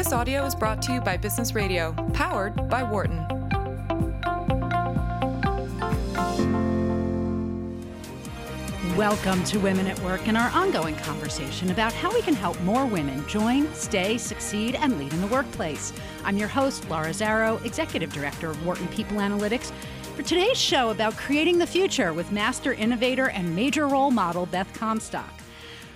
This 0.00 0.14
audio 0.14 0.46
is 0.46 0.54
brought 0.54 0.80
to 0.84 0.94
you 0.94 1.00
by 1.02 1.18
Business 1.18 1.54
Radio, 1.54 1.92
powered 2.14 2.56
by 2.70 2.82
Wharton. 2.82 3.18
Welcome 8.96 9.44
to 9.44 9.58
Women 9.58 9.86
at 9.88 10.00
Work 10.00 10.26
and 10.26 10.38
our 10.38 10.48
ongoing 10.52 10.96
conversation 10.96 11.70
about 11.70 11.92
how 11.92 12.10
we 12.14 12.22
can 12.22 12.32
help 12.32 12.58
more 12.62 12.86
women 12.86 13.28
join, 13.28 13.70
stay, 13.74 14.16
succeed, 14.16 14.74
and 14.74 14.98
lead 14.98 15.12
in 15.12 15.20
the 15.20 15.26
workplace. 15.26 15.92
I'm 16.24 16.38
your 16.38 16.48
host, 16.48 16.88
Laura 16.88 17.10
Zarrow, 17.10 17.62
Executive 17.66 18.10
Director 18.10 18.48
of 18.48 18.64
Wharton 18.64 18.88
People 18.88 19.18
Analytics, 19.18 19.70
for 20.16 20.22
today's 20.22 20.56
show 20.56 20.88
about 20.88 21.18
creating 21.18 21.58
the 21.58 21.66
future 21.66 22.14
with 22.14 22.32
master 22.32 22.72
innovator 22.72 23.28
and 23.28 23.54
major 23.54 23.86
role 23.86 24.10
model 24.10 24.46
Beth 24.46 24.72
Comstock. 24.72 25.39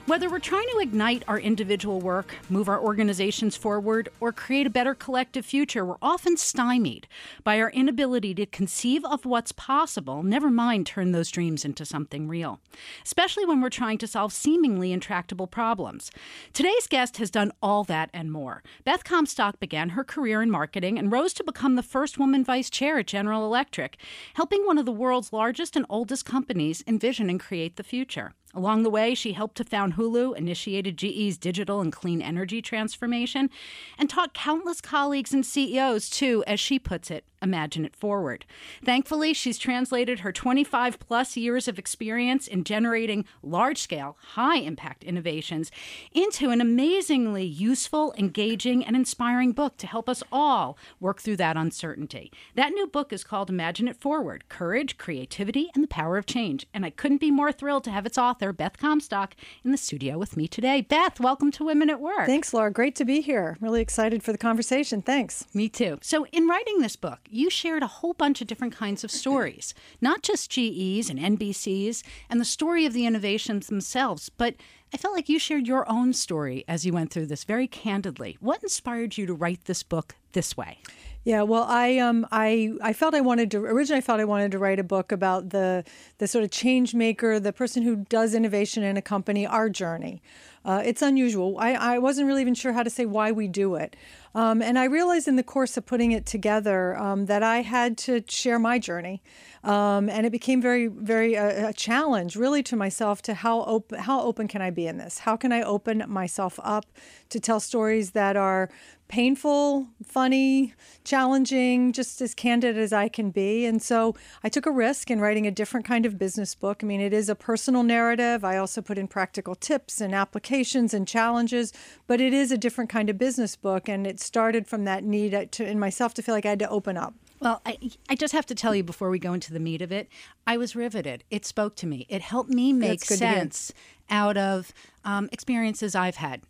Whether 0.07 0.29
we're 0.29 0.39
trying 0.39 0.68
to 0.71 0.80
ignite 0.80 1.23
our 1.27 1.39
individual 1.39 1.98
work, 1.98 2.34
move 2.50 2.68
our 2.68 2.79
organizations 2.79 3.57
forward, 3.57 4.11
or 4.20 4.33
create 4.33 4.66
a 4.66 4.70
better 4.70 4.95
collective 4.95 5.47
future, 5.47 5.83
we're 5.83 5.97
often 6.02 6.37
stymied 6.37 7.09
by 7.42 7.59
our 7.59 7.70
inability 7.70 8.34
to 8.34 8.45
conceive 8.45 9.02
of 9.06 9.25
what's 9.25 9.52
possible, 9.52 10.23
never 10.23 10.51
mind 10.51 10.87
turn 10.87 11.12
those 11.12 11.30
dreams 11.30 11.64
into 11.64 11.87
something 11.87 12.28
real, 12.28 12.61
especially 13.02 13.47
when 13.47 13.62
we're 13.62 13.70
trying 13.70 13.97
to 13.97 14.06
solve 14.06 14.34
seemingly 14.34 14.92
intractable 14.92 15.47
problems. 15.47 16.11
Today's 16.52 16.86
guest 16.86 17.16
has 17.16 17.30
done 17.30 17.50
all 17.62 17.83
that 17.84 18.11
and 18.12 18.30
more. 18.30 18.62
Beth 18.84 19.05
Comstock 19.05 19.59
began 19.59 19.91
her 19.91 20.05
career 20.05 20.42
in 20.42 20.50
marketing 20.50 20.98
and 20.98 21.11
rose 21.11 21.33
to 21.33 21.42
become 21.42 21.77
the 21.77 21.83
first 21.83 22.19
woman 22.19 22.45
vice 22.45 22.69
chair 22.69 22.98
at 22.98 23.06
General 23.06 23.47
Electric, 23.47 23.97
helping 24.34 24.66
one 24.66 24.77
of 24.77 24.84
the 24.84 24.92
world's 24.92 25.33
largest 25.33 25.77
and 25.77 25.86
oldest 25.89 26.27
companies 26.27 26.84
envision 26.86 27.30
and 27.30 27.41
create 27.41 27.77
the 27.77 27.83
future. 27.83 28.34
Along 28.54 28.82
the 28.82 28.90
way, 28.90 29.14
she 29.14 29.32
helped 29.32 29.56
to 29.56 29.64
found 29.64 29.94
Hulu, 29.94 30.36
initiated 30.36 30.96
GE's 30.96 31.36
digital 31.36 31.80
and 31.80 31.92
clean 31.92 32.22
energy 32.22 32.62
transformation, 32.62 33.50
and 33.98 34.08
taught 34.08 34.34
countless 34.34 34.80
colleagues 34.80 35.34
and 35.34 35.44
CEOs 35.44 36.08
to, 36.10 36.44
as 36.46 36.61
she 36.61 36.78
puts 36.78 37.11
it, 37.11 37.24
imagine 37.42 37.84
it 37.84 37.94
forward. 37.94 38.44
Thankfully, 38.84 39.34
she's 39.34 39.58
translated 39.58 40.20
her 40.20 40.33
25 40.33 40.98
plus 40.98 41.36
years 41.36 41.69
of 41.69 41.78
experience 41.78 42.48
in 42.48 42.64
generating 42.64 43.24
large 43.42 43.78
scale, 43.78 44.16
high 44.20 44.58
impact 44.58 45.05
innovations 45.05 45.70
into 46.12 46.50
an 46.50 46.61
amazingly 46.61 47.44
useful, 47.44 48.14
engaging, 48.16 48.84
and 48.84 48.96
inspiring 48.96 49.52
book 49.52 49.77
to 49.77 49.86
help 49.86 50.08
us 50.08 50.22
all 50.33 50.78
work 51.00 51.20
through 51.20 51.36
that 51.36 51.56
uncertainty. 51.56 52.33
That 52.55 52.72
new 52.72 52.86
book 52.86 53.12
is 53.12 53.24
called 53.24 53.50
Imagine 53.50 53.89
It 53.89 53.96
Forward 53.96 54.48
Courage, 54.48 54.96
Creativity, 54.96 55.70
and 55.74 55.84
the 55.84 55.89
Power 55.89 56.16
of 56.16 56.27
Change. 56.27 56.66
And 56.72 56.84
I 56.84 56.91
couldn't 56.91 57.20
be 57.20 57.30
more 57.30 57.52
thrilled 57.52 57.84
to 57.84 57.91
have 57.91 58.06
its 58.06 58.18
author, 58.18 58.44
Beth 58.53 58.78
Comstock, 58.78 59.34
in 59.64 59.70
the 59.70 59.77
studio 59.77 60.19
with 60.19 60.37
me 60.37 60.47
today. 60.47 60.81
Beth, 60.81 61.20
welcome 61.20 61.50
to 61.53 61.64
Women 61.64 61.91
at 61.91 62.00
Work. 62.00 62.27
Thanks, 62.27 62.53
Laura. 62.53 62.70
Great 62.70 62.95
to 62.97 63.05
be 63.05 63.20
here. 63.20 63.56
Really 63.61 63.81
excited 63.81 64.23
for 64.23 64.33
the 64.33 64.39
conversation. 64.39 65.03
Thanks. 65.03 65.47
Me 65.55 65.69
too. 65.69 65.98
So, 66.03 66.27
in 66.27 66.47
writing 66.48 66.81
this 66.81 66.97
book, 66.97 67.20
you 67.31 67.51
shared 67.51 67.83
a 67.83 67.89
whole 67.89 68.14
bunch 68.14 68.41
of 68.41 68.47
different 68.47 68.75
kinds 68.75 69.05
of 69.05 69.11
stories, 69.11 69.75
not 70.01 70.23
just 70.23 70.51
GEs 70.51 71.11
and 71.11 71.19
NBCs 71.19 72.03
and 72.28 72.41
the 72.41 72.45
story 72.45 72.86
of 72.86 72.92
the 72.92 73.06
innovations 73.06 73.69
themselves, 73.69 74.28
but 74.28 74.55
I 74.95 74.97
felt 74.97 75.17
like 75.17 75.28
you 75.28 75.41
shared 75.41 75.67
your 75.67 75.91
own 75.91 76.12
story 76.12 76.64
as 76.69 76.87
you 76.87 76.92
went 76.92 77.11
through 77.11 77.27
this 77.27 77.42
very 77.42 77.67
candidly. 77.67 78.37
What 78.39 78.62
inspired 78.62 79.19
you 79.19 79.27
to 79.27 79.34
write 79.34 79.64
this 79.64 79.83
book 79.83 80.14
this 80.34 80.56
way? 80.56 80.78
Yeah, 81.25 81.42
well, 81.42 81.64
I 81.64 81.98
um 81.98 82.25
I 82.31 82.75
I 82.81 82.92
felt 82.92 83.12
I 83.12 83.20
wanted 83.20 83.51
to 83.51 83.59
originally 83.64 83.98
I 83.98 84.03
felt 84.03 84.20
I 84.20 84.25
wanted 84.25 84.53
to 84.53 84.59
write 84.61 84.78
a 84.78 84.84
book 84.84 85.11
about 85.11 85.51
the 85.51 85.83
the 86.19 86.28
sort 86.28 86.45
of 86.45 86.53
change 86.53 86.95
maker, 86.95 87.41
the 87.41 87.53
person 87.53 87.83
who 87.83 88.05
does 88.09 88.34
innovation 88.34 88.84
in 88.84 88.97
a 88.97 89.03
company, 89.03 89.45
our 89.45 89.69
journey. 89.69 90.23
Uh, 90.64 90.83
it's 90.84 91.03
unusual. 91.03 91.58
I, 91.58 91.73
I 91.73 91.98
wasn't 91.98 92.27
really 92.27 92.41
even 92.41 92.55
sure 92.55 92.73
how 92.73 92.83
to 92.83 92.89
say 92.89 93.05
why 93.05 93.33
we 93.33 93.48
do 93.48 93.75
it. 93.75 93.97
Um, 94.34 94.62
and 94.62 94.79
I 94.79 94.84
realized 94.84 95.29
in 95.29 95.36
the 95.36 95.42
course 95.42 95.77
of 95.77 95.84
putting 95.84 96.12
it 96.12 96.25
together 96.25 96.97
um, 96.97 97.27
that 97.27 97.42
I 97.42 97.61
had 97.61 97.98
to 97.98 98.23
share 98.29 98.58
my 98.58 98.79
journey. 98.79 99.23
Um, 99.65 100.11
and 100.11 100.27
it 100.27 100.30
became 100.30 100.61
very, 100.61 100.89
very 100.89 101.36
uh, 101.36 101.69
a 101.69 101.73
challenge, 101.73 102.36
really, 102.36 102.63
to 102.64 102.77
myself 102.77 103.23
to 103.23 103.35
how 103.35 103.64
open 103.64 103.98
how 103.98 104.20
open 104.20 104.47
can 104.47 104.61
I 104.61 104.70
be 104.70 104.86
in 104.86 104.98
this? 104.98 105.20
How 105.20 105.36
can 105.36 105.52
I 105.52 105.63
open 105.63 106.05
myself 106.07 106.61
up 106.63 106.85
to 107.30 107.41
tell 107.41 107.61
stories 107.61 108.11
that 108.11 108.36
are 108.36 108.69
painful, 109.08 109.86
funny, 110.05 110.74
challenging, 111.05 111.92
just 111.92 112.20
as 112.20 112.35
candid 112.35 112.77
as 112.77 112.92
I 112.92 113.08
can 113.08 113.30
be. 113.30 113.67
And 113.67 113.83
so 113.83 114.14
I 114.42 114.48
took 114.48 114.67
a 114.67 114.70
risk 114.70 115.11
in 115.11 115.20
writing 115.20 115.47
a 115.47 115.51
different 115.51 115.86
kind 115.86 116.07
of 116.07 116.19
business 116.19 116.55
book. 116.55 116.80
I 116.83 116.86
mean, 116.86 117.01
it 117.01 117.13
is 117.13 117.29
a 117.29 117.35
personal 117.35 117.83
narrative. 117.83 118.45
I 118.45 118.57
also 118.57 118.80
put 118.80 118.98
in 118.98 119.07
practical 119.07 119.55
tips 119.55 120.01
and 120.01 120.14
applications 120.14 120.95
and 120.95 121.07
challenges, 121.07 121.73
but 122.07 122.20
it 122.20 122.33
is 122.33 122.51
a 122.51 122.58
different 122.58 122.91
kind 122.91 123.11
of 123.11 123.19
business 123.19 123.57
book. 123.57 123.89
And 123.89 124.07
it 124.07 124.20
started 124.20 124.67
from 124.67 124.85
that 124.85 125.05
need 125.05 125.53
to, 125.53 125.67
in 125.67 125.79
myself 125.79 126.14
to 126.14 126.23
feel 126.23 126.35
like 126.35 126.47
I 126.47 126.51
had 126.51 126.58
to 126.61 126.69
open 126.69 126.97
up. 126.97 127.14
Well, 127.44 127.60
I, 127.66 127.77
I 128.08 128.14
just 128.14 128.32
have 128.32 128.46
to 128.46 128.55
tell 128.55 128.75
you 128.75 128.82
before 128.82 129.10
we 129.10 129.19
go 129.19 129.34
into 129.34 129.52
the 129.52 129.60
meat 129.60 129.82
of 129.82 129.93
it, 129.93 130.08
I 130.46 130.56
was 130.56 130.75
riveted. 130.75 131.25
It 131.31 131.44
spoke 131.44 131.76
to 131.76 131.87
me. 131.87 132.06
It 132.08 132.22
helped 132.22 132.49
me 132.49 132.72
make 132.72 133.05
sense 133.05 133.70
out 134.08 134.38
of 134.38 134.72
um, 135.05 135.28
experiences 135.31 135.94
I've 135.94 136.16
had 136.16 136.40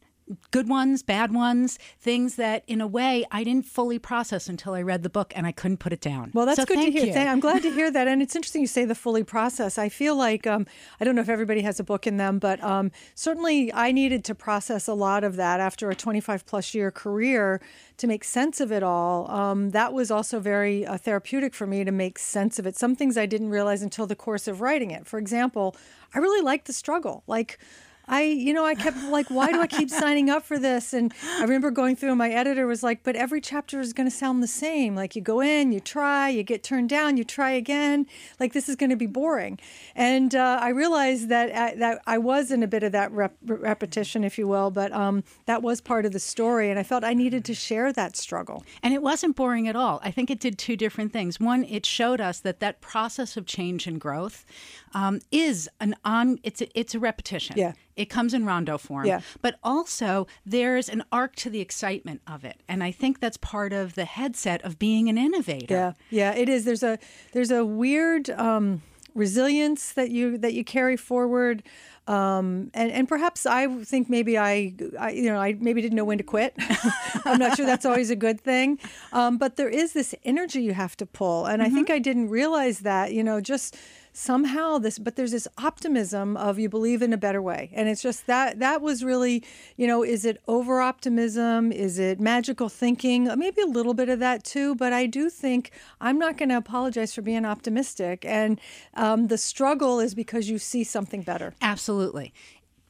good 0.50 0.68
ones, 0.68 1.02
bad 1.02 1.32
ones, 1.32 1.78
things 2.00 2.36
that 2.36 2.64
in 2.66 2.80
a 2.80 2.86
way 2.86 3.24
I 3.30 3.44
didn't 3.44 3.66
fully 3.66 3.98
process 3.98 4.48
until 4.48 4.72
I 4.72 4.82
read 4.82 5.02
the 5.02 5.10
book 5.10 5.32
and 5.36 5.46
I 5.46 5.52
couldn't 5.52 5.78
put 5.78 5.92
it 5.92 6.00
down. 6.00 6.30
Well, 6.32 6.46
that's 6.46 6.60
so 6.60 6.64
good 6.64 6.76
to 6.76 6.90
hear. 6.90 7.06
You. 7.06 7.12
I'm 7.12 7.40
glad 7.40 7.62
to 7.62 7.70
hear 7.70 7.90
that. 7.90 8.08
And 8.08 8.22
it's 8.22 8.34
interesting 8.34 8.62
you 8.62 8.66
say 8.66 8.84
the 8.84 8.94
fully 8.94 9.22
process. 9.22 9.76
I 9.76 9.88
feel 9.88 10.16
like, 10.16 10.46
um, 10.46 10.66
I 10.98 11.04
don't 11.04 11.14
know 11.14 11.20
if 11.20 11.28
everybody 11.28 11.60
has 11.62 11.78
a 11.78 11.84
book 11.84 12.06
in 12.06 12.16
them, 12.16 12.38
but 12.38 12.62
um, 12.62 12.90
certainly 13.14 13.72
I 13.72 13.92
needed 13.92 14.24
to 14.24 14.34
process 14.34 14.88
a 14.88 14.94
lot 14.94 15.24
of 15.24 15.36
that 15.36 15.60
after 15.60 15.90
a 15.90 15.94
25 15.94 16.46
plus 16.46 16.74
year 16.74 16.90
career 16.90 17.60
to 17.98 18.06
make 18.06 18.24
sense 18.24 18.60
of 18.60 18.72
it 18.72 18.82
all. 18.82 19.30
Um, 19.30 19.70
that 19.70 19.92
was 19.92 20.10
also 20.10 20.40
very 20.40 20.86
uh, 20.86 20.96
therapeutic 20.96 21.54
for 21.54 21.66
me 21.66 21.84
to 21.84 21.92
make 21.92 22.18
sense 22.18 22.58
of 22.58 22.66
it. 22.66 22.76
Some 22.76 22.96
things 22.96 23.18
I 23.18 23.26
didn't 23.26 23.50
realize 23.50 23.82
until 23.82 24.06
the 24.06 24.16
course 24.16 24.48
of 24.48 24.60
writing 24.60 24.90
it. 24.90 25.06
For 25.06 25.18
example, 25.18 25.76
I 26.14 26.18
really 26.18 26.42
liked 26.42 26.66
the 26.66 26.72
struggle. 26.72 27.22
Like, 27.26 27.58
I, 28.06 28.22
you 28.22 28.52
know, 28.52 28.64
I 28.64 28.74
kept 28.74 29.02
like, 29.04 29.28
why 29.28 29.50
do 29.50 29.60
I 29.60 29.66
keep 29.66 29.90
signing 30.04 30.30
up 30.30 30.44
for 30.44 30.58
this? 30.58 30.92
And 30.92 31.12
I 31.38 31.42
remember 31.42 31.70
going 31.70 31.96
through, 31.96 32.10
and 32.10 32.18
my 32.18 32.30
editor 32.30 32.66
was 32.66 32.82
like, 32.82 33.02
but 33.02 33.16
every 33.16 33.40
chapter 33.40 33.80
is 33.80 33.92
going 33.92 34.08
to 34.08 34.14
sound 34.14 34.42
the 34.42 34.48
same. 34.48 34.94
Like 34.94 35.16
you 35.16 35.22
go 35.22 35.40
in, 35.40 35.72
you 35.72 35.80
try, 35.80 36.28
you 36.28 36.42
get 36.42 36.62
turned 36.62 36.88
down, 36.88 37.16
you 37.16 37.24
try 37.24 37.50
again. 37.50 38.06
Like 38.38 38.52
this 38.52 38.68
is 38.68 38.76
going 38.76 38.90
to 38.90 38.96
be 38.96 39.06
boring. 39.06 39.58
And 39.94 40.34
uh, 40.34 40.58
I 40.60 40.68
realized 40.70 41.28
that 41.28 41.50
uh, 41.50 41.78
that 41.78 42.02
I 42.06 42.18
was 42.18 42.50
in 42.50 42.62
a 42.62 42.66
bit 42.66 42.82
of 42.82 42.92
that 42.92 43.10
rep- 43.12 43.36
repetition, 43.42 44.24
if 44.24 44.38
you 44.38 44.46
will, 44.46 44.70
but 44.70 44.92
um, 44.92 45.24
that 45.46 45.62
was 45.62 45.80
part 45.80 46.04
of 46.06 46.12
the 46.12 46.20
story, 46.20 46.70
and 46.70 46.78
I 46.78 46.82
felt 46.82 47.04
I 47.04 47.14
needed 47.14 47.44
to 47.46 47.54
share 47.54 47.92
that 47.92 48.16
struggle. 48.16 48.64
And 48.82 48.92
it 48.92 49.02
wasn't 49.02 49.36
boring 49.36 49.68
at 49.68 49.76
all. 49.76 50.00
I 50.02 50.10
think 50.10 50.30
it 50.30 50.40
did 50.40 50.58
two 50.58 50.76
different 50.76 51.12
things. 51.12 51.40
One, 51.40 51.64
it 51.64 51.86
showed 51.86 52.20
us 52.20 52.40
that 52.40 52.60
that 52.60 52.80
process 52.80 53.36
of 53.36 53.46
change 53.46 53.86
and 53.86 54.00
growth 54.00 54.44
um, 54.92 55.20
is 55.30 55.68
an 55.80 55.94
on. 56.04 56.38
It's 56.42 56.60
a, 56.60 56.78
it's 56.78 56.94
a 56.94 56.98
repetition. 56.98 57.56
Yeah. 57.58 57.72
It 57.96 58.06
comes 58.06 58.34
in 58.34 58.44
rondo 58.44 58.78
form. 58.78 59.06
Yeah. 59.06 59.20
But 59.40 59.56
also, 59.62 60.26
there's 60.44 60.88
an 60.88 61.04
arc 61.12 61.36
to 61.36 61.50
the 61.50 61.60
excitement 61.60 62.20
of 62.26 62.44
it. 62.44 62.62
And 62.68 62.82
I 62.82 62.90
think 62.90 63.20
that's 63.20 63.36
part 63.36 63.72
of 63.72 63.94
the 63.94 64.04
headset 64.04 64.62
of 64.62 64.78
being 64.78 65.08
an 65.08 65.18
innovator. 65.18 65.74
Yeah. 65.74 65.92
Yeah, 66.10 66.34
it 66.34 66.48
is. 66.48 66.64
There's 66.64 66.82
a 66.82 66.98
there's 67.32 67.50
a 67.50 67.64
weird 67.64 68.30
um, 68.30 68.82
resilience 69.14 69.92
that 69.92 70.10
you 70.10 70.38
that 70.38 70.54
you 70.54 70.64
carry 70.64 70.96
forward. 70.96 71.62
Um, 72.06 72.70
and 72.74 72.92
and 72.92 73.08
perhaps 73.08 73.46
I 73.46 73.66
think 73.82 74.10
maybe 74.10 74.36
I, 74.36 74.74
I, 74.98 75.10
you 75.12 75.30
know 75.30 75.40
I 75.40 75.54
maybe 75.54 75.80
didn't 75.80 75.96
know 75.96 76.04
when 76.04 76.18
to 76.18 76.24
quit. 76.24 76.54
I'm 77.24 77.38
not 77.38 77.56
sure 77.56 77.64
that's 77.64 77.86
always 77.86 78.10
a 78.10 78.16
good 78.16 78.40
thing, 78.40 78.78
um, 79.12 79.38
but 79.38 79.56
there 79.56 79.70
is 79.70 79.94
this 79.94 80.14
energy 80.22 80.60
you 80.60 80.74
have 80.74 80.98
to 80.98 81.06
pull, 81.06 81.46
and 81.46 81.62
mm-hmm. 81.62 81.72
I 81.72 81.74
think 81.74 81.88
I 81.88 81.98
didn't 81.98 82.28
realize 82.28 82.80
that. 82.80 83.14
You 83.14 83.24
know, 83.24 83.40
just 83.40 83.74
somehow 84.16 84.78
this 84.78 84.98
but 84.98 85.16
there's 85.16 85.32
this 85.32 85.48
optimism 85.58 86.36
of 86.36 86.58
you 86.58 86.68
believe 86.68 87.02
in 87.02 87.12
a 87.12 87.18
better 87.18 87.42
way. 87.42 87.70
And 87.74 87.88
it's 87.88 88.00
just 88.00 88.26
that 88.26 88.60
that 88.60 88.80
was 88.80 89.04
really 89.04 89.44
you 89.76 89.86
know 89.86 90.02
is 90.02 90.24
it 90.24 90.40
over 90.48 90.80
optimism? 90.80 91.72
Is 91.72 91.98
it 91.98 92.20
magical 92.20 92.68
thinking? 92.68 93.28
Maybe 93.36 93.60
a 93.60 93.66
little 93.66 93.94
bit 93.94 94.08
of 94.08 94.20
that 94.20 94.44
too 94.44 94.74
but 94.74 94.92
i 94.92 95.06
do 95.06 95.28
think 95.28 95.70
i'm 96.00 96.18
not 96.18 96.36
going 96.36 96.48
to 96.48 96.56
apologize 96.56 97.14
for 97.14 97.22
being 97.22 97.44
optimistic. 97.44 98.24
And 98.24 98.60
um, 98.94 99.26
the 99.26 99.38
struggle 99.38 100.00
is 100.00 100.14
because 100.14 100.48
you 100.48 100.58
see 100.58 100.84
something 100.84 101.22
better. 101.22 101.54
Absolutely. 101.60 102.32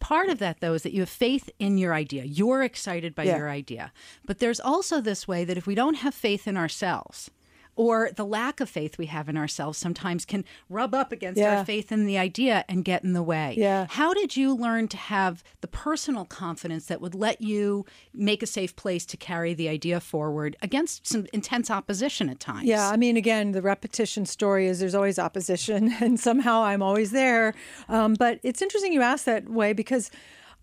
Part 0.01 0.29
of 0.29 0.39
that 0.39 0.61
though 0.61 0.75
is 0.75 0.83
that 0.83 0.93
you 0.93 1.01
have 1.01 1.09
faith 1.09 1.49
in 1.59 1.79
your 1.79 1.95
idea. 1.95 2.25
You're 2.25 2.63
excited 2.63 3.15
by 3.15 3.25
yeah. 3.25 3.39
your 3.39 3.49
idea. 3.49 3.93
But 4.27 4.39
there's 4.39 4.61
also 4.61 5.01
this 5.01 5.27
way 5.27 5.45
that 5.45 5.57
if 5.57 5.67
we 5.67 5.75
don't 5.75 5.95
have 5.97 6.15
faith 6.15 6.47
in 6.47 6.57
ourselves 6.57 7.31
or 7.77 8.11
the 8.15 8.25
lack 8.25 8.61
of 8.61 8.69
faith 8.69 8.99
we 8.99 9.07
have 9.07 9.29
in 9.29 9.37
ourselves 9.37 9.79
sometimes 9.79 10.25
can 10.25 10.45
rub 10.69 10.95
up 10.95 11.13
against 11.13 11.39
yeah. 11.39 11.59
our 11.59 11.65
faith 11.65 11.91
in 11.91 12.07
the 12.07 12.19
idea 12.19 12.65
and 12.69 12.85
get 12.85 13.05
in 13.05 13.13
the 13.13 13.23
way. 13.23 13.55
Yeah. 13.57 13.87
How 13.91 14.15
did 14.15 14.37
you 14.37 14.55
learn 14.55 14.89
to 14.89 14.97
have 14.97 15.43
the 15.61 15.69
personal 15.69 16.25
confidence 16.25 16.87
that 16.87 17.01
would 17.01 17.15
let 17.15 17.41
you 17.41 17.85
make 18.13 18.43
a 18.43 18.47
safe 18.47 18.77
place 18.77 19.05
to 19.07 19.17
carry 19.17 19.55
the 19.55 19.69
idea 19.69 20.01
forward 20.01 20.57
against 20.63 21.07
some 21.07 21.27
intense 21.33 21.71
opposition 21.71 22.29
at 22.29 22.41
times? 22.41 22.65
Yeah, 22.65 22.89
I 22.89 22.97
mean, 22.97 23.17
again, 23.17 23.53
the 23.53 23.63
repetition 23.63 24.27
story 24.27 24.67
is 24.67 24.81
there's 24.81 24.95
always 24.95 25.19
opposition, 25.19 25.93
and 26.01 26.19
somehow 26.19 26.63
I'm 26.63 26.83
always 26.83 27.11
there. 27.11 27.55
Um, 27.89 28.15
but 28.15 28.41
it's 28.43 28.63
interesting 28.63 28.93
you 28.93 29.03
ask 29.03 29.25
that 29.25 29.49
way 29.49 29.73
because 29.73 30.11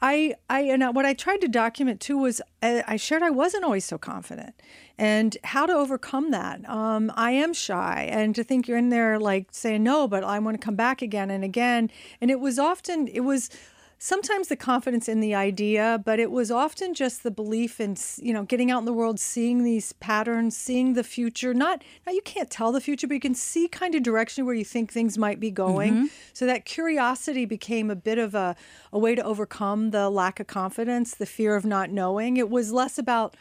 I, 0.02 0.36
I, 0.50 0.62
and 0.62 0.96
what 0.96 1.06
I 1.06 1.14
tried 1.14 1.42
to 1.42 1.48
document 1.48 2.00
too 2.00 2.18
was 2.18 2.42
I, 2.64 2.84
I 2.88 2.96
shared 2.96 3.22
I 3.22 3.30
wasn't 3.30 3.64
always 3.64 3.86
so 3.86 3.98
confident, 3.98 4.56
and 4.98 5.38
how 5.44 5.66
to 5.66 5.74
overcome 5.74 6.32
that. 6.32 6.68
Um, 6.68 7.12
I 7.16 7.32
am 7.32 7.54
shy, 7.54 8.08
and 8.12 8.34
to 8.36 8.44
think 8.44 8.68
you're 8.68 8.78
in 8.78 8.90
there 8.90 9.20
like 9.20 9.50
saying 9.52 9.84
no, 9.84 10.08
but 10.08 10.24
I 10.24 10.40
want 10.40 10.60
to 10.60 10.66
come 10.66 10.76
back 10.76 11.02
again 11.02 11.30
and 11.30 11.44
again. 11.44 11.92
And 12.20 12.32
it 12.32 12.40
was 12.40 12.58
often 12.58 13.08
it 13.08 13.22
was 13.22 13.50
sometimes 14.04 14.48
the 14.48 14.56
confidence 14.56 15.08
in 15.08 15.20
the 15.20 15.36
idea, 15.36 16.02
but 16.04 16.20
it 16.20 16.32
was 16.32 16.50
often 16.50 16.96
just 16.96 17.22
the 17.22 17.30
belief 17.30 17.80
in 17.80 17.96
you 18.18 18.34
know 18.34 18.44
getting 18.44 18.72
out 18.72 18.80
in 18.80 18.86
the 18.86 18.94
world, 18.94 19.20
seeing 19.20 19.64
these 19.64 19.94
patterns, 19.94 20.58
seeing 20.58 20.94
the 20.94 21.04
future. 21.04 21.54
Not 21.54 21.84
now 22.06 22.12
you 22.12 22.22
can't 22.24 22.50
tell 22.50 22.72
the 22.72 22.82
future, 22.82 23.08
but 23.08 23.14
you 23.14 23.20
can 23.20 23.36
see 23.36 23.68
kind 23.68 23.94
of 23.94 24.02
direction 24.02 24.46
where 24.46 24.56
you 24.56 24.66
think 24.66 24.92
things 24.92 25.18
might 25.18 25.40
be 25.40 25.52
going. 25.52 25.94
Mm-hmm. 25.94 26.06
So 26.34 26.48
that 26.48 26.66
curiosity 26.66 27.46
became 27.46 27.92
a 27.92 27.96
bit 27.96 28.18
of 28.18 28.34
a 28.34 28.56
a 28.92 28.98
way 28.98 29.14
to 29.14 29.24
overcome 29.24 29.92
the 29.92 30.10
lack 30.10 30.40
of 30.40 30.48
confidence, 30.48 31.14
the 31.14 31.28
fear 31.28 31.56
of 31.56 31.64
not 31.64 31.92
knowing. 31.92 32.38
It 32.38 32.50
was 32.50 32.74
less 32.74 32.98
about 32.98 33.36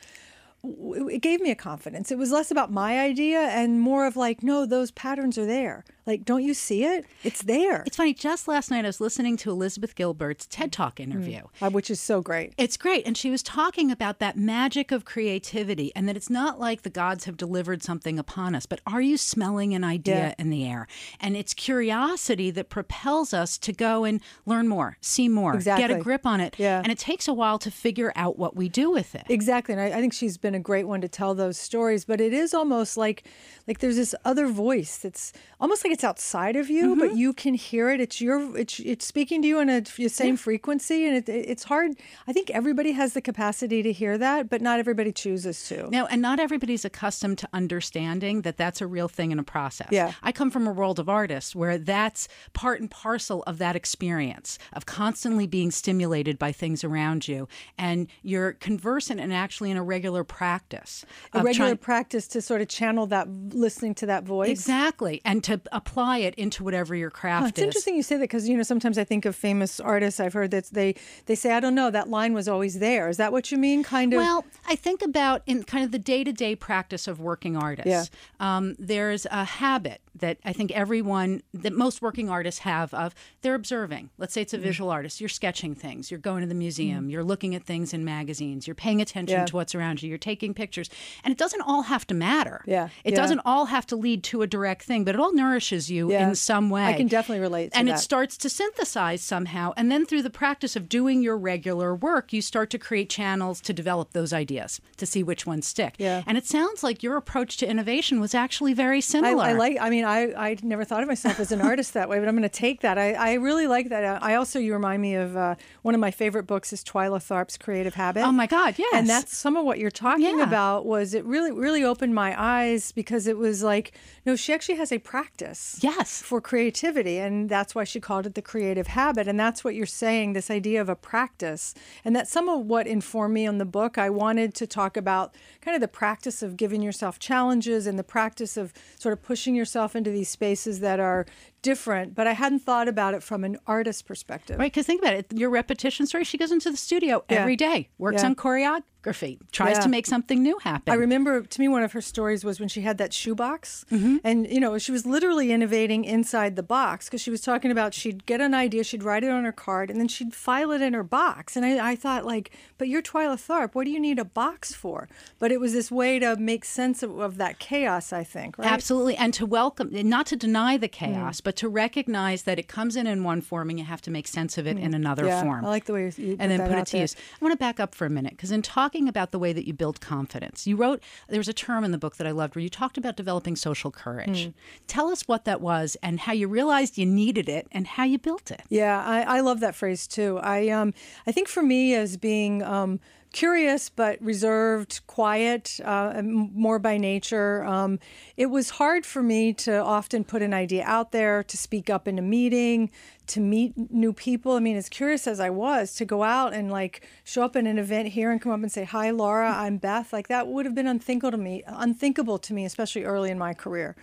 it 0.62 1.22
gave 1.22 1.40
me 1.40 1.50
a 1.50 1.54
confidence. 1.54 2.12
It 2.12 2.18
was 2.18 2.30
less 2.30 2.50
about 2.50 2.70
my 2.70 3.00
idea 3.00 3.40
and 3.40 3.80
more 3.80 4.06
of 4.06 4.14
like, 4.14 4.42
no, 4.42 4.66
those 4.66 4.90
patterns 4.90 5.38
are 5.38 5.46
there. 5.46 5.84
Like, 6.06 6.24
don't 6.24 6.42
you 6.42 6.54
see 6.54 6.84
it? 6.84 7.04
It's 7.22 7.42
there. 7.42 7.82
It's 7.86 7.96
funny. 7.96 8.14
Just 8.14 8.48
last 8.48 8.70
night, 8.70 8.84
I 8.84 8.88
was 8.88 9.00
listening 9.00 9.36
to 9.38 9.50
Elizabeth 9.50 9.94
Gilbert's 9.94 10.46
TED 10.46 10.72
Talk 10.72 10.96
mm. 10.96 11.04
interview, 11.04 11.42
mm, 11.60 11.72
which 11.72 11.90
is 11.90 12.00
so 12.00 12.20
great. 12.20 12.54
It's 12.58 12.76
great. 12.76 13.06
And 13.06 13.16
she 13.16 13.30
was 13.30 13.42
talking 13.42 13.90
about 13.90 14.18
that 14.18 14.36
magic 14.36 14.92
of 14.92 15.04
creativity 15.04 15.92
and 15.94 16.08
that 16.08 16.16
it's 16.16 16.30
not 16.30 16.58
like 16.58 16.82
the 16.82 16.90
gods 16.90 17.24
have 17.24 17.36
delivered 17.36 17.82
something 17.82 18.18
upon 18.18 18.54
us, 18.54 18.66
but 18.66 18.80
are 18.86 19.00
you 19.00 19.16
smelling 19.16 19.74
an 19.74 19.84
idea 19.84 20.14
yeah. 20.14 20.34
in 20.38 20.50
the 20.50 20.66
air? 20.66 20.86
And 21.20 21.36
it's 21.36 21.54
curiosity 21.54 22.50
that 22.52 22.68
propels 22.68 23.34
us 23.34 23.58
to 23.58 23.72
go 23.72 24.04
and 24.04 24.20
learn 24.46 24.68
more, 24.68 24.96
see 25.00 25.28
more, 25.28 25.54
exactly. 25.54 25.86
get 25.86 25.96
a 25.96 26.02
grip 26.02 26.26
on 26.26 26.40
it. 26.40 26.56
Yeah. 26.58 26.80
And 26.82 26.90
it 26.90 26.98
takes 26.98 27.28
a 27.28 27.34
while 27.34 27.58
to 27.58 27.70
figure 27.70 28.12
out 28.16 28.38
what 28.38 28.56
we 28.56 28.68
do 28.68 28.90
with 28.90 29.14
it. 29.14 29.24
Exactly. 29.28 29.74
And 29.74 29.80
I, 29.80 29.98
I 29.98 30.00
think 30.00 30.12
she's 30.12 30.38
been 30.38 30.54
a 30.54 30.60
great 30.60 30.86
one 30.86 31.00
to 31.02 31.08
tell 31.08 31.34
those 31.34 31.58
stories, 31.58 32.04
but 32.04 32.20
it 32.20 32.32
is 32.32 32.54
almost 32.54 32.96
like 32.96 33.24
like 33.66 33.78
there's 33.78 33.96
this 33.96 34.14
other 34.24 34.48
voice 34.48 34.98
that's 34.98 35.32
almost 35.60 35.84
like 35.84 35.92
it's 35.92 35.99
outside 36.04 36.56
of 36.56 36.70
you, 36.70 36.90
mm-hmm. 36.90 37.00
but 37.00 37.16
you 37.16 37.32
can 37.32 37.54
hear 37.54 37.90
it. 37.90 38.00
It's 38.00 38.20
your 38.20 38.56
it's 38.56 38.80
it's 38.80 39.06
speaking 39.06 39.42
to 39.42 39.48
you 39.48 39.60
in 39.60 39.68
a 39.68 39.80
the 39.80 40.08
same 40.08 40.34
yeah. 40.34 40.36
frequency, 40.36 41.06
and 41.06 41.16
it, 41.16 41.28
it's 41.28 41.64
hard. 41.64 41.92
I 42.26 42.32
think 42.32 42.50
everybody 42.50 42.92
has 42.92 43.14
the 43.14 43.20
capacity 43.20 43.82
to 43.82 43.92
hear 43.92 44.18
that, 44.18 44.48
but 44.48 44.60
not 44.60 44.78
everybody 44.78 45.12
chooses 45.12 45.66
to. 45.68 45.88
No, 45.90 46.06
and 46.06 46.22
not 46.22 46.40
everybody's 46.40 46.84
accustomed 46.84 47.38
to 47.38 47.48
understanding 47.52 48.42
that 48.42 48.56
that's 48.56 48.80
a 48.80 48.86
real 48.86 49.08
thing 49.08 49.32
in 49.32 49.38
a 49.38 49.42
process. 49.42 49.88
Yeah, 49.90 50.12
I 50.22 50.32
come 50.32 50.50
from 50.50 50.66
a 50.66 50.72
world 50.72 50.98
of 50.98 51.08
artists 51.08 51.54
where 51.54 51.78
that's 51.78 52.28
part 52.52 52.80
and 52.80 52.90
parcel 52.90 53.42
of 53.46 53.58
that 53.58 53.76
experience 53.76 54.58
of 54.72 54.86
constantly 54.86 55.46
being 55.46 55.70
stimulated 55.70 56.38
by 56.38 56.52
things 56.52 56.84
around 56.84 57.28
you, 57.28 57.48
and 57.78 58.08
you're 58.22 58.52
conversant 58.54 59.20
and 59.20 59.32
actually 59.32 59.70
in 59.70 59.76
a 59.76 59.82
regular 59.82 60.24
practice. 60.24 61.04
A 61.32 61.42
regular 61.42 61.70
trying... 61.70 61.76
practice 61.78 62.28
to 62.28 62.42
sort 62.42 62.60
of 62.60 62.68
channel 62.68 63.06
that, 63.06 63.28
listening 63.28 63.94
to 63.96 64.06
that 64.06 64.24
voice. 64.24 64.50
Exactly, 64.50 65.20
and 65.24 65.42
to 65.44 65.60
apply 65.80 66.18
it 66.18 66.34
into 66.34 66.62
whatever 66.62 66.94
your 66.94 67.10
craft 67.10 67.42
huh, 67.42 67.46
it's 67.48 67.58
is. 67.58 67.62
It's 67.62 67.66
interesting 67.66 67.96
you 67.96 68.02
say 68.02 68.16
that 68.16 68.22
because 68.22 68.48
you 68.48 68.56
know 68.56 68.62
sometimes 68.62 68.98
I 68.98 69.04
think 69.04 69.24
of 69.24 69.34
famous 69.34 69.80
artists. 69.80 70.20
I've 70.20 70.32
heard 70.32 70.50
that 70.50 70.66
they 70.66 70.94
they 71.26 71.34
say 71.34 71.52
I 71.52 71.60
don't 71.60 71.74
know 71.74 71.90
that 71.90 72.08
line 72.08 72.32
was 72.34 72.48
always 72.48 72.78
there. 72.78 73.08
Is 73.08 73.16
that 73.16 73.32
what 73.32 73.50
you 73.50 73.58
mean? 73.58 73.82
Kind 73.82 74.12
of. 74.12 74.18
Well, 74.18 74.44
I 74.68 74.76
think 74.76 75.02
about 75.02 75.42
in 75.46 75.62
kind 75.64 75.84
of 75.84 75.92
the 75.92 75.98
day 75.98 76.24
to 76.24 76.32
day 76.32 76.54
practice 76.54 77.08
of 77.08 77.20
working 77.20 77.56
artists. 77.56 77.88
Yeah. 77.88 78.04
Um, 78.38 78.76
there's 78.78 79.26
a 79.30 79.44
habit 79.44 80.00
that 80.20 80.38
I 80.44 80.52
think 80.52 80.70
everyone, 80.72 81.42
that 81.54 81.72
most 81.72 82.02
working 82.02 82.30
artists 82.30 82.60
have 82.60 82.92
of 82.94 83.14
they're 83.42 83.54
observing. 83.54 84.10
Let's 84.18 84.34
say 84.34 84.42
it's 84.42 84.54
a 84.54 84.58
mm. 84.58 84.62
visual 84.62 84.90
artist. 84.90 85.20
You're 85.20 85.28
sketching 85.28 85.74
things. 85.74 86.10
You're 86.10 86.20
going 86.20 86.42
to 86.42 86.46
the 86.46 86.54
museum. 86.54 87.08
Mm. 87.08 87.10
You're 87.10 87.24
looking 87.24 87.54
at 87.54 87.64
things 87.64 87.92
in 87.92 88.04
magazines. 88.04 88.66
You're 88.66 88.74
paying 88.74 89.00
attention 89.00 89.40
yeah. 89.40 89.46
to 89.46 89.56
what's 89.56 89.74
around 89.74 90.02
you. 90.02 90.08
You're 90.08 90.18
taking 90.18 90.54
pictures, 90.54 90.90
and 91.24 91.32
it 91.32 91.38
doesn't 91.38 91.62
all 91.62 91.82
have 91.82 92.06
to 92.08 92.14
matter. 92.14 92.62
Yeah, 92.66 92.88
it 93.04 93.12
yeah. 93.12 93.16
doesn't 93.16 93.40
all 93.44 93.66
have 93.66 93.86
to 93.86 93.96
lead 93.96 94.22
to 94.24 94.42
a 94.42 94.46
direct 94.46 94.82
thing, 94.82 95.04
but 95.04 95.14
it 95.14 95.20
all 95.20 95.32
nourishes 95.32 95.69
you 95.70 96.10
yeah. 96.10 96.28
in 96.28 96.34
some 96.34 96.70
way. 96.70 96.84
I 96.84 96.94
can 96.94 97.06
definitely 97.06 97.40
relate. 97.40 97.70
and 97.74 97.88
that. 97.88 97.96
it 97.96 97.98
starts 97.98 98.36
to 98.38 98.48
synthesize 98.48 99.22
somehow, 99.22 99.72
and 99.76 99.90
then 99.90 100.06
through 100.06 100.22
the 100.22 100.30
practice 100.30 100.76
of 100.76 100.88
doing 100.88 101.22
your 101.22 101.36
regular 101.36 101.94
work, 101.94 102.32
you 102.32 102.42
start 102.42 102.70
to 102.70 102.78
create 102.78 103.10
channels 103.10 103.60
to 103.62 103.72
develop 103.72 104.12
those 104.12 104.32
ideas 104.32 104.80
to 104.96 105.06
see 105.06 105.22
which 105.22 105.46
ones 105.46 105.66
stick. 105.66 105.94
Yeah. 105.98 106.22
and 106.26 106.36
it 106.36 106.46
sounds 106.46 106.82
like 106.82 107.02
your 107.02 107.16
approach 107.16 107.56
to 107.58 107.68
innovation 107.68 108.20
was 108.20 108.34
actually 108.34 108.74
very 108.74 109.00
similar. 109.00 109.44
I, 109.44 109.50
I 109.50 109.52
like. 109.52 109.76
I 109.80 109.90
mean, 109.90 110.04
I 110.04 110.32
I 110.34 110.56
never 110.62 110.84
thought 110.84 111.02
of 111.02 111.08
myself 111.08 111.38
as 111.40 111.52
an 111.52 111.60
artist 111.60 111.94
that 111.94 112.08
way, 112.08 112.18
but 112.18 112.28
I'm 112.28 112.34
going 112.34 112.42
to 112.42 112.48
take 112.48 112.80
that. 112.80 112.98
I, 112.98 113.12
I 113.12 113.32
really 113.34 113.66
like 113.66 113.88
that. 113.90 114.22
I 114.22 114.34
also, 114.34 114.58
you 114.58 114.72
remind 114.72 115.02
me 115.02 115.14
of 115.14 115.36
uh, 115.36 115.54
one 115.82 115.94
of 115.94 116.00
my 116.00 116.10
favorite 116.10 116.44
books 116.44 116.72
is 116.72 116.82
Twyla 116.82 117.18
Tharp's 117.18 117.56
Creative 117.56 117.94
Habit. 117.94 118.22
Oh 118.24 118.32
my 118.32 118.46
God, 118.46 118.74
yes. 118.78 118.92
And 118.94 119.08
that's 119.08 119.36
some 119.36 119.56
of 119.56 119.64
what 119.64 119.78
you're 119.78 119.90
talking 119.90 120.38
yeah. 120.38 120.44
about. 120.44 120.86
Was 120.86 121.14
it 121.14 121.24
really, 121.24 121.52
really 121.52 121.84
opened 121.84 122.14
my 122.14 122.34
eyes 122.40 122.92
because 122.92 123.26
it 123.26 123.36
was 123.36 123.62
like, 123.62 123.92
no, 124.24 124.36
she 124.36 124.52
actually 124.52 124.76
has 124.76 124.92
a 124.92 124.98
practice. 124.98 125.59
Yes. 125.80 126.22
For 126.22 126.40
creativity, 126.40 127.18
and 127.18 127.48
that's 127.48 127.74
why 127.74 127.84
she 127.84 128.00
called 128.00 128.26
it 128.26 128.34
the 128.34 128.42
Creative 128.42 128.86
Habit. 128.86 129.28
And 129.28 129.38
that's 129.38 129.62
what 129.64 129.74
you're 129.74 129.86
saying. 129.86 130.32
This 130.32 130.50
idea 130.50 130.80
of 130.80 130.88
a 130.88 130.96
practice, 130.96 131.74
and 132.04 132.14
that's 132.14 132.30
some 132.30 132.48
of 132.48 132.66
what 132.66 132.86
informed 132.86 133.34
me 133.34 133.46
on 133.46 133.58
the 133.58 133.64
book. 133.64 133.98
I 133.98 134.10
wanted 134.10 134.54
to 134.56 134.66
talk 134.66 134.96
about 134.96 135.34
kind 135.60 135.74
of 135.74 135.80
the 135.80 135.88
practice 135.88 136.42
of 136.42 136.56
giving 136.56 136.82
yourself 136.82 137.18
challenges 137.18 137.86
and 137.86 137.98
the 137.98 138.04
practice 138.04 138.56
of 138.56 138.72
sort 138.98 139.12
of 139.12 139.22
pushing 139.22 139.54
yourself 139.54 139.94
into 139.94 140.10
these 140.10 140.28
spaces 140.28 140.80
that 140.80 141.00
are 141.00 141.26
different, 141.62 142.14
but 142.14 142.26
I 142.26 142.32
hadn't 142.32 142.60
thought 142.60 142.88
about 142.88 143.14
it 143.14 143.22
from 143.22 143.44
an 143.44 143.58
artist 143.66 144.06
perspective. 144.06 144.58
Right, 144.58 144.72
because 144.72 144.86
think 144.86 145.02
about 145.02 145.14
it. 145.14 145.32
Your 145.32 145.50
repetition 145.50 146.06
story, 146.06 146.24
she 146.24 146.38
goes 146.38 146.52
into 146.52 146.70
the 146.70 146.76
studio 146.76 147.24
yeah. 147.28 147.38
every 147.40 147.56
day, 147.56 147.88
works 147.98 148.22
yeah. 148.22 148.28
on 148.28 148.34
choreography, 148.34 149.38
tries 149.52 149.76
yeah. 149.76 149.80
to 149.80 149.88
make 149.88 150.06
something 150.06 150.42
new 150.42 150.58
happen. 150.58 150.92
I 150.92 150.96
remember, 150.96 151.42
to 151.42 151.60
me, 151.60 151.68
one 151.68 151.82
of 151.82 151.92
her 151.92 152.00
stories 152.00 152.44
was 152.44 152.60
when 152.60 152.68
she 152.68 152.82
had 152.82 152.98
that 152.98 153.12
shoebox. 153.12 153.84
Mm-hmm. 153.90 154.16
And, 154.24 154.50
you 154.50 154.60
know, 154.60 154.76
she 154.78 154.92
was 154.92 155.06
literally 155.06 155.52
innovating 155.52 156.04
inside 156.04 156.56
the 156.56 156.62
box 156.62 157.06
because 157.06 157.20
she 157.20 157.30
was 157.30 157.40
talking 157.40 157.70
about 157.70 157.94
she'd 157.94 158.26
get 158.26 158.40
an 158.40 158.54
idea, 158.54 158.84
she'd 158.84 159.02
write 159.02 159.24
it 159.24 159.30
on 159.30 159.44
her 159.44 159.52
card, 159.52 159.90
and 159.90 160.00
then 160.00 160.08
she'd 160.08 160.34
file 160.34 160.70
it 160.70 160.82
in 160.82 160.92
her 160.92 161.02
box. 161.04 161.56
And 161.56 161.64
I, 161.64 161.90
I 161.90 161.96
thought, 161.96 162.24
like, 162.24 162.50
but 162.78 162.88
you're 162.88 163.02
Twyla 163.02 163.36
Tharp. 163.36 163.74
What 163.74 163.84
do 163.84 163.90
you 163.90 164.00
need 164.00 164.18
a 164.18 164.24
box 164.24 164.74
for? 164.74 165.08
But 165.38 165.52
it 165.52 165.60
was 165.60 165.72
this 165.72 165.90
way 165.90 166.18
to 166.18 166.36
make 166.36 166.64
sense 166.64 167.02
of, 167.02 167.18
of 167.18 167.36
that 167.36 167.58
chaos, 167.58 168.12
I 168.12 168.24
think, 168.24 168.58
right? 168.58 168.70
Absolutely. 168.70 169.16
And 169.16 169.34
to 169.34 169.46
welcome, 169.46 169.90
not 170.08 170.26
to 170.26 170.36
deny 170.36 170.76
the 170.76 170.88
chaos, 170.88 171.40
mm. 171.40 171.44
but 171.44 171.49
to 171.52 171.68
recognize 171.68 172.42
that 172.42 172.58
it 172.58 172.68
comes 172.68 172.96
in 172.96 173.06
in 173.06 173.24
one 173.24 173.40
form 173.40 173.70
and 173.70 173.78
you 173.78 173.84
have 173.84 174.02
to 174.02 174.10
make 174.10 174.26
sense 174.26 174.58
of 174.58 174.66
it 174.66 174.76
mm. 174.76 174.82
in 174.82 174.94
another 174.94 175.26
yeah, 175.26 175.42
form. 175.42 175.64
I 175.64 175.68
like 175.68 175.84
the 175.84 175.92
way 175.92 176.12
you 176.16 176.36
and 176.38 176.50
then 176.50 176.60
put 176.60 176.78
it 176.78 176.86
to 176.86 176.92
there. 176.92 177.00
use. 177.02 177.16
I 177.40 177.44
want 177.44 177.52
to 177.52 177.58
back 177.58 177.80
up 177.80 177.94
for 177.94 178.06
a 178.06 178.10
minute 178.10 178.32
because 178.32 178.50
in 178.50 178.62
talking 178.62 179.08
about 179.08 179.30
the 179.30 179.38
way 179.38 179.52
that 179.52 179.66
you 179.66 179.72
build 179.72 180.00
confidence, 180.00 180.66
you 180.66 180.76
wrote 180.76 181.02
there 181.28 181.40
was 181.40 181.48
a 181.48 181.52
term 181.52 181.84
in 181.84 181.90
the 181.90 181.98
book 181.98 182.16
that 182.16 182.26
I 182.26 182.30
loved 182.30 182.54
where 182.54 182.62
you 182.62 182.70
talked 182.70 182.98
about 182.98 183.16
developing 183.16 183.56
social 183.56 183.90
courage. 183.90 184.46
Mm. 184.46 184.54
Tell 184.86 185.08
us 185.08 185.22
what 185.28 185.44
that 185.44 185.60
was 185.60 185.96
and 186.02 186.20
how 186.20 186.32
you 186.32 186.48
realized 186.48 186.98
you 186.98 187.06
needed 187.06 187.48
it 187.48 187.66
and 187.72 187.86
how 187.86 188.04
you 188.04 188.18
built 188.18 188.50
it. 188.50 188.62
Yeah, 188.68 189.02
I, 189.04 189.38
I 189.38 189.40
love 189.40 189.60
that 189.60 189.74
phrase 189.74 190.06
too. 190.06 190.38
I 190.38 190.68
um 190.68 190.94
I 191.26 191.32
think 191.32 191.48
for 191.48 191.62
me 191.62 191.94
as 191.94 192.16
being 192.16 192.62
um 192.62 193.00
curious 193.32 193.88
but 193.88 194.20
reserved, 194.20 195.00
quiet, 195.06 195.78
uh, 195.84 196.20
more 196.22 196.78
by 196.78 196.96
nature. 196.96 197.64
Um, 197.64 197.98
it 198.36 198.46
was 198.46 198.70
hard 198.70 199.06
for 199.06 199.22
me 199.22 199.52
to 199.54 199.82
often 199.82 200.24
put 200.24 200.42
an 200.42 200.52
idea 200.52 200.84
out 200.84 201.12
there, 201.12 201.42
to 201.44 201.56
speak 201.56 201.88
up 201.90 202.08
in 202.08 202.18
a 202.18 202.22
meeting, 202.22 202.90
to 203.28 203.40
meet 203.40 203.74
new 203.92 204.12
people. 204.12 204.52
I 204.52 204.60
mean, 204.60 204.76
as 204.76 204.88
curious 204.88 205.26
as 205.26 205.38
I 205.38 205.50
was, 205.50 205.94
to 205.96 206.04
go 206.04 206.22
out 206.22 206.52
and 206.52 206.70
like 206.70 207.06
show 207.24 207.42
up 207.42 207.54
in 207.54 207.66
an 207.66 207.78
event 207.78 208.08
here 208.08 208.30
and 208.30 208.40
come 208.40 208.52
up 208.52 208.60
and 208.60 208.72
say, 208.72 208.84
"Hi, 208.84 209.10
Laura, 209.10 209.52
I'm 209.52 209.76
Beth," 209.78 210.12
like 210.12 210.28
that 210.28 210.48
would 210.48 210.66
have 210.66 210.74
been 210.74 210.88
unthinkable 210.88 211.30
to 211.30 211.36
me, 211.36 211.62
unthinkable 211.66 212.38
to 212.38 212.54
me, 212.54 212.64
especially 212.64 213.04
early 213.04 213.30
in 213.30 213.38
my 213.38 213.54
career. 213.54 213.96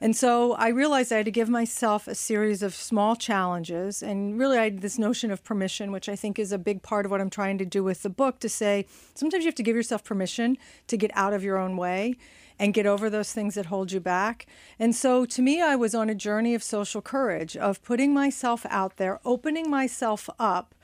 And 0.00 0.16
so 0.16 0.54
I 0.54 0.68
realized 0.68 1.12
I 1.12 1.18
had 1.18 1.26
to 1.26 1.30
give 1.30 1.50
myself 1.50 2.08
a 2.08 2.14
series 2.14 2.62
of 2.62 2.74
small 2.74 3.16
challenges. 3.16 4.02
And 4.02 4.38
really, 4.38 4.56
I 4.56 4.64
had 4.64 4.80
this 4.80 4.98
notion 4.98 5.30
of 5.30 5.44
permission, 5.44 5.92
which 5.92 6.08
I 6.08 6.16
think 6.16 6.38
is 6.38 6.52
a 6.52 6.58
big 6.58 6.82
part 6.82 7.04
of 7.04 7.10
what 7.10 7.20
I'm 7.20 7.28
trying 7.28 7.58
to 7.58 7.66
do 7.66 7.84
with 7.84 8.02
the 8.02 8.08
book 8.08 8.40
to 8.40 8.48
say 8.48 8.86
sometimes 9.14 9.44
you 9.44 9.48
have 9.48 9.54
to 9.56 9.62
give 9.62 9.76
yourself 9.76 10.02
permission 10.02 10.56
to 10.86 10.96
get 10.96 11.10
out 11.14 11.34
of 11.34 11.44
your 11.44 11.58
own 11.58 11.76
way 11.76 12.16
and 12.58 12.74
get 12.74 12.86
over 12.86 13.08
those 13.08 13.32
things 13.32 13.54
that 13.54 13.66
hold 13.66 13.90
you 13.92 14.00
back. 14.00 14.46
And 14.78 14.94
so 14.94 15.24
to 15.24 15.42
me, 15.42 15.62
I 15.62 15.76
was 15.76 15.94
on 15.94 16.10
a 16.10 16.14
journey 16.14 16.54
of 16.54 16.62
social 16.62 17.00
courage, 17.00 17.56
of 17.56 17.82
putting 17.82 18.12
myself 18.12 18.66
out 18.68 18.96
there, 18.96 19.18
opening 19.24 19.70
myself 19.70 20.28
up 20.38 20.74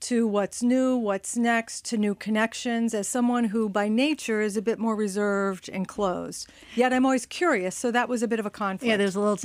to 0.00 0.26
what's 0.26 0.62
new, 0.62 0.96
what's 0.96 1.36
next, 1.36 1.84
to 1.86 1.96
new 1.96 2.14
connections, 2.14 2.92
as 2.92 3.08
someone 3.08 3.44
who 3.44 3.68
by 3.68 3.88
nature 3.88 4.40
is 4.40 4.56
a 4.56 4.62
bit 4.62 4.78
more 4.78 4.94
reserved 4.94 5.68
and 5.72 5.88
closed. 5.88 6.50
Yet 6.74 6.92
I'm 6.92 7.06
always 7.06 7.24
curious, 7.26 7.76
so 7.76 7.90
that 7.90 8.08
was 8.08 8.22
a 8.22 8.28
bit 8.28 8.38
of 8.38 8.46
a 8.46 8.50
conflict. 8.50 8.88
Yeah, 8.88 8.96
there's 8.96 9.14
a 9.14 9.20
little 9.20 9.38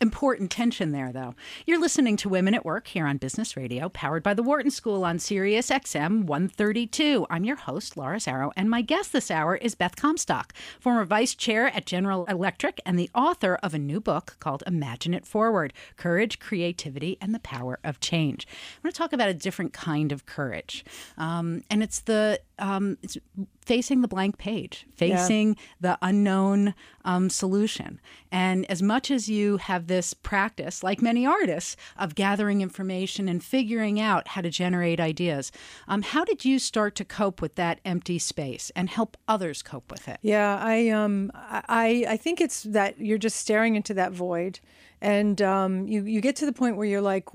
important 0.00 0.50
tension 0.50 0.92
there, 0.92 1.12
though. 1.12 1.34
You're 1.66 1.80
listening 1.80 2.16
to 2.18 2.28
Women 2.28 2.54
at 2.54 2.64
Work 2.64 2.88
here 2.88 3.06
on 3.06 3.16
Business 3.16 3.56
Radio, 3.56 3.88
powered 3.88 4.22
by 4.22 4.34
the 4.34 4.42
Wharton 4.42 4.70
School 4.70 5.04
on 5.04 5.18
Sirius 5.18 5.70
XM 5.70 6.24
132. 6.24 7.26
I'm 7.30 7.44
your 7.44 7.56
host, 7.56 7.96
Laura 7.96 8.18
Zarrow, 8.18 8.50
and 8.56 8.68
my 8.68 8.82
guest 8.82 9.12
this 9.12 9.30
hour 9.30 9.56
is 9.56 9.74
Beth 9.74 9.96
Comstock, 9.96 10.52
former 10.80 11.04
vice 11.04 11.34
chair 11.34 11.68
at 11.68 11.86
General 11.86 12.24
Electric 12.26 12.80
and 12.84 12.98
the 12.98 13.10
author 13.14 13.58
of 13.62 13.72
a 13.72 13.78
new 13.78 14.00
book 14.00 14.36
called 14.40 14.62
Imagine 14.66 15.14
It 15.14 15.26
Forward 15.26 15.72
Courage, 15.96 16.38
Creativity, 16.38 17.16
and 17.20 17.34
the 17.34 17.38
Power 17.38 17.78
of 17.82 18.00
Change. 18.00 18.46
I'm 18.50 18.82
going 18.82 18.92
to 18.92 18.98
talk 18.98 19.12
about 19.12 19.28
a 19.28 19.34
different 19.34 19.72
kind 19.72 19.91
kind 19.92 20.12
of 20.12 20.26
courage. 20.26 20.84
Um, 21.18 21.62
and 21.70 21.82
it's 21.82 22.00
the 22.00 22.40
um, 22.58 22.96
it's 23.02 23.18
facing 23.64 24.02
the 24.02 24.08
blank 24.08 24.38
page, 24.38 24.86
facing 24.94 25.48
yeah. 25.48 25.54
the 25.80 25.98
unknown 26.00 26.74
um, 27.04 27.28
solution. 27.28 28.00
And 28.30 28.70
as 28.70 28.82
much 28.82 29.10
as 29.10 29.28
you 29.28 29.56
have 29.58 29.86
this 29.86 30.14
practice, 30.14 30.82
like 30.82 31.02
many 31.02 31.26
artists, 31.26 31.76
of 31.96 32.14
gathering 32.14 32.60
information 32.60 33.28
and 33.28 33.42
figuring 33.42 34.00
out 34.00 34.28
how 34.28 34.40
to 34.40 34.50
generate 34.50 35.00
ideas, 35.00 35.52
um, 35.88 36.02
how 36.02 36.24
did 36.24 36.44
you 36.44 36.58
start 36.58 36.94
to 36.96 37.04
cope 37.04 37.42
with 37.42 37.56
that 37.56 37.80
empty 37.84 38.18
space 38.18 38.70
and 38.74 38.88
help 38.88 39.16
others 39.28 39.62
cope 39.62 39.90
with 39.90 40.08
it? 40.08 40.18
Yeah, 40.22 40.58
I 40.60 40.88
um, 40.88 41.30
I 41.34 42.04
I 42.08 42.16
think 42.16 42.40
it's 42.40 42.62
that 42.62 42.98
you're 42.98 43.18
just 43.18 43.36
staring 43.36 43.76
into 43.76 43.94
that 43.94 44.12
void, 44.12 44.60
and 45.00 45.40
um, 45.42 45.86
you 45.86 46.04
you 46.04 46.20
get 46.20 46.36
to 46.36 46.46
the 46.46 46.52
point 46.52 46.76
where 46.76 46.86
you're 46.86 47.08
like, 47.14 47.28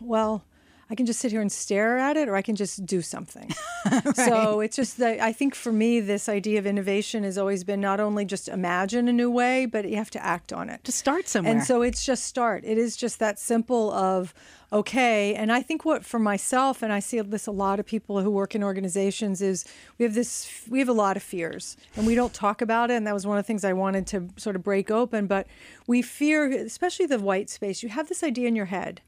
well 0.00 0.44
I 0.88 0.94
can 0.94 1.04
just 1.04 1.18
sit 1.18 1.32
here 1.32 1.40
and 1.40 1.50
stare 1.50 1.98
at 1.98 2.16
it 2.16 2.28
or 2.28 2.36
I 2.36 2.42
can 2.42 2.54
just 2.54 2.86
do 2.86 3.02
something. 3.02 3.52
right. 3.90 4.14
So 4.14 4.60
it's 4.60 4.76
just 4.76 4.98
that 4.98 5.18
I 5.18 5.32
think 5.32 5.56
for 5.56 5.72
me, 5.72 5.98
this 5.98 6.28
idea 6.28 6.60
of 6.60 6.66
innovation 6.66 7.24
has 7.24 7.36
always 7.36 7.64
been 7.64 7.80
not 7.80 7.98
only 7.98 8.24
just 8.24 8.48
imagine 8.48 9.08
a 9.08 9.12
new 9.12 9.30
way, 9.30 9.66
but 9.66 9.88
you 9.88 9.96
have 9.96 10.10
to 10.10 10.24
act 10.24 10.52
on 10.52 10.68
it. 10.68 10.84
To 10.84 10.92
start 10.92 11.26
somewhere. 11.26 11.54
And 11.54 11.64
so 11.64 11.82
it's 11.82 12.04
just 12.04 12.24
start. 12.24 12.62
It 12.64 12.78
is 12.78 12.96
just 12.96 13.18
that 13.18 13.40
simple 13.40 13.90
of, 13.90 14.32
okay. 14.72 15.34
And 15.34 15.50
I 15.50 15.60
think 15.60 15.84
what 15.84 16.04
for 16.04 16.20
myself, 16.20 16.82
and 16.82 16.92
I 16.92 17.00
see 17.00 17.20
this 17.20 17.48
a 17.48 17.52
lot 17.52 17.80
of 17.80 17.86
people 17.86 18.20
who 18.20 18.30
work 18.30 18.54
in 18.54 18.62
organizations, 18.62 19.42
is 19.42 19.64
we 19.98 20.04
have 20.04 20.14
this, 20.14 20.62
we 20.68 20.78
have 20.78 20.88
a 20.88 20.92
lot 20.92 21.16
of 21.16 21.22
fears 21.24 21.76
and 21.96 22.06
we 22.06 22.14
don't 22.14 22.32
talk 22.32 22.62
about 22.62 22.92
it. 22.92 22.94
And 22.94 23.08
that 23.08 23.14
was 23.14 23.26
one 23.26 23.38
of 23.38 23.44
the 23.44 23.46
things 23.46 23.64
I 23.64 23.72
wanted 23.72 24.06
to 24.08 24.28
sort 24.36 24.54
of 24.54 24.62
break 24.62 24.92
open. 24.92 25.26
But 25.26 25.48
we 25.88 26.00
fear, 26.00 26.48
especially 26.48 27.06
the 27.06 27.18
white 27.18 27.50
space, 27.50 27.82
you 27.82 27.88
have 27.88 28.08
this 28.08 28.22
idea 28.22 28.46
in 28.46 28.54
your 28.54 28.66
head 28.66 29.00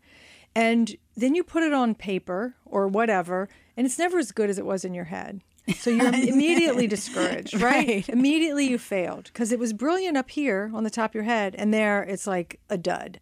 and 0.58 0.96
then 1.16 1.36
you 1.36 1.44
put 1.44 1.62
it 1.62 1.72
on 1.72 1.94
paper 1.94 2.56
or 2.66 2.88
whatever, 2.88 3.48
and 3.76 3.86
it's 3.86 3.96
never 3.96 4.18
as 4.18 4.32
good 4.32 4.50
as 4.50 4.58
it 4.58 4.66
was 4.66 4.84
in 4.84 4.92
your 4.92 5.04
head. 5.04 5.40
So 5.76 5.88
you're 5.88 6.06
immediately 6.12 6.88
discouraged, 6.88 7.54
right? 7.60 7.86
right? 7.86 8.08
Immediately 8.08 8.68
you 8.68 8.76
failed 8.76 9.24
because 9.26 9.52
it 9.52 9.60
was 9.60 9.72
brilliant 9.72 10.16
up 10.16 10.30
here 10.30 10.72
on 10.74 10.82
the 10.82 10.90
top 10.90 11.12
of 11.12 11.14
your 11.14 11.22
head, 11.22 11.54
and 11.56 11.72
there 11.72 12.02
it's 12.02 12.26
like 12.26 12.58
a 12.68 12.76
dud. 12.76 13.20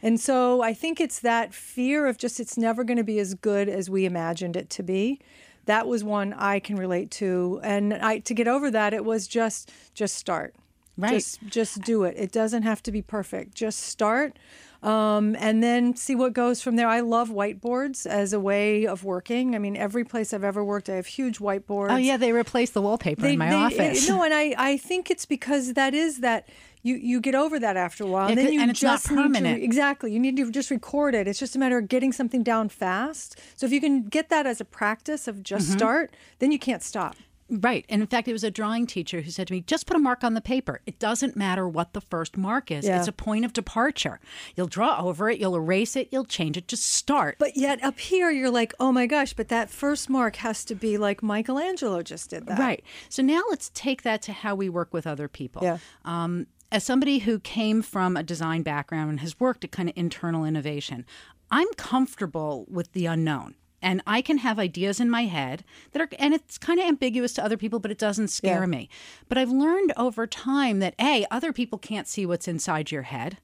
And 0.00 0.18
so 0.18 0.62
I 0.62 0.72
think 0.72 0.98
it's 0.98 1.20
that 1.20 1.52
fear 1.52 2.06
of 2.06 2.16
just 2.16 2.40
it's 2.40 2.56
never 2.56 2.84
going 2.84 2.96
to 2.96 3.04
be 3.04 3.18
as 3.18 3.34
good 3.34 3.68
as 3.68 3.90
we 3.90 4.06
imagined 4.06 4.56
it 4.56 4.70
to 4.70 4.82
be. 4.82 5.20
That 5.66 5.86
was 5.86 6.02
one 6.02 6.32
I 6.32 6.58
can 6.58 6.76
relate 6.76 7.10
to, 7.12 7.60
and 7.62 7.92
I 7.92 8.20
to 8.20 8.32
get 8.32 8.48
over 8.48 8.70
that 8.70 8.94
it 8.94 9.04
was 9.04 9.28
just 9.28 9.70
just 9.92 10.14
start, 10.14 10.54
right? 10.96 11.12
Just 11.12 11.42
just 11.48 11.82
do 11.82 12.04
it. 12.04 12.14
It 12.16 12.32
doesn't 12.32 12.62
have 12.62 12.82
to 12.84 12.92
be 12.92 13.02
perfect. 13.02 13.54
Just 13.54 13.80
start 13.80 14.38
um, 14.82 15.34
and 15.38 15.62
then 15.62 15.96
see 15.96 16.14
what 16.14 16.32
goes 16.32 16.62
from 16.62 16.76
there. 16.76 16.86
I 16.86 17.00
love 17.00 17.30
whiteboards 17.30 18.06
as 18.06 18.32
a 18.32 18.40
way 18.40 18.86
of 18.86 19.02
working. 19.04 19.54
I 19.54 19.58
mean, 19.58 19.76
every 19.76 20.04
place 20.04 20.32
I've 20.32 20.44
ever 20.44 20.64
worked, 20.64 20.88
I 20.88 20.94
have 20.94 21.06
huge 21.06 21.38
whiteboards. 21.38 21.90
Oh 21.90 21.96
yeah, 21.96 22.16
they 22.16 22.32
replace 22.32 22.70
the 22.70 22.82
wallpaper 22.82 23.22
they, 23.22 23.32
in 23.32 23.38
my 23.38 23.50
they, 23.50 23.56
office. 23.56 24.08
No, 24.08 24.22
and 24.22 24.32
I, 24.42 24.54
I 24.56 24.76
think 24.76 25.10
it's 25.10 25.26
because 25.26 25.74
that 25.74 25.94
is 25.94 26.18
that 26.20 26.48
you 26.82 26.94
you 26.94 27.20
get 27.20 27.34
over 27.34 27.58
that 27.58 27.76
after 27.76 28.04
a 28.04 28.06
while, 28.06 28.28
and 28.28 28.38
then 28.38 28.52
you 28.52 28.60
and 28.60 28.70
it's 28.70 28.80
just 28.80 29.10
not 29.10 29.16
permanent. 29.16 29.58
To, 29.58 29.64
exactly, 29.64 30.12
you 30.12 30.20
need 30.20 30.36
to 30.36 30.50
just 30.50 30.70
record 30.70 31.14
it. 31.14 31.26
It's 31.26 31.40
just 31.40 31.56
a 31.56 31.58
matter 31.58 31.78
of 31.78 31.88
getting 31.88 32.12
something 32.12 32.44
down 32.44 32.68
fast. 32.68 33.38
So 33.56 33.66
if 33.66 33.72
you 33.72 33.80
can 33.80 34.04
get 34.04 34.28
that 34.28 34.46
as 34.46 34.60
a 34.60 34.64
practice 34.64 35.26
of 35.26 35.42
just 35.42 35.68
mm-hmm. 35.68 35.78
start, 35.78 36.14
then 36.38 36.52
you 36.52 36.58
can't 36.58 36.82
stop. 36.82 37.16
Right. 37.50 37.86
And 37.88 38.02
in 38.02 38.06
fact, 38.06 38.28
it 38.28 38.32
was 38.32 38.44
a 38.44 38.50
drawing 38.50 38.86
teacher 38.86 39.22
who 39.22 39.30
said 39.30 39.46
to 39.48 39.54
me, 39.54 39.62
just 39.62 39.86
put 39.86 39.96
a 39.96 40.00
mark 40.00 40.22
on 40.22 40.34
the 40.34 40.40
paper. 40.40 40.80
It 40.86 40.98
doesn't 40.98 41.34
matter 41.36 41.66
what 41.66 41.94
the 41.94 42.00
first 42.00 42.36
mark 42.36 42.70
is, 42.70 42.84
yeah. 42.84 42.98
it's 42.98 43.08
a 43.08 43.12
point 43.12 43.44
of 43.44 43.52
departure. 43.52 44.20
You'll 44.54 44.66
draw 44.66 45.00
over 45.00 45.30
it, 45.30 45.40
you'll 45.40 45.56
erase 45.56 45.96
it, 45.96 46.08
you'll 46.10 46.24
change 46.24 46.56
it, 46.56 46.68
just 46.68 46.84
start. 46.84 47.36
But 47.38 47.56
yet 47.56 47.82
up 47.82 47.98
here, 47.98 48.30
you're 48.30 48.50
like, 48.50 48.74
oh 48.78 48.92
my 48.92 49.06
gosh, 49.06 49.32
but 49.32 49.48
that 49.48 49.70
first 49.70 50.10
mark 50.10 50.36
has 50.36 50.64
to 50.66 50.74
be 50.74 50.98
like 50.98 51.22
Michelangelo 51.22 52.02
just 52.02 52.30
did 52.30 52.46
that. 52.46 52.58
Right. 52.58 52.84
So 53.08 53.22
now 53.22 53.42
let's 53.48 53.70
take 53.74 54.02
that 54.02 54.20
to 54.22 54.32
how 54.32 54.54
we 54.54 54.68
work 54.68 54.92
with 54.92 55.06
other 55.06 55.28
people. 55.28 55.62
Yeah. 55.62 55.78
Um, 56.04 56.46
as 56.70 56.84
somebody 56.84 57.20
who 57.20 57.38
came 57.40 57.80
from 57.80 58.16
a 58.16 58.22
design 58.22 58.62
background 58.62 59.10
and 59.10 59.20
has 59.20 59.40
worked 59.40 59.64
at 59.64 59.72
kind 59.72 59.88
of 59.88 59.96
internal 59.96 60.44
innovation, 60.44 61.06
I'm 61.50 61.68
comfortable 61.76 62.66
with 62.68 62.92
the 62.92 63.06
unknown 63.06 63.54
and 63.80 64.02
I 64.06 64.22
can 64.22 64.38
have 64.38 64.58
ideas 64.58 65.00
in 65.00 65.10
my 65.10 65.24
head 65.24 65.64
that 65.92 66.02
are, 66.02 66.08
and 66.18 66.34
it's 66.34 66.58
kind 66.58 66.80
of 66.80 66.86
ambiguous 66.86 67.32
to 67.34 67.44
other 67.44 67.56
people, 67.56 67.78
but 67.78 67.90
it 67.90 67.98
doesn't 67.98 68.28
scare 68.28 68.60
yeah. 68.60 68.66
me. 68.66 68.88
But 69.28 69.38
I've 69.38 69.50
learned 69.50 69.92
over 69.96 70.26
time 70.26 70.80
that 70.80 70.94
A, 71.00 71.26
other 71.30 71.52
people 71.52 71.78
can't 71.78 72.08
see 72.08 72.26
what's 72.26 72.48
inside 72.48 72.90
your 72.90 73.02
head, 73.02 73.38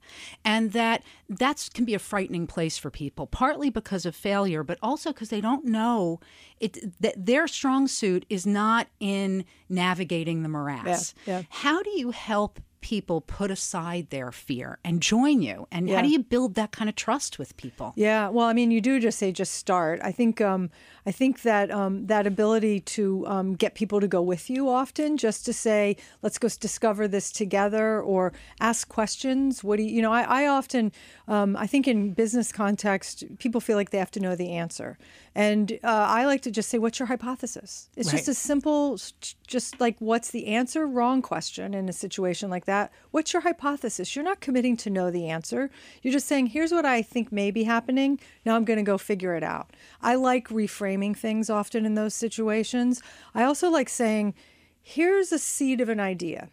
and 0.44 0.72
that 0.72 1.02
that 1.28 1.68
can 1.74 1.84
be 1.84 1.94
a 1.94 1.98
frightening 1.98 2.46
place 2.46 2.76
for 2.76 2.90
people, 2.90 3.26
partly 3.26 3.70
because 3.70 4.06
of 4.06 4.14
failure, 4.14 4.62
but 4.62 4.78
also 4.82 5.12
because 5.12 5.28
they 5.30 5.40
don't 5.40 5.64
know 5.64 6.20
it, 6.60 7.00
that 7.00 7.26
their 7.26 7.46
strong 7.46 7.86
suit 7.88 8.24
is 8.28 8.46
not 8.46 8.88
in 9.00 9.44
navigating 9.68 10.42
the 10.42 10.48
morass. 10.48 11.14
Yeah. 11.26 11.38
Yeah. 11.38 11.42
How 11.50 11.82
do 11.82 11.90
you 11.90 12.10
help 12.10 12.60
people 12.84 13.22
put 13.22 13.50
aside 13.50 14.10
their 14.10 14.30
fear 14.30 14.78
and 14.84 15.00
join 15.00 15.40
you? 15.40 15.66
And 15.72 15.88
yeah. 15.88 15.96
how 15.96 16.02
do 16.02 16.08
you 16.08 16.18
build 16.18 16.54
that 16.56 16.70
kind 16.70 16.90
of 16.90 16.94
trust 16.94 17.38
with 17.38 17.56
people? 17.56 17.94
Yeah, 17.96 18.28
well, 18.28 18.46
I 18.46 18.52
mean, 18.52 18.70
you 18.70 18.82
do 18.82 19.00
just 19.00 19.18
say 19.18 19.32
just 19.32 19.54
start. 19.54 20.00
I 20.02 20.12
think 20.12 20.42
um, 20.42 20.68
I 21.06 21.12
think 21.12 21.42
that 21.42 21.70
um, 21.70 22.06
that 22.06 22.26
ability 22.26 22.80
to 22.80 23.26
um, 23.26 23.54
get 23.54 23.74
people 23.74 24.00
to 24.00 24.08
go 24.08 24.22
with 24.22 24.48
you 24.48 24.68
often, 24.68 25.16
just 25.16 25.44
to 25.46 25.52
say, 25.52 25.96
let's 26.22 26.38
go 26.38 26.48
discover 26.48 27.06
this 27.06 27.30
together, 27.30 28.00
or 28.00 28.32
ask 28.60 28.88
questions. 28.88 29.62
What 29.62 29.76
do 29.76 29.82
you, 29.82 29.96
you 29.96 30.02
know? 30.02 30.12
I, 30.12 30.22
I 30.22 30.46
often, 30.46 30.92
um, 31.28 31.56
I 31.56 31.66
think 31.66 31.86
in 31.86 32.12
business 32.12 32.52
context, 32.52 33.24
people 33.38 33.60
feel 33.60 33.76
like 33.76 33.90
they 33.90 33.98
have 33.98 34.10
to 34.12 34.20
know 34.20 34.34
the 34.34 34.52
answer, 34.52 34.96
and 35.34 35.72
uh, 35.82 36.06
I 36.08 36.24
like 36.24 36.42
to 36.42 36.50
just 36.50 36.70
say, 36.70 36.78
what's 36.78 36.98
your 36.98 37.08
hypothesis? 37.08 37.90
It's 37.96 38.08
right. 38.08 38.16
just 38.16 38.28
a 38.28 38.34
simple, 38.34 38.98
just 39.46 39.80
like 39.80 39.96
what's 39.98 40.30
the 40.30 40.46
answer? 40.46 40.86
Wrong 40.86 41.20
question 41.20 41.74
in 41.74 41.88
a 41.88 41.92
situation 41.92 42.48
like 42.48 42.64
that. 42.64 42.92
What's 43.10 43.32
your 43.32 43.42
hypothesis? 43.42 44.14
You're 44.16 44.24
not 44.24 44.40
committing 44.40 44.76
to 44.78 44.90
know 44.90 45.10
the 45.10 45.28
answer. 45.28 45.70
You're 46.02 46.12
just 46.12 46.26
saying, 46.26 46.46
here's 46.46 46.72
what 46.72 46.86
I 46.86 47.02
think 47.02 47.30
may 47.30 47.50
be 47.50 47.64
happening. 47.64 48.20
Now 48.46 48.56
I'm 48.56 48.64
going 48.64 48.78
to 48.78 48.82
go 48.82 48.96
figure 48.96 49.34
it 49.34 49.42
out. 49.42 49.70
I 50.00 50.14
like 50.14 50.48
reframing 50.48 50.93
things 51.14 51.50
often 51.50 51.84
in 51.84 51.94
those 51.94 52.14
situations. 52.14 53.02
I 53.34 53.44
also 53.44 53.70
like 53.70 53.88
saying, 53.88 54.34
here's 54.82 55.32
a 55.32 55.38
seed 55.38 55.80
of 55.80 55.88
an 55.88 56.00
idea. 56.00 56.48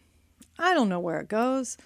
I 0.57 0.73
don't 0.73 0.89
know 0.89 0.99
where 0.99 1.19
it 1.19 1.27
goes. 1.27 1.77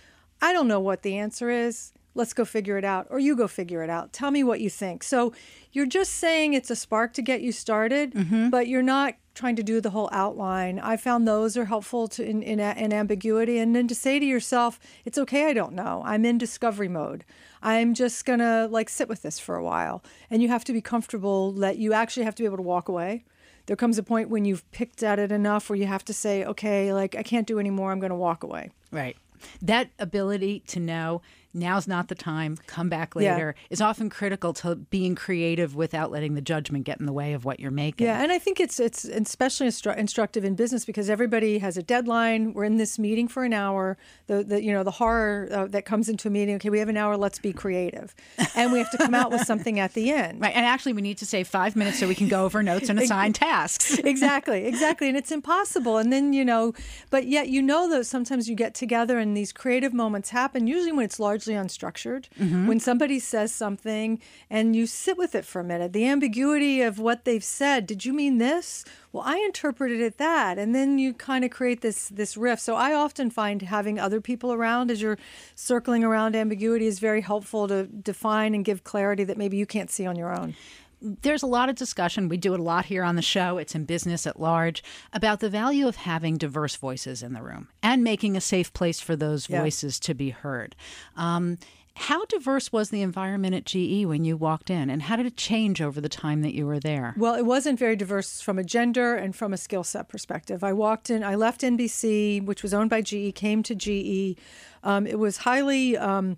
I 0.42 0.54
don't 0.54 0.68
know 0.68 0.80
what 0.80 1.02
the 1.02 1.18
answer 1.18 1.50
is. 1.50 1.94
Let's 2.14 2.34
go 2.34 2.46
figure 2.46 2.78
it 2.78 2.86
out. 2.86 3.08
Or 3.10 3.20
you 3.20 3.36
go 3.36 3.48
figure 3.48 3.84
it 3.84 3.90
out. 3.90 4.14
Tell 4.14 4.32
me 4.32 4.44
what 4.44 4.62
you 4.62 4.70
think. 4.70 5.04
So 5.04 5.34
you're 5.72 5.86
just 5.86 6.14
saying 6.14 6.54
it's 6.54 6.72
a 6.72 6.76
spark 6.76 7.14
to 7.14 7.22
get 7.22 7.42
you 7.42 7.52
started, 7.52 8.14
mm-hmm. 8.14 8.50
but 8.50 8.68
you're 8.68 8.82
not 8.82 9.16
trying 9.36 9.56
to 9.58 9.64
do 9.64 9.80
the 9.80 9.92
whole 9.92 10.10
outline. 10.12 10.80
I 10.80 10.98
found 10.98 11.28
those 11.28 11.56
are 11.58 11.66
helpful 11.66 12.08
to 12.08 12.24
in, 12.24 12.42
in, 12.42 12.60
in 12.60 12.94
ambiguity. 12.94 13.60
And 13.60 13.76
then 13.76 13.88
to 13.88 13.96
say 13.96 14.18
to 14.18 14.26
yourself, 14.26 14.80
it's 15.04 15.18
okay, 15.18 15.46
I 15.46 15.54
don't 15.54 15.74
know. 15.74 16.02
I'm 16.06 16.26
in 16.26 16.38
discovery 16.38 16.88
mode. 16.88 17.26
I'm 17.62 17.94
just 17.94 18.26
to 18.40 18.68
like 18.72 18.90
sit 18.90 19.10
with 19.10 19.22
this 19.22 19.38
for 19.38 19.56
a 19.56 19.64
while. 19.64 20.04
And 20.30 20.42
you 20.42 20.48
have 20.48 20.64
to 20.66 20.74
be 20.74 20.82
comfortable 20.82 21.52
that 21.54 21.78
you 21.78 21.94
actually 21.94 22.24
have 22.24 22.36
to 22.36 22.44
be 22.44 22.48
able 22.48 22.58
to 22.58 22.64
walk 22.64 22.88
away. 22.88 23.26
There 23.68 23.76
comes 23.76 23.98
a 23.98 24.04
point 24.04 24.30
when 24.30 24.46
you've 24.46 24.70
picked 24.72 25.04
at 25.04 25.20
it 25.20 25.32
enough 25.32 25.70
where 25.70 25.78
you 25.78 25.88
have 25.88 26.06
to 26.06 26.14
say, 26.14 26.46
okay, 26.46 26.94
like 26.94 27.16
I 27.16 27.24
can't 27.24 27.48
do 27.48 27.60
anymore. 27.60 27.92
I'm 27.92 28.00
to 28.10 28.16
walk 28.16 28.44
away. 28.44 28.70
Right. 28.92 29.18
That 29.62 29.90
ability 30.00 30.62
to 30.68 30.80
know 30.80 31.22
now's 31.56 31.88
not 31.88 32.10
the 32.10 32.16
time, 32.16 32.58
come 32.68 32.90
back 32.90 33.16
later, 33.16 33.56
yeah. 33.58 33.68
is 33.70 33.82
often 33.82 34.10
critical 34.10 34.54
to 34.54 34.76
being 34.76 35.16
creative 35.16 35.76
without 35.76 36.12
letting 36.12 36.36
the 36.36 36.42
judgment 36.42 36.84
get 36.84 37.00
in 37.00 37.06
the 37.06 37.14
way 37.14 37.34
of 37.34 37.46
what 37.46 37.60
you're 37.60 37.72
making. 37.72 38.06
Yeah, 38.06 38.22
and 38.22 38.32
I 38.32 38.38
think 38.38 38.60
it's 38.60 38.80
it's 38.80 39.06
especially 39.06 39.68
instru- 39.68 39.98
instructive 39.98 40.44
in 40.44 40.56
business 40.56 40.86
because 40.86 41.10
everybody 41.10 41.60
has 41.60 41.78
a 41.78 41.84
deadline. 41.84 42.54
We're 42.54 42.66
in 42.66 42.78
this 42.78 43.00
meeting 43.00 43.28
for 43.28 43.44
an 43.44 43.54
hour. 43.54 43.98
The, 44.28 44.44
the 44.44 44.62
you 44.62 44.74
know 44.74 44.84
the 44.84 44.92
horror 44.92 45.48
uh, 45.52 45.68
that 45.68 45.86
comes 45.86 46.10
into 46.10 46.28
a 46.28 46.32
meeting. 46.32 46.56
Okay, 46.56 46.70
we 46.70 46.80
have 46.80 46.90
an 46.90 46.98
hour. 46.98 47.16
Let's 47.18 47.40
be 47.40 47.54
creative, 47.54 48.14
and 48.56 48.72
we 48.72 48.80
have 48.80 48.92
to 48.92 48.98
come 48.98 49.16
out 49.16 49.32
with 49.32 49.42
something 49.42 49.80
at 49.80 49.94
the 49.94 50.12
end. 50.12 50.42
Right, 50.42 50.56
and 50.56 50.66
actually 50.66 50.94
we 50.94 51.02
need 51.02 51.18
to 51.20 51.26
save 51.26 51.48
five 51.48 51.76
minutes 51.76 52.00
so 52.00 52.08
we 52.08 52.16
can 52.16 52.28
go 52.28 52.44
over 52.44 52.62
notes 52.62 52.90
and 52.90 53.00
assign 53.06 53.34
tasks. 53.34 53.98
exactly, 54.04 54.66
exactly, 54.66 55.08
and 55.08 55.18
it's 55.18 55.32
impossible. 55.32 55.98
And 55.98 56.12
then 56.12 56.34
you 56.34 56.44
know, 56.44 56.74
but 57.10 57.28
yet 57.28 57.48
you 57.48 57.62
know 57.62 57.90
that 57.90 58.06
sometimes 58.06 58.50
you 58.50 58.56
get 58.56 58.76
together 58.76 59.20
and 59.20 59.38
these 59.38 59.54
creative 59.54 59.94
moments 59.94 60.32
happen. 60.32 60.68
Usually 60.68 60.92
when 60.92 61.06
it's 61.06 61.20
largely 61.20 61.45
largely 61.48 61.54
unstructured. 61.54 62.26
Mm-hmm. 62.40 62.68
When 62.68 62.80
somebody 62.80 63.20
says 63.20 63.54
something 63.54 64.20
and 64.50 64.76
you 64.76 64.88
sit 64.88 65.18
with 65.18 65.36
it 65.36 65.46
for 65.46 65.60
a 65.60 65.64
minute, 65.64 65.94
the 65.94 66.08
ambiguity 66.08 66.82
of 66.82 67.00
what 67.00 67.26
they've 67.26 67.44
said, 67.44 67.88
did 67.88 68.06
you 68.06 68.14
mean 68.14 68.38
this? 68.38 68.86
Well, 69.12 69.24
I 69.26 69.38
interpreted 69.38 70.02
it 70.02 70.18
that. 70.18 70.58
And 70.58 70.74
then 70.76 70.98
you 70.98 71.14
kind 71.14 71.46
of 71.46 71.52
create 71.52 71.82
this 71.82 72.10
this 72.10 72.36
riff. 72.38 72.60
So 72.60 72.76
I 72.76 72.94
often 72.94 73.30
find 73.30 73.62
having 73.62 74.00
other 74.00 74.22
people 74.22 74.52
around 74.52 74.92
as 74.92 75.02
you're 75.02 75.18
circling 75.56 76.04
around 76.04 76.36
ambiguity 76.36 76.88
is 76.88 77.00
very 77.00 77.22
helpful 77.22 77.68
to 77.68 77.86
define 77.86 78.54
and 78.54 78.66
give 78.66 78.84
clarity 78.84 79.24
that 79.24 79.38
maybe 79.38 79.58
you 79.58 79.66
can't 79.66 79.90
see 79.90 80.06
on 80.06 80.16
your 80.16 80.38
own 80.38 80.56
there's 81.02 81.44
a 81.44 81.48
lot 81.48 81.70
of 81.70 81.76
discussion. 81.76 82.30
We 82.30 82.38
do 82.38 82.54
it 82.54 82.60
a 82.60 82.64
lot 82.64 82.86
here 82.86 83.04
on 83.04 83.16
the 83.16 83.22
show. 83.22 83.58
It's 83.58 83.76
in 83.76 83.86
business 83.86 84.26
at 84.26 84.40
large 84.40 84.84
about 85.14 85.40
the 85.40 85.50
value 85.50 85.88
of 85.88 85.98
having 85.98 86.38
diverse 86.38 86.76
voices 86.76 87.22
in 87.22 87.34
the 87.34 87.42
room 87.42 87.70
and 87.84 88.04
making 88.04 88.36
a 88.36 88.42
safe 88.42 88.74
place 88.74 89.00
for 89.00 89.16
those 89.16 89.48
voices 89.48 90.00
yeah. 90.02 90.08
to 90.08 90.14
be 90.14 90.30
heard. 90.32 90.76
Um, 91.16 91.58
How 91.98 92.26
diverse 92.26 92.74
was 92.74 92.90
the 92.90 93.02
environment 93.02 93.56
at 93.56 93.66
GE 93.66 94.06
when 94.06 94.26
you 94.26 94.36
walked 94.36 94.70
in, 94.70 94.90
and 94.90 95.04
how 95.04 95.16
did 95.16 95.26
it 95.26 95.38
change 95.38 95.82
over 95.82 96.02
the 96.02 96.10
time 96.10 96.42
that 96.42 96.54
you 96.54 96.66
were 96.68 96.80
there? 96.80 97.14
Well, 97.18 97.36
it 97.36 97.46
wasn't 97.46 97.80
very 97.80 97.96
diverse 97.96 98.42
from 98.42 98.60
a 98.60 98.66
gender 98.66 99.16
and 99.16 99.34
from 99.34 99.54
a 99.54 99.58
skill 99.58 99.86
set 99.86 100.10
perspective. 100.10 100.62
I 100.62 100.74
walked 100.74 101.10
in, 101.10 101.24
I 101.24 101.36
left 101.36 101.62
NBC, 101.62 102.44
which 102.44 102.64
was 102.64 102.74
owned 102.74 102.90
by 102.90 103.02
GE, 103.02 103.34
came 103.34 103.64
to 103.64 103.76
GE. 103.76 104.38
Um, 104.84 105.08
it 105.08 105.20
was 105.20 105.38
highly 105.38 105.96
um, 105.96 106.38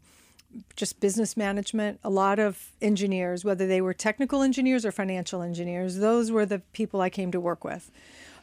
just 0.75 0.99
business 0.99 1.37
management, 1.37 1.99
a 2.03 2.09
lot 2.09 2.39
of 2.39 2.71
engineers, 2.81 3.43
whether 3.43 3.67
they 3.67 3.81
were 3.81 3.93
technical 3.93 4.41
engineers 4.41 4.85
or 4.85 4.91
financial 4.91 5.41
engineers, 5.41 5.97
those 5.97 6.31
were 6.31 6.45
the 6.45 6.59
people 6.73 7.01
I 7.01 7.09
came 7.09 7.31
to 7.31 7.39
work 7.39 7.63
with. 7.63 7.91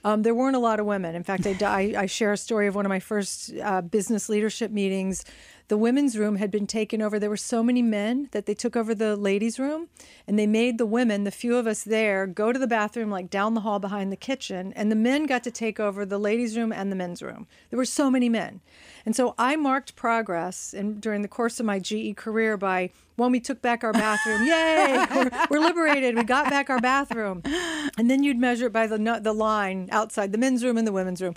Um, 0.05 0.23
there 0.23 0.35
weren't 0.35 0.57
a 0.57 0.61
lot 0.61 0.81
of 0.81 0.87
women. 0.87 1.15
In 1.15 1.23
fact, 1.23 1.47
I, 1.47 1.95
I, 1.97 2.07
share 2.07 2.33
a 2.33 2.37
story 2.37 2.67
of 2.67 2.75
one 2.75 2.85
of 2.85 2.91
my 2.91 3.01
first 3.01 3.53
uh, 3.63 3.81
business 3.81 4.29
leadership 4.29 4.71
meetings 4.71 5.25
the 5.69 5.79
women's 5.79 6.19
room 6.19 6.37
had 6.37 6.51
been 6.51 6.67
taken 6.67 7.01
over. 7.01 7.19
There 7.19 7.31
were 7.31 7.37
so 7.37 7.63
many 7.63 7.83
men 7.83 8.29
that 8.33 8.47
they 8.47 8.55
took 8.55 8.77
over 8.77 8.95
the 8.95 9.17
ladies' 9.17 9.59
room 9.59 9.89
and 10.27 10.39
they 10.39 10.47
made 10.47 10.79
the 10.79 10.87
women, 10.87 11.25
the 11.25 11.31
few 11.31 11.57
of 11.57 11.67
us 11.67 11.83
there, 11.83 12.27
go 12.27 12.53
to 12.53 12.59
the 12.59 12.67
bathroom 12.67 13.11
like 13.11 13.31
down 13.31 13.55
the 13.55 13.63
hall 13.63 13.79
behind 13.79 14.13
the 14.13 14.17
kitchen. 14.17 14.73
And 14.77 14.91
the 14.91 14.97
men 14.97 15.27
got 15.27 15.43
to 15.45 15.51
take 15.51 15.81
over 15.81 16.05
the 16.05 16.19
ladies' 16.19 16.57
room 16.57 16.73
and 16.73 16.93
the 16.93 16.97
men's 16.97 17.23
room. 17.23 17.47
There 17.71 17.79
were 17.79 17.85
so 17.85 18.11
many 18.11 18.29
men. 18.29 18.61
And 19.07 19.17
so 19.17 19.35
I 19.39 19.57
marked 19.57 19.97
progress 19.97 20.75
in, 20.75 21.01
during 21.01 21.23
the 21.23 21.29
course 21.29 21.61
of 21.61 21.67
my 21.67 21.79
GE 21.79 22.17
career 22.17 22.57
by 22.57 22.91
when 23.17 23.31
we 23.31 23.41
took 23.41 23.63
back 23.63 23.85
our 23.85 23.93
bathroom. 23.93 24.43
Yay! 24.47 25.07
We're, 25.15 25.31
we're, 25.51 25.61
liberated. 25.61 26.17
We 26.17 26.25
got 26.25 26.51
back 26.51 26.69
our 26.71 26.81
bathroom. 26.81 27.43
And 27.97 28.11
then 28.11 28.23
you'd 28.23 28.39
measure 28.39 28.67
it 28.67 28.73
by 28.73 28.87
the, 28.87 29.21
the 29.23 29.33
line 29.33 29.89
outside 29.93 30.33
the 30.33 30.39
men's 30.39 30.65
room 30.65 30.77
and 30.77 30.87
the 30.87 30.93
women's 30.93 31.23
room. 31.23 31.35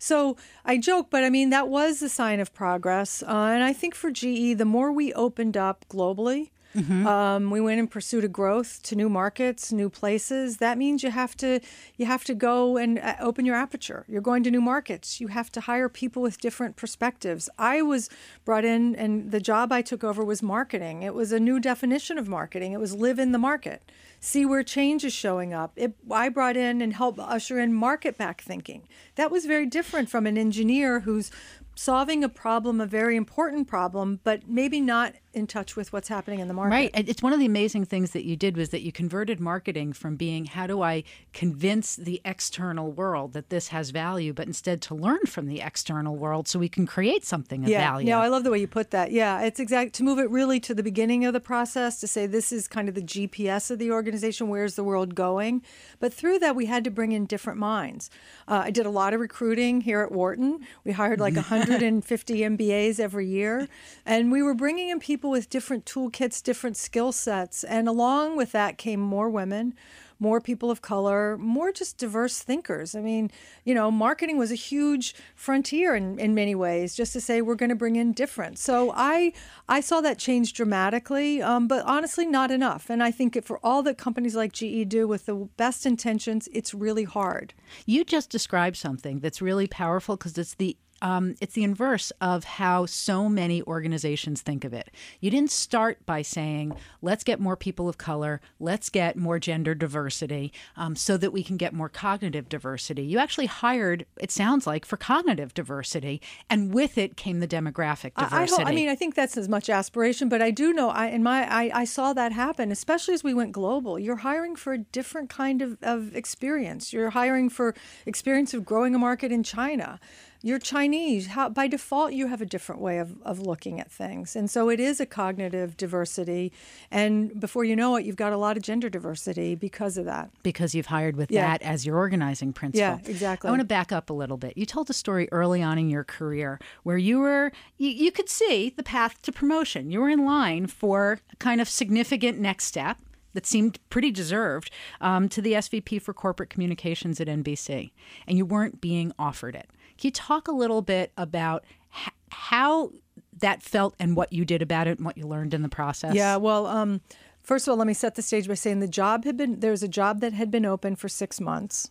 So 0.00 0.36
I 0.64 0.78
joke, 0.78 1.08
but 1.10 1.22
I 1.22 1.30
mean, 1.30 1.50
that 1.50 1.68
was 1.68 2.02
a 2.02 2.08
sign 2.08 2.40
of 2.40 2.52
progress. 2.54 3.22
Uh, 3.22 3.50
and 3.54 3.62
I 3.62 3.72
think 3.74 3.94
for 3.94 4.10
GE, 4.10 4.56
the 4.56 4.64
more 4.64 4.90
we 4.90 5.12
opened 5.12 5.56
up 5.56 5.84
globally, 5.88 6.50
Mm-hmm. 6.76 7.06
Um, 7.06 7.50
we 7.50 7.60
went 7.60 7.80
in 7.80 7.88
pursuit 7.88 8.24
of 8.24 8.32
growth 8.32 8.80
to 8.84 8.94
new 8.94 9.08
markets, 9.08 9.72
new 9.72 9.90
places. 9.90 10.58
That 10.58 10.78
means 10.78 11.02
you 11.02 11.10
have 11.10 11.36
to 11.38 11.60
you 11.96 12.06
have 12.06 12.22
to 12.24 12.34
go 12.34 12.76
and 12.76 12.98
uh, 12.98 13.16
open 13.18 13.44
your 13.44 13.56
aperture. 13.56 14.04
You're 14.08 14.20
going 14.20 14.44
to 14.44 14.50
new 14.50 14.60
markets. 14.60 15.20
You 15.20 15.28
have 15.28 15.50
to 15.52 15.60
hire 15.62 15.88
people 15.88 16.22
with 16.22 16.40
different 16.40 16.76
perspectives. 16.76 17.48
I 17.58 17.82
was 17.82 18.08
brought 18.44 18.64
in, 18.64 18.94
and 18.94 19.32
the 19.32 19.40
job 19.40 19.72
I 19.72 19.82
took 19.82 20.04
over 20.04 20.24
was 20.24 20.42
marketing. 20.42 21.02
It 21.02 21.14
was 21.14 21.32
a 21.32 21.40
new 21.40 21.58
definition 21.58 22.18
of 22.18 22.28
marketing. 22.28 22.72
It 22.72 22.80
was 22.80 22.94
live 22.94 23.18
in 23.18 23.32
the 23.32 23.38
market, 23.38 23.82
see 24.20 24.44
where 24.44 24.62
change 24.62 25.04
is 25.04 25.12
showing 25.12 25.52
up. 25.52 25.72
It, 25.76 25.94
I 26.10 26.28
brought 26.28 26.56
in 26.56 26.82
and 26.82 26.92
helped 26.92 27.18
usher 27.18 27.58
in 27.58 27.72
market 27.72 28.16
back 28.18 28.42
thinking. 28.42 28.86
That 29.16 29.30
was 29.30 29.46
very 29.46 29.66
different 29.66 30.10
from 30.10 30.26
an 30.26 30.36
engineer 30.36 31.00
who's 31.00 31.30
solving 31.74 32.22
a 32.22 32.28
problem, 32.28 32.80
a 32.80 32.86
very 32.86 33.16
important 33.16 33.66
problem, 33.66 34.20
but 34.22 34.46
maybe 34.46 34.80
not 34.80 35.14
in 35.32 35.46
touch 35.46 35.76
with 35.76 35.92
what's 35.92 36.08
happening 36.08 36.40
in 36.40 36.48
the 36.48 36.54
market. 36.54 36.74
Right. 36.74 36.90
It's 36.94 37.22
one 37.22 37.32
of 37.32 37.38
the 37.38 37.46
amazing 37.46 37.84
things 37.84 38.10
that 38.10 38.24
you 38.24 38.36
did 38.36 38.56
was 38.56 38.70
that 38.70 38.82
you 38.82 38.90
converted 38.90 39.38
marketing 39.38 39.92
from 39.92 40.16
being 40.16 40.44
how 40.46 40.66
do 40.66 40.82
I 40.82 41.04
convince 41.32 41.96
the 41.96 42.20
external 42.24 42.90
world 42.90 43.32
that 43.34 43.50
this 43.50 43.68
has 43.68 43.90
value, 43.90 44.32
but 44.32 44.46
instead 44.46 44.82
to 44.82 44.94
learn 44.94 45.20
from 45.26 45.46
the 45.46 45.60
external 45.60 46.16
world 46.16 46.48
so 46.48 46.58
we 46.58 46.68
can 46.68 46.86
create 46.86 47.24
something 47.24 47.62
of 47.62 47.70
yeah. 47.70 47.78
value. 47.78 48.08
Yeah, 48.08 48.20
I 48.20 48.28
love 48.28 48.44
the 48.44 48.50
way 48.50 48.58
you 48.58 48.66
put 48.66 48.90
that. 48.90 49.12
Yeah, 49.12 49.42
it's 49.42 49.60
exact 49.60 49.94
to 49.94 50.02
move 50.02 50.18
it 50.18 50.30
really 50.30 50.58
to 50.60 50.74
the 50.74 50.82
beginning 50.82 51.24
of 51.24 51.32
the 51.32 51.40
process 51.40 52.00
to 52.00 52.08
say 52.08 52.26
this 52.26 52.50
is 52.50 52.66
kind 52.66 52.88
of 52.88 52.94
the 52.94 53.02
GPS 53.02 53.70
of 53.70 53.78
the 53.78 53.92
organization. 53.92 54.48
Where's 54.48 54.74
the 54.74 54.84
world 54.84 55.14
going? 55.14 55.62
But 56.00 56.12
through 56.12 56.40
that, 56.40 56.56
we 56.56 56.66
had 56.66 56.82
to 56.84 56.90
bring 56.90 57.12
in 57.12 57.26
different 57.26 57.58
minds. 57.58 58.10
Uh, 58.48 58.62
I 58.64 58.70
did 58.70 58.86
a 58.86 58.90
lot 58.90 59.14
of 59.14 59.20
recruiting 59.20 59.82
here 59.82 60.00
at 60.00 60.10
Wharton. 60.10 60.66
We 60.84 60.92
hired 60.92 61.20
like 61.20 61.36
150 61.36 62.34
MBAs 62.34 62.98
every 62.98 63.28
year, 63.28 63.68
and 64.04 64.32
we 64.32 64.42
were 64.42 64.54
bringing 64.54 64.88
in 64.88 64.98
people 64.98 65.19
people 65.20 65.30
with 65.30 65.50
different 65.50 65.84
toolkits, 65.84 66.42
different 66.42 66.78
skill 66.78 67.12
sets. 67.12 67.62
And 67.62 67.86
along 67.86 68.38
with 68.38 68.52
that 68.52 68.78
came 68.78 69.00
more 69.00 69.28
women, 69.28 69.74
more 70.18 70.40
people 70.40 70.70
of 70.70 70.80
color, 70.80 71.36
more 71.36 71.72
just 71.72 71.98
diverse 71.98 72.40
thinkers. 72.40 72.94
I 72.94 73.02
mean, 73.02 73.30
you 73.62 73.74
know, 73.74 73.90
marketing 73.90 74.38
was 74.38 74.50
a 74.50 74.54
huge 74.54 75.14
frontier 75.34 75.94
in, 75.94 76.18
in 76.18 76.34
many 76.34 76.54
ways, 76.54 76.94
just 76.94 77.12
to 77.12 77.20
say 77.20 77.42
we're 77.42 77.54
going 77.54 77.68
to 77.68 77.74
bring 77.74 77.96
in 77.96 78.14
different. 78.14 78.58
So 78.58 78.94
I 78.96 79.34
I 79.68 79.80
saw 79.80 80.00
that 80.00 80.16
change 80.16 80.54
dramatically, 80.54 81.42
um, 81.42 81.68
but 81.68 81.84
honestly, 81.84 82.24
not 82.24 82.50
enough. 82.50 82.88
And 82.88 83.02
I 83.02 83.10
think 83.10 83.44
for 83.44 83.60
all 83.62 83.82
that 83.82 83.98
companies 83.98 84.34
like 84.34 84.52
GE 84.54 84.88
do 84.88 85.06
with 85.06 85.26
the 85.26 85.34
best 85.58 85.84
intentions, 85.84 86.48
it's 86.50 86.72
really 86.72 87.04
hard. 87.04 87.52
You 87.84 88.04
just 88.04 88.30
described 88.30 88.78
something 88.78 89.20
that's 89.20 89.42
really 89.42 89.66
powerful 89.66 90.16
because 90.16 90.38
it's 90.38 90.54
the 90.54 90.78
um, 91.02 91.34
it's 91.40 91.54
the 91.54 91.64
inverse 91.64 92.10
of 92.20 92.44
how 92.44 92.86
so 92.86 93.28
many 93.28 93.62
organizations 93.62 94.42
think 94.42 94.64
of 94.64 94.72
it. 94.72 94.90
You 95.20 95.30
didn't 95.30 95.50
start 95.50 96.04
by 96.06 96.22
saying, 96.22 96.74
let's 97.02 97.24
get 97.24 97.40
more 97.40 97.56
people 97.56 97.88
of 97.88 97.98
color, 97.98 98.40
let's 98.58 98.90
get 98.90 99.16
more 99.16 99.38
gender 99.38 99.74
diversity 99.74 100.52
um, 100.76 100.96
so 100.96 101.16
that 101.16 101.32
we 101.32 101.42
can 101.42 101.56
get 101.56 101.72
more 101.72 101.88
cognitive 101.88 102.48
diversity. 102.48 103.02
You 103.02 103.18
actually 103.18 103.46
hired, 103.46 104.06
it 104.18 104.30
sounds 104.30 104.66
like, 104.66 104.84
for 104.84 104.96
cognitive 104.96 105.54
diversity, 105.54 106.20
and 106.48 106.72
with 106.72 106.98
it 106.98 107.16
came 107.16 107.40
the 107.40 107.48
demographic 107.48 108.14
diversity. 108.14 108.62
I, 108.62 108.66
I, 108.66 108.70
I 108.70 108.74
mean, 108.74 108.88
I 108.88 108.94
think 108.94 109.14
that's 109.14 109.36
as 109.36 109.48
much 109.48 109.70
aspiration, 109.70 110.28
but 110.28 110.42
I 110.42 110.50
do 110.50 110.72
know, 110.72 110.90
I, 110.90 111.06
in 111.06 111.22
my, 111.22 111.50
I, 111.50 111.70
I 111.74 111.84
saw 111.84 112.12
that 112.12 112.32
happen, 112.32 112.70
especially 112.70 113.14
as 113.14 113.24
we 113.24 113.34
went 113.34 113.52
global. 113.52 113.98
You're 113.98 114.16
hiring 114.16 114.56
for 114.56 114.72
a 114.72 114.78
different 114.78 115.30
kind 115.30 115.62
of, 115.62 115.78
of 115.82 116.14
experience. 116.14 116.92
You're 116.92 117.10
hiring 117.10 117.48
for 117.48 117.74
experience 118.06 118.54
of 118.54 118.64
growing 118.64 118.94
a 118.94 118.98
market 118.98 119.32
in 119.32 119.42
China 119.42 119.98
you're 120.42 120.58
Chinese. 120.58 121.28
How, 121.28 121.48
by 121.48 121.66
default, 121.66 122.12
you 122.12 122.26
have 122.28 122.40
a 122.40 122.46
different 122.46 122.80
way 122.80 122.98
of, 122.98 123.20
of 123.22 123.40
looking 123.40 123.78
at 123.78 123.90
things. 123.90 124.34
And 124.34 124.50
so 124.50 124.70
it 124.70 124.80
is 124.80 125.00
a 125.00 125.06
cognitive 125.06 125.76
diversity. 125.76 126.52
And 126.90 127.38
before 127.38 127.64
you 127.64 127.76
know 127.76 127.96
it, 127.96 128.06
you've 128.06 128.16
got 128.16 128.32
a 128.32 128.38
lot 128.38 128.56
of 128.56 128.62
gender 128.62 128.88
diversity 128.88 129.54
because 129.54 129.98
of 129.98 130.06
that. 130.06 130.30
Because 130.42 130.74
you've 130.74 130.86
hired 130.86 131.16
with 131.16 131.30
yeah. 131.30 131.46
that 131.46 131.62
as 131.62 131.84
your 131.84 131.96
organizing 131.96 132.52
principle. 132.52 132.80
Yeah, 132.80 132.98
exactly. 133.04 133.48
I 133.48 133.50
want 133.50 133.60
to 133.60 133.66
back 133.66 133.92
up 133.92 134.08
a 134.08 134.14
little 134.14 134.38
bit. 134.38 134.56
You 134.56 134.64
told 134.64 134.88
a 134.88 134.94
story 134.94 135.28
early 135.30 135.62
on 135.62 135.78
in 135.78 135.90
your 135.90 136.04
career 136.04 136.58
where 136.84 136.98
you 136.98 137.18
were, 137.18 137.52
you, 137.76 137.90
you 137.90 138.10
could 138.10 138.30
see 138.30 138.70
the 138.70 138.82
path 138.82 139.20
to 139.22 139.32
promotion. 139.32 139.90
You 139.90 140.00
were 140.00 140.08
in 140.08 140.24
line 140.24 140.66
for 140.66 141.20
a 141.32 141.36
kind 141.36 141.60
of 141.60 141.68
significant 141.68 142.38
next 142.38 142.64
step 142.64 142.96
that 143.32 143.46
seemed 143.46 143.78
pretty 143.90 144.10
deserved 144.10 144.70
um, 145.00 145.28
to 145.28 145.40
the 145.40 145.52
SVP 145.52 146.00
for 146.02 146.12
corporate 146.12 146.50
communications 146.50 147.20
at 147.20 147.28
NBC, 147.28 147.92
and 148.26 148.36
you 148.36 148.44
weren't 148.44 148.80
being 148.80 149.12
offered 149.18 149.54
it. 149.54 149.70
Can 150.00 150.08
you 150.08 150.12
talk 150.12 150.48
a 150.48 150.52
little 150.52 150.80
bit 150.80 151.12
about 151.18 151.62
h- 151.94 152.14
how 152.30 152.92
that 153.38 153.62
felt 153.62 153.94
and 154.00 154.16
what 154.16 154.32
you 154.32 154.46
did 154.46 154.62
about 154.62 154.86
it 154.86 154.96
and 154.96 155.04
what 155.04 155.18
you 155.18 155.26
learned 155.26 155.52
in 155.52 155.60
the 155.60 155.68
process? 155.68 156.14
Yeah, 156.14 156.36
well, 156.36 156.66
um, 156.66 157.02
first 157.42 157.68
of 157.68 157.72
all, 157.72 157.76
let 157.76 157.86
me 157.86 157.92
set 157.92 158.14
the 158.14 158.22
stage 158.22 158.48
by 158.48 158.54
saying 158.54 158.80
the 158.80 158.88
job 158.88 159.26
had 159.26 159.36
been 159.36 159.60
there 159.60 159.72
was 159.72 159.82
a 159.82 159.88
job 159.88 160.20
that 160.20 160.32
had 160.32 160.50
been 160.50 160.64
open 160.64 160.96
for 160.96 161.08
six 161.08 161.38
months, 161.38 161.90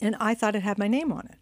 and 0.00 0.16
I 0.18 0.34
thought 0.34 0.56
it 0.56 0.62
had 0.62 0.78
my 0.78 0.88
name 0.88 1.12
on 1.12 1.26
it. 1.26 1.36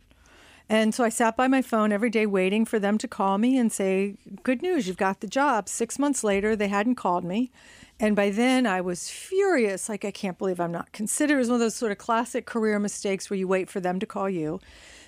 And 0.68 0.92
so 0.92 1.04
I 1.04 1.08
sat 1.08 1.36
by 1.36 1.46
my 1.46 1.62
phone 1.62 1.92
every 1.92 2.10
day 2.10 2.26
waiting 2.26 2.64
for 2.64 2.80
them 2.80 2.98
to 2.98 3.06
call 3.06 3.38
me 3.38 3.56
and 3.56 3.70
say, 3.70 4.16
Good 4.42 4.62
news, 4.62 4.88
you've 4.88 4.96
got 4.96 5.20
the 5.20 5.28
job. 5.28 5.68
Six 5.68 5.96
months 6.00 6.24
later, 6.24 6.56
they 6.56 6.66
hadn't 6.66 6.96
called 6.96 7.22
me. 7.22 7.52
And 8.00 8.16
by 8.16 8.30
then 8.30 8.66
I 8.66 8.80
was 8.80 9.08
furious. 9.08 9.88
Like, 9.88 10.04
I 10.04 10.10
can't 10.10 10.36
believe 10.36 10.58
I'm 10.58 10.72
not 10.72 10.90
considered. 10.90 11.34
It 11.34 11.38
was 11.38 11.48
one 11.48 11.54
of 11.54 11.60
those 11.60 11.76
sort 11.76 11.92
of 11.92 11.98
classic 11.98 12.44
career 12.44 12.80
mistakes 12.80 13.30
where 13.30 13.38
you 13.38 13.46
wait 13.46 13.70
for 13.70 13.78
them 13.78 14.00
to 14.00 14.06
call 14.06 14.28
you. 14.28 14.60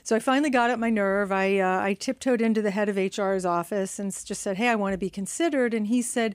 So 0.09 0.17
I 0.17 0.21
finally 0.21 0.49
got 0.49 0.71
up 0.71 0.79
my 0.79 0.89
nerve. 0.89 1.31
I, 1.31 1.59
uh, 1.59 1.83
I 1.83 1.93
tiptoed 1.93 2.41
into 2.41 2.63
the 2.63 2.71
head 2.71 2.89
of 2.89 2.97
HR's 2.97 3.45
office 3.45 3.99
and 3.99 4.11
just 4.25 4.41
said, 4.41 4.57
Hey, 4.57 4.69
I 4.69 4.75
want 4.75 4.95
to 4.95 4.99
be 4.99 5.11
considered. 5.11 5.75
And 5.75 5.89
he 5.89 6.01
said, 6.01 6.35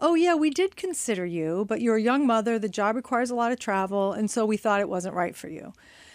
Oh, 0.00 0.16
yeah, 0.16 0.34
we 0.34 0.50
did 0.50 0.74
consider 0.74 1.24
you, 1.24 1.64
but 1.68 1.80
you're 1.80 1.94
a 1.94 2.02
young 2.02 2.26
mother. 2.26 2.58
The 2.58 2.68
job 2.68 2.96
requires 2.96 3.30
a 3.30 3.36
lot 3.36 3.52
of 3.52 3.60
travel. 3.60 4.12
And 4.12 4.28
so 4.28 4.44
we 4.44 4.56
thought 4.56 4.80
it 4.80 4.88
wasn't 4.88 5.14
right 5.14 5.36
for 5.36 5.48
you. 5.48 5.72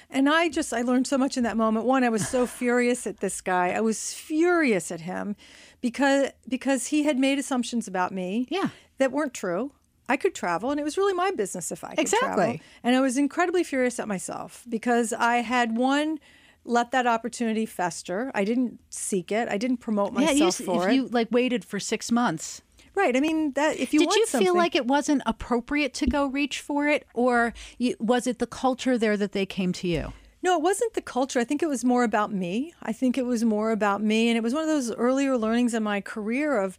And 0.10 0.30
I 0.30 0.50
just, 0.50 0.74
I 0.74 0.82
learned 0.82 1.08
so 1.08 1.18
much 1.18 1.38
in 1.38 1.44
that 1.44 1.56
moment. 1.56 1.86
One, 1.86 2.04
I 2.04 2.10
was 2.10 2.28
so 2.28 2.46
furious 2.62 3.08
at 3.08 3.22
this 3.22 3.40
guy. 3.40 3.70
I 3.70 3.80
was 3.80 4.14
furious 4.14 4.92
at 4.92 5.00
him 5.00 5.38
because 5.80 6.32
because 6.50 6.88
he 6.88 7.04
had 7.04 7.18
made 7.18 7.40
assumptions 7.40 7.88
about 7.88 8.12
me 8.12 8.48
yeah. 8.50 8.68
that 8.98 9.14
weren't 9.14 9.34
true. 9.34 9.72
I 10.10 10.18
could 10.18 10.36
travel, 10.36 10.72
and 10.72 10.80
it 10.80 10.84
was 10.84 10.98
really 10.98 11.14
my 11.14 11.32
business 11.32 11.72
if 11.72 11.86
I 11.86 11.92
could 11.92 12.00
exactly. 12.00 12.28
travel. 12.36 12.60
And 12.84 12.98
I 12.98 13.00
was 13.00 13.18
incredibly 13.18 13.64
furious 13.64 13.98
at 13.98 14.10
myself 14.10 14.66
because 14.68 15.14
I 15.14 15.38
had 15.38 15.78
one 15.78 16.20
let 16.68 16.92
that 16.92 17.08
opportunity 17.08 17.66
fester. 17.66 18.32
I 18.36 18.44
didn't 18.44 18.80
seek 18.90 19.32
it. 19.32 19.48
I 19.50 19.58
didn't 19.58 19.78
promote 19.78 20.14
myself 20.14 20.38
yeah, 20.38 20.46
you, 20.46 20.52
for 20.52 20.84
if 20.84 20.90
it. 20.92 20.96
you 20.96 21.08
like 21.08 21.30
waited 21.32 21.66
for 21.66 21.80
six 21.80 22.12
months. 22.12 22.62
Right. 22.94 23.16
I 23.16 23.20
mean, 23.20 23.52
that 23.54 23.78
if 23.78 23.94
you 23.94 24.00
did 24.00 24.14
you 24.16 24.26
feel 24.26 24.56
like 24.56 24.76
it 24.76 24.88
wasn't 24.88 25.22
appropriate 25.26 25.94
to 25.96 26.08
go 26.08 26.26
reach 26.26 26.62
for 26.62 26.88
it, 26.88 27.06
or 27.14 27.54
you, 27.78 27.96
was 28.00 28.26
it 28.26 28.40
the 28.40 28.48
culture 28.48 28.98
there 28.98 29.16
that 29.18 29.34
they 29.34 29.46
came 29.46 29.72
to 29.74 29.88
you? 29.88 30.14
No, 30.42 30.56
it 30.56 30.62
wasn't 30.62 30.94
the 30.94 31.02
culture. 31.02 31.40
I 31.40 31.44
think 31.44 31.62
it 31.62 31.68
was 31.68 31.86
more 31.86 32.04
about 32.04 32.32
me. 32.32 32.74
I 32.82 32.94
think 32.94 33.18
it 33.18 33.26
was 33.26 33.44
more 33.44 33.72
about 33.72 34.02
me, 34.02 34.30
and 34.30 34.38
it 34.38 34.42
was 34.42 34.54
one 34.54 34.64
of 34.64 34.70
those 34.70 34.94
earlier 34.96 35.38
learnings 35.38 35.74
in 35.74 35.84
my 35.84 36.02
career 36.02 36.60
of 36.60 36.78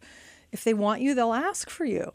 if 0.51 0.63
they 0.63 0.73
want 0.73 1.01
you, 1.01 1.13
they'll 1.13 1.33
ask 1.33 1.69
for 1.69 1.85
you. 1.85 2.11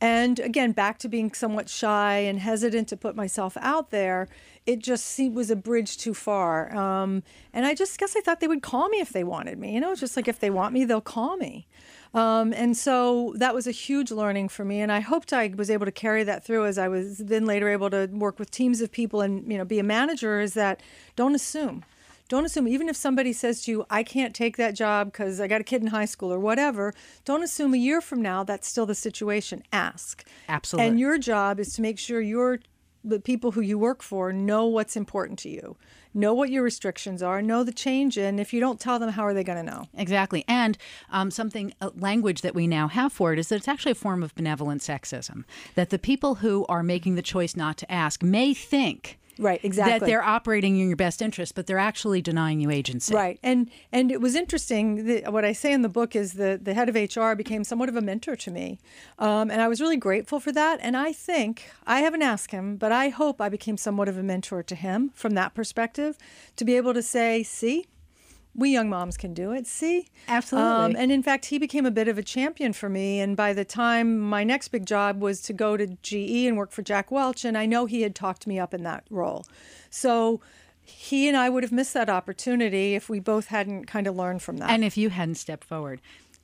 And 0.00 0.38
again, 0.38 0.72
back 0.72 0.98
to 1.00 1.08
being 1.08 1.32
somewhat 1.32 1.68
shy 1.68 2.18
and 2.18 2.38
hesitant 2.38 2.88
to 2.88 2.96
put 2.96 3.14
myself 3.14 3.56
out 3.60 3.90
there, 3.90 4.28
it 4.64 4.78
just 4.78 5.04
seemed 5.04 5.34
was 5.34 5.50
a 5.50 5.56
bridge 5.56 5.98
too 5.98 6.14
far. 6.14 6.74
Um, 6.74 7.22
and 7.52 7.66
I 7.66 7.74
just 7.74 7.98
guess 7.98 8.16
I 8.16 8.20
thought 8.20 8.40
they 8.40 8.48
would 8.48 8.62
call 8.62 8.88
me 8.88 9.00
if 9.00 9.10
they 9.10 9.24
wanted 9.24 9.58
me. 9.58 9.74
You 9.74 9.80
know, 9.80 9.94
just 9.94 10.16
like 10.16 10.26
if 10.26 10.40
they 10.40 10.50
want 10.50 10.72
me, 10.72 10.84
they'll 10.84 11.02
call 11.02 11.36
me. 11.36 11.66
Um, 12.14 12.52
and 12.54 12.76
so 12.76 13.34
that 13.36 13.54
was 13.54 13.66
a 13.66 13.72
huge 13.72 14.10
learning 14.10 14.48
for 14.48 14.64
me. 14.64 14.80
And 14.80 14.90
I 14.90 15.00
hoped 15.00 15.32
I 15.32 15.52
was 15.54 15.70
able 15.70 15.86
to 15.86 15.92
carry 15.92 16.24
that 16.24 16.44
through 16.44 16.66
as 16.66 16.78
I 16.78 16.88
was 16.88 17.18
then 17.18 17.44
later 17.44 17.68
able 17.68 17.90
to 17.90 18.06
work 18.06 18.38
with 18.38 18.50
teams 18.50 18.80
of 18.80 18.90
people 18.90 19.20
and, 19.20 19.50
you 19.50 19.58
know, 19.58 19.64
be 19.64 19.78
a 19.78 19.84
manager 19.84 20.40
is 20.40 20.54
that 20.54 20.82
don't 21.14 21.34
assume. 21.34 21.84
Don't 22.30 22.44
assume, 22.44 22.68
even 22.68 22.88
if 22.88 22.94
somebody 22.94 23.32
says 23.32 23.62
to 23.62 23.72
you, 23.72 23.84
I 23.90 24.04
can't 24.04 24.36
take 24.36 24.56
that 24.56 24.76
job 24.76 25.08
because 25.08 25.40
I 25.40 25.48
got 25.48 25.60
a 25.60 25.64
kid 25.64 25.82
in 25.82 25.88
high 25.88 26.04
school 26.04 26.32
or 26.32 26.38
whatever, 26.38 26.94
don't 27.24 27.42
assume 27.42 27.74
a 27.74 27.76
year 27.76 28.00
from 28.00 28.22
now 28.22 28.44
that's 28.44 28.68
still 28.68 28.86
the 28.86 28.94
situation. 28.94 29.64
Ask. 29.72 30.24
Absolutely. 30.48 30.88
And 30.88 31.00
your 31.00 31.18
job 31.18 31.58
is 31.58 31.74
to 31.74 31.82
make 31.82 31.98
sure 31.98 32.20
your 32.20 32.60
the 33.02 33.18
people 33.18 33.52
who 33.52 33.60
you 33.62 33.78
work 33.78 34.02
for 34.02 34.32
know 34.32 34.66
what's 34.66 34.94
important 34.94 35.38
to 35.40 35.48
you, 35.48 35.76
know 36.12 36.34
what 36.34 36.50
your 36.50 36.62
restrictions 36.62 37.22
are, 37.22 37.42
know 37.42 37.64
the 37.64 37.72
change. 37.72 38.16
And 38.16 38.38
if 38.38 38.52
you 38.52 38.60
don't 38.60 38.78
tell 38.78 38.98
them, 38.98 39.08
how 39.08 39.24
are 39.24 39.34
they 39.34 39.42
going 39.42 39.64
to 39.64 39.72
know? 39.72 39.86
Exactly. 39.96 40.44
And 40.46 40.76
um, 41.10 41.30
something, 41.30 41.72
a 41.80 41.90
language 41.96 42.42
that 42.42 42.54
we 42.54 42.66
now 42.66 42.88
have 42.88 43.12
for 43.12 43.32
it 43.32 43.38
is 43.38 43.48
that 43.48 43.56
it's 43.56 43.68
actually 43.68 43.92
a 43.92 43.96
form 43.96 44.22
of 44.22 44.34
benevolent 44.34 44.82
sexism. 44.82 45.44
That 45.74 45.90
the 45.90 45.98
people 45.98 46.36
who 46.36 46.66
are 46.68 46.82
making 46.82 47.14
the 47.14 47.22
choice 47.22 47.56
not 47.56 47.76
to 47.78 47.90
ask 47.90 48.22
may 48.22 48.52
think 48.54 49.18
Right, 49.40 49.60
exactly. 49.64 49.98
that 49.98 50.06
they're 50.06 50.22
operating 50.22 50.78
in 50.78 50.88
your 50.88 50.96
best 50.96 51.22
interest, 51.22 51.54
but 51.54 51.66
they're 51.66 51.78
actually 51.78 52.20
denying 52.20 52.60
you 52.60 52.70
agency. 52.70 53.14
Right, 53.14 53.38
and 53.42 53.70
and 53.90 54.12
it 54.12 54.20
was 54.20 54.34
interesting. 54.34 55.06
The, 55.06 55.22
what 55.30 55.44
I 55.44 55.52
say 55.52 55.72
in 55.72 55.82
the 55.82 55.88
book 55.88 56.14
is 56.14 56.34
the 56.34 56.60
the 56.62 56.74
head 56.74 56.88
of 56.88 56.94
HR 56.94 57.34
became 57.34 57.64
somewhat 57.64 57.88
of 57.88 57.96
a 57.96 58.02
mentor 58.02 58.36
to 58.36 58.50
me, 58.50 58.78
um, 59.18 59.50
and 59.50 59.62
I 59.62 59.68
was 59.68 59.80
really 59.80 59.96
grateful 59.96 60.40
for 60.40 60.52
that. 60.52 60.78
And 60.82 60.96
I 60.96 61.12
think 61.12 61.70
I 61.86 62.00
haven't 62.00 62.22
asked 62.22 62.50
him, 62.50 62.76
but 62.76 62.92
I 62.92 63.08
hope 63.08 63.40
I 63.40 63.48
became 63.48 63.76
somewhat 63.76 64.08
of 64.08 64.18
a 64.18 64.22
mentor 64.22 64.62
to 64.62 64.74
him 64.74 65.10
from 65.14 65.34
that 65.34 65.54
perspective, 65.54 66.18
to 66.56 66.64
be 66.64 66.76
able 66.76 66.92
to 66.92 67.02
say, 67.02 67.42
"See, 67.42 67.86
we 68.54 68.70
young 68.70 68.88
moms 68.88 69.16
can 69.16 69.32
do 69.32 69.52
it. 69.52 69.66
See, 69.66 70.08
Absolutely. 70.28 70.70
Um, 70.70 70.96
and 70.96 71.12
in 71.12 71.22
fact, 71.22 71.46
he 71.46 71.58
became 71.58 71.86
a 71.86 71.90
bit 71.90 72.08
of 72.08 72.18
a 72.18 72.22
champion 72.22 72.72
for 72.72 72.88
me. 72.88 73.20
And 73.20 73.36
by 73.36 73.52
the 73.52 73.64
time 73.64 74.18
my 74.18 74.44
next 74.44 74.68
big 74.68 74.86
job 74.86 75.20
was 75.20 75.40
to 75.42 75.52
go 75.52 75.76
to 75.76 75.86
GE 76.02 76.46
and 76.46 76.56
work 76.56 76.72
for 76.72 76.82
Jack 76.82 77.10
Welch, 77.10 77.44
and 77.44 77.56
I 77.56 77.66
know 77.66 77.86
he 77.86 78.02
had 78.02 78.14
talked 78.14 78.46
me 78.46 78.58
up 78.58 78.74
in 78.74 78.82
that 78.82 79.04
role. 79.10 79.46
So 79.88 80.40
he 80.82 81.28
and 81.28 81.36
I 81.36 81.48
would 81.48 81.62
have 81.62 81.72
missed 81.72 81.94
that 81.94 82.10
opportunity 82.10 82.94
if 82.94 83.08
we 83.08 83.20
both 83.20 83.46
hadn't 83.46 83.86
kind 83.86 84.06
of 84.06 84.16
learned 84.16 84.42
from 84.42 84.58
that. 84.58 84.70
And 84.70 84.84
if 84.84 84.96
you 84.96 85.10
hadn't 85.10 85.36
stepped 85.36 85.64
forward. 85.64 86.00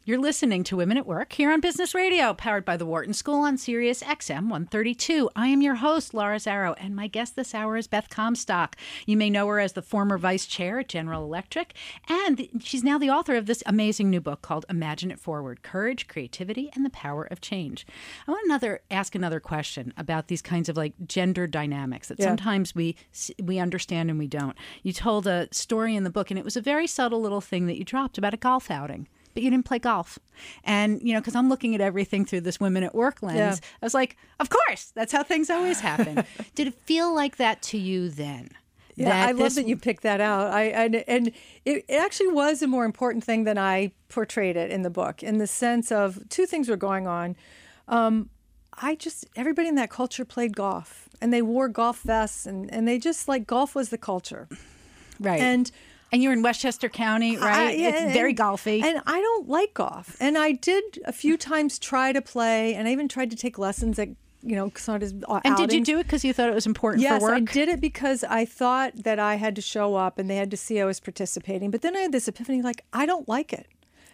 You're 0.09 0.21
listening 0.21 0.62
to 0.64 0.77
Women 0.77 0.99
at 0.99 1.05
Work 1.07 1.33
here 1.33 1.51
on 1.51 1.61
Business 1.61 1.92
Radio, 1.92 2.33
powered 2.33 2.64
by 2.64 2.77
the 2.77 2.87
Wharton 2.87 3.12
School 3.12 3.40
on 3.40 3.59
Sirius 3.59 4.05
XM 4.05 4.42
132. 4.42 5.29
I 5.35 5.49
am 5.49 5.61
your 5.61 5.75
host, 5.75 6.14
Laura 6.14 6.37
Zarrow, 6.37 6.77
and 6.79 6.95
my 6.95 7.09
guest 7.09 7.35
this 7.35 7.57
hour 7.57 7.77
is 7.77 7.88
Beth 7.88 8.09
Comstock. 8.09 8.77
You 9.05 9.16
may 9.16 9.31
know 9.31 9.49
her 9.49 9.59
as 9.59 9.73
the 9.73 9.83
former 9.83 10.16
vice 10.16 10.47
chair 10.47 10.79
at 10.79 10.88
General 10.88 11.25
Electric, 11.25 11.75
and 12.09 12.49
she's 12.61 12.85
now 12.85 12.99
the 12.99 13.11
author 13.11 13.35
of 13.35 13.47
this 13.47 13.64
amazing 13.66 14.09
new 14.09 14.21
book 14.21 14.42
called 14.42 14.64
Imagine 14.71 15.11
It 15.11 15.19
Forward 15.19 15.64
Courage, 15.64 16.07
Creativity, 16.07 16.71
and 16.77 16.85
the 16.85 16.90
Power 16.90 17.25
of 17.25 17.40
Change. 17.40 17.85
I 18.29 18.31
want 18.31 18.45
another 18.47 18.83
ask 18.92 19.16
another 19.16 19.40
question 19.40 19.92
about 19.97 20.29
these 20.29 20.40
kinds 20.40 20.69
of 20.69 20.77
like 20.77 20.92
gender 21.09 21.49
dynamics 21.49 22.07
that 22.07 22.21
Yeah. 22.21 22.27
sometimes 22.27 22.77
we 22.77 22.95
we 23.42 23.59
understand 23.59 24.11
and 24.11 24.21
we 24.21 24.29
don't. 24.29 24.57
You 24.85 24.92
told 24.92 25.27
a 25.27 25.49
story 25.51 25.97
in 25.97 26.05
the 26.05 26.11
book, 26.11 26.31
and 26.31 26.38
it 26.38 26.45
was 26.45 26.57
a 26.57 26.61
very 26.61 26.87
subtle 26.87 27.21
little 27.21 27.40
thing 27.40 27.66
that 27.66 27.77
you 27.77 27.83
dropped 27.83 28.19
about 28.19 28.35
a 28.35 28.37
golf 28.37 28.71
outing 28.71 29.09
but 29.37 29.42
you 29.42 29.51
didn't 29.51 29.66
play 29.66 29.79
golf. 29.79 30.18
And, 30.64 31.03
you 31.03 31.12
know, 31.12 31.20
because 31.20 31.35
I'm 31.35 31.51
looking 31.51 31.75
at 31.75 31.83
everything 31.83 32.25
through 32.25 32.40
this 32.40 32.59
women 32.59 32.83
at 32.83 32.94
work 32.94 33.22
lens, 33.22 33.37
Yeah. 33.37 33.55
I 33.83 33.85
was 33.85 33.92
like, 33.92 34.16
of 34.40 34.49
course, 34.49 34.92
that's 34.94 35.12
how 35.12 35.22
things 35.22 35.51
always 35.51 35.81
happen. 35.81 36.25
Did 36.55 36.68
it 36.68 36.75
feel 36.87 37.14
like 37.14 37.37
that 37.37 37.61
to 37.62 37.77
you 37.77 38.09
then? 38.09 38.49
Yeah, 38.94 39.27
I 39.27 39.33
love 39.33 39.55
that 39.57 39.68
you 39.68 39.77
picked 39.77 40.05
that 40.05 40.22
out. 40.22 40.55
I 40.55 40.68
and, 40.68 41.05
and 41.07 41.27
it, 41.66 41.85
it 41.87 41.96
actually 42.01 42.29
was 42.29 42.62
a 42.62 42.66
more 42.66 42.87
important 42.87 43.25
thing 43.25 43.44
than 43.44 43.59
I 43.59 43.92
portrayed 44.09 44.57
it 44.57 44.70
in 44.70 44.81
the 44.81 44.88
book, 44.88 45.22
in 45.22 45.37
the 45.37 45.46
sense 45.46 45.92
of 45.92 46.27
two 46.31 46.46
things 46.46 46.66
were 46.70 46.79
going 46.79 47.07
on. 47.07 47.37
Um, 47.88 48.31
I 48.72 48.94
just 48.94 49.27
everybody 49.37 49.68
in 49.68 49.75
that 49.75 49.90
culture 49.90 50.25
played 50.25 50.57
golf, 50.57 51.11
and 51.20 51.31
they 51.31 51.42
wore 51.42 51.68
golf 51.68 52.01
vests, 52.01 52.46
and 52.46 52.72
and 52.72 52.88
they 52.88 52.99
just 52.99 53.29
like 53.29 53.46
golf 53.46 53.75
was 53.75 53.90
the 53.90 53.99
culture. 53.99 54.49
Right. 55.20 55.40
And 55.40 55.70
and 56.16 56.22
you're 56.22 56.33
in 56.33 56.40
Westchester 56.40 56.88
County, 56.88 57.37
right? 57.37 57.68
I- 57.68 57.72
yeah, 57.72 57.88
it's 57.90 58.12
very 58.14 58.31
and- 58.31 58.38
golfy. 58.38 58.83
And 58.83 59.02
I 59.07 59.20
don't 59.20 59.46
like 59.50 59.74
golf. 59.74 60.16
And 60.18 60.38
I 60.38 60.52
did 60.52 60.98
a 61.05 61.12
few 61.12 61.37
times 61.37 61.79
try 61.79 62.11
to 62.11 62.22
play, 62.22 62.74
and 62.74 62.88
I 62.88 62.92
even 62.92 63.07
tried 63.07 63.29
to 63.33 63.37
take 63.37 63.59
lessons 63.59 63.98
at 63.98 64.09
you 64.42 64.57
know 64.57 64.72
sort 64.76 65.02
of 65.02 65.24
uh, 65.29 65.40
And 65.44 65.57
did 65.59 65.74
you 65.74 65.85
do 65.85 65.98
it 65.98 66.05
because 66.05 66.24
you 66.24 66.33
thought 66.33 66.48
it 66.48 66.55
was 66.55 66.64
important 66.64 67.02
Yes, 67.02 67.20
for 67.20 67.29
work? 67.29 67.35
I 67.35 67.40
did 67.40 67.68
it 67.68 67.83
because 67.83 68.24
I 68.24 68.46
thought 68.46 69.02
that 69.05 69.18
I 69.18 69.35
had 69.35 69.55
to 69.57 69.62
show 69.62 69.94
up 69.96 70.18
and 70.18 70.31
they 70.31 70.37
had 70.37 70.50
to 70.52 70.57
see 70.57 70.81
I 70.81 70.87
was 70.87 71.00
participating. 71.00 71.70
But 71.70 71.83
then 71.83 71.94
I 71.94 72.00
had 72.00 72.12
this 72.12 72.29
epiphany 72.29 72.62
like, 72.62 72.83
I 72.94 73.05
don't 73.05 73.29
like 73.29 73.52
it. 73.52 73.66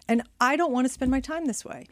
And 0.09 0.23
I 0.41 0.57
don't 0.57 0.73
want 0.73 0.85
to 0.87 0.91
spend 0.91 1.09
my 1.09 1.21
time 1.21 1.45
this 1.45 1.63
way. 1.63 1.85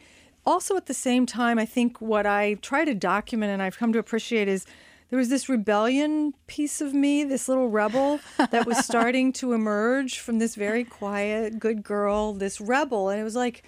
Also, 0.44 0.76
at 0.76 0.84
the 0.86 0.94
same 0.94 1.24
time, 1.24 1.58
I 1.58 1.64
think 1.64 2.00
what 2.02 2.26
I 2.26 2.54
try 2.54 2.84
to 2.84 2.94
document 2.94 3.50
and 3.52 3.62
I've 3.62 3.78
come 3.78 3.92
to 3.94 3.98
appreciate 3.98 4.48
is 4.48 4.66
there 5.12 5.18
was 5.18 5.28
this 5.28 5.46
rebellion 5.46 6.32
piece 6.46 6.80
of 6.80 6.94
me, 6.94 7.22
this 7.22 7.46
little 7.46 7.68
rebel 7.68 8.18
that 8.38 8.64
was 8.64 8.78
starting 8.86 9.30
to 9.34 9.52
emerge 9.52 10.18
from 10.18 10.38
this 10.38 10.54
very 10.54 10.84
quiet, 10.84 11.58
good 11.58 11.82
girl, 11.82 12.32
this 12.32 12.62
rebel. 12.62 13.10
And 13.10 13.20
it 13.20 13.22
was 13.22 13.36
like, 13.36 13.62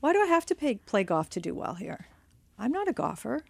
why 0.00 0.12
do 0.12 0.20
I 0.20 0.26
have 0.26 0.44
to 0.44 0.54
pay, 0.54 0.74
play 0.74 1.02
golf 1.02 1.30
to 1.30 1.40
do 1.40 1.54
well 1.54 1.76
here? 1.76 2.08
I'm 2.58 2.72
not 2.72 2.88
a 2.88 2.92
golfer. 2.92 3.42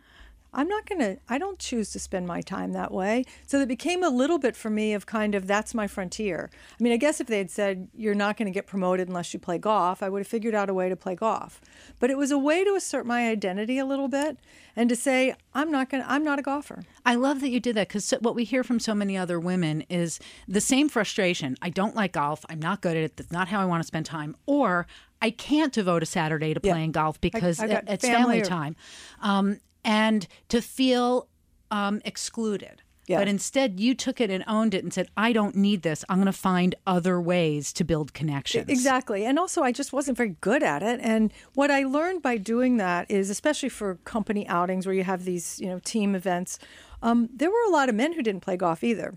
I'm 0.54 0.68
not 0.68 0.84
going 0.86 1.00
to, 1.00 1.18
I 1.28 1.38
don't 1.38 1.58
choose 1.58 1.90
to 1.92 1.98
spend 1.98 2.26
my 2.26 2.42
time 2.42 2.72
that 2.72 2.92
way. 2.92 3.24
So 3.46 3.60
it 3.60 3.68
became 3.68 4.02
a 4.02 4.10
little 4.10 4.38
bit 4.38 4.54
for 4.54 4.68
me 4.68 4.92
of 4.92 5.06
kind 5.06 5.34
of 5.34 5.46
that's 5.46 5.72
my 5.74 5.86
frontier. 5.86 6.50
I 6.78 6.82
mean, 6.82 6.92
I 6.92 6.98
guess 6.98 7.20
if 7.20 7.26
they 7.26 7.38
had 7.38 7.50
said, 7.50 7.88
you're 7.94 8.14
not 8.14 8.36
going 8.36 8.46
to 8.46 8.52
get 8.52 8.66
promoted 8.66 9.08
unless 9.08 9.32
you 9.32 9.40
play 9.40 9.56
golf, 9.56 10.02
I 10.02 10.08
would 10.10 10.18
have 10.20 10.26
figured 10.26 10.54
out 10.54 10.68
a 10.68 10.74
way 10.74 10.88
to 10.90 10.96
play 10.96 11.14
golf. 11.14 11.60
But 11.98 12.10
it 12.10 12.18
was 12.18 12.30
a 12.30 12.38
way 12.38 12.64
to 12.64 12.74
assert 12.74 13.06
my 13.06 13.28
identity 13.28 13.78
a 13.78 13.86
little 13.86 14.08
bit 14.08 14.36
and 14.76 14.88
to 14.90 14.96
say, 14.96 15.34
I'm 15.54 15.70
not 15.70 15.88
going 15.88 16.02
to, 16.02 16.10
I'm 16.10 16.22
not 16.24 16.38
a 16.38 16.42
golfer. 16.42 16.82
I 17.06 17.14
love 17.14 17.40
that 17.40 17.48
you 17.48 17.58
did 17.60 17.74
that 17.76 17.88
because 17.88 18.10
what 18.20 18.34
we 18.34 18.44
hear 18.44 18.62
from 18.62 18.78
so 18.78 18.94
many 18.94 19.16
other 19.16 19.40
women 19.40 19.84
is 19.88 20.20
the 20.46 20.60
same 20.60 20.88
frustration. 20.90 21.56
I 21.62 21.70
don't 21.70 21.96
like 21.96 22.12
golf. 22.12 22.44
I'm 22.50 22.60
not 22.60 22.82
good 22.82 22.96
at 22.96 23.02
it. 23.04 23.16
That's 23.16 23.32
not 23.32 23.48
how 23.48 23.60
I 23.60 23.64
want 23.64 23.82
to 23.82 23.86
spend 23.86 24.04
time. 24.06 24.36
Or 24.44 24.86
I 25.22 25.30
can't 25.30 25.72
devote 25.72 26.02
a 26.02 26.06
Saturday 26.06 26.52
to 26.52 26.60
Yeah. 26.62 26.72
playing 26.72 26.92
golf 26.92 27.20
because 27.20 27.58
I 27.60 27.66
it's 27.86 28.04
family 28.04 28.18
family 28.22 28.40
or- 28.42 28.44
time. 28.44 28.76
Um, 29.22 29.60
and 29.84 30.26
to 30.48 30.60
feel 30.60 31.28
um, 31.70 32.00
excluded. 32.04 32.82
Yeah. 33.08 33.18
But 33.18 33.28
instead, 33.28 33.80
you 33.80 33.94
took 33.94 34.20
it 34.20 34.30
and 34.30 34.44
owned 34.46 34.74
it 34.74 34.84
and 34.84 34.92
said, 34.92 35.08
I 35.16 35.32
don't 35.32 35.56
need 35.56 35.82
this. 35.82 36.04
I'm 36.08 36.18
going 36.18 36.26
to 36.26 36.32
find 36.32 36.76
other 36.86 37.20
ways 37.20 37.72
to 37.74 37.84
build 37.84 38.14
connections. 38.14 38.68
Exactly. 38.68 39.24
And 39.24 39.40
also, 39.40 39.62
I 39.62 39.72
just 39.72 39.92
wasn't 39.92 40.16
very 40.16 40.36
good 40.40 40.62
at 40.62 40.84
it. 40.84 41.00
And 41.02 41.32
what 41.54 41.70
I 41.70 41.82
learned 41.82 42.22
by 42.22 42.36
doing 42.36 42.76
that 42.76 43.10
is, 43.10 43.28
especially 43.28 43.70
for 43.70 43.96
company 44.04 44.46
outings 44.46 44.86
where 44.86 44.94
you 44.94 45.02
have 45.02 45.24
these, 45.24 45.58
you 45.60 45.66
know, 45.66 45.80
team 45.80 46.14
events, 46.14 46.60
um, 47.02 47.28
there 47.34 47.50
were 47.50 47.64
a 47.66 47.70
lot 47.70 47.88
of 47.88 47.96
men 47.96 48.12
who 48.12 48.22
didn't 48.22 48.42
play 48.42 48.56
golf 48.56 48.84
either. 48.84 49.14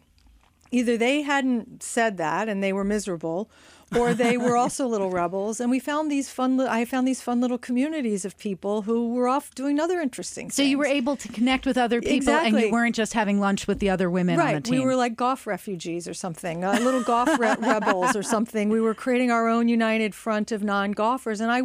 Either 0.71 0.97
they 0.97 1.21
hadn't 1.21 1.83
said 1.83 2.17
that 2.17 2.49
and 2.49 2.63
they 2.63 2.73
were 2.73 2.83
miserable, 2.83 3.51
or 3.97 4.13
they 4.13 4.37
were 4.45 4.55
also 4.57 4.87
little 4.87 5.09
rebels. 5.11 5.59
And 5.59 5.69
we 5.69 5.79
found 5.79 6.09
these 6.09 6.29
fun. 6.29 6.57
li- 6.57 6.67
I 6.69 6.85
found 6.85 7.07
these 7.07 7.21
fun 7.21 7.41
little 7.41 7.57
communities 7.57 8.25
of 8.25 8.37
people 8.37 8.83
who 8.83 9.13
were 9.13 9.27
off 9.27 9.53
doing 9.53 9.79
other 9.79 9.99
interesting. 9.99 10.45
Things. 10.47 10.55
So 10.55 10.63
you 10.63 10.77
were 10.77 10.85
able 10.85 11.15
to 11.17 11.27
connect 11.27 11.65
with 11.65 11.77
other 11.77 12.01
people 12.01 12.33
and 12.33 12.59
you 12.59 12.71
weren't 12.71 12.95
just 12.95 13.13
having 13.13 13.39
lunch 13.39 13.67
with 13.67 13.79
the 13.79 13.89
other 13.89 14.09
women 14.09 14.39
on 14.39 14.47
a 14.47 14.53
Right. 14.53 14.63
team. 14.63 14.79
We 14.79 14.85
were 14.85 14.95
like 14.95 15.15
golf 15.15 15.45
refugees 15.45 16.07
or 16.07 16.13
something, 16.13 16.63
uh, 16.63 16.79
little 16.81 17.03
golf 17.03 17.37
re- 17.39 17.55
rebels 17.59 18.15
or 18.15 18.23
something. 18.23 18.69
We 18.69 18.81
were 18.81 18.93
creating 18.95 19.29
our 19.31 19.47
own 19.47 19.67
united 19.67 20.15
front 20.15 20.51
of 20.51 20.63
non 20.63 20.91
golfers. 20.91 21.39
And 21.41 21.51
I, 21.51 21.61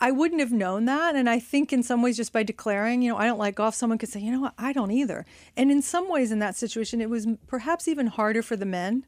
I 0.00 0.10
wouldn't 0.12 0.40
have 0.40 0.52
known 0.52 0.86
that. 0.86 1.14
And 1.14 1.28
I 1.28 1.38
think 1.38 1.72
in 1.72 1.82
some 1.82 2.00
ways, 2.00 2.16
just 2.16 2.32
by 2.32 2.42
declaring, 2.42 3.02
you 3.02 3.10
know, 3.12 3.18
I 3.18 3.26
don't 3.26 3.38
like 3.38 3.56
golf, 3.56 3.74
someone 3.74 3.98
could 3.98 4.08
say, 4.08 4.20
you 4.20 4.32
know 4.32 4.40
what, 4.40 4.54
I 4.58 4.72
don't 4.72 4.90
either. 4.90 5.26
And 5.58 5.70
in 5.70 5.82
some 5.82 6.08
ways, 6.08 6.32
in 6.32 6.38
that 6.38 6.56
situation, 6.56 7.00
it 7.02 7.10
was 7.10 7.26
perhaps 7.46 7.86
even 7.86 8.06
harder 8.06 8.42
for 8.42 8.56
the 8.56 8.64
men 8.66 9.04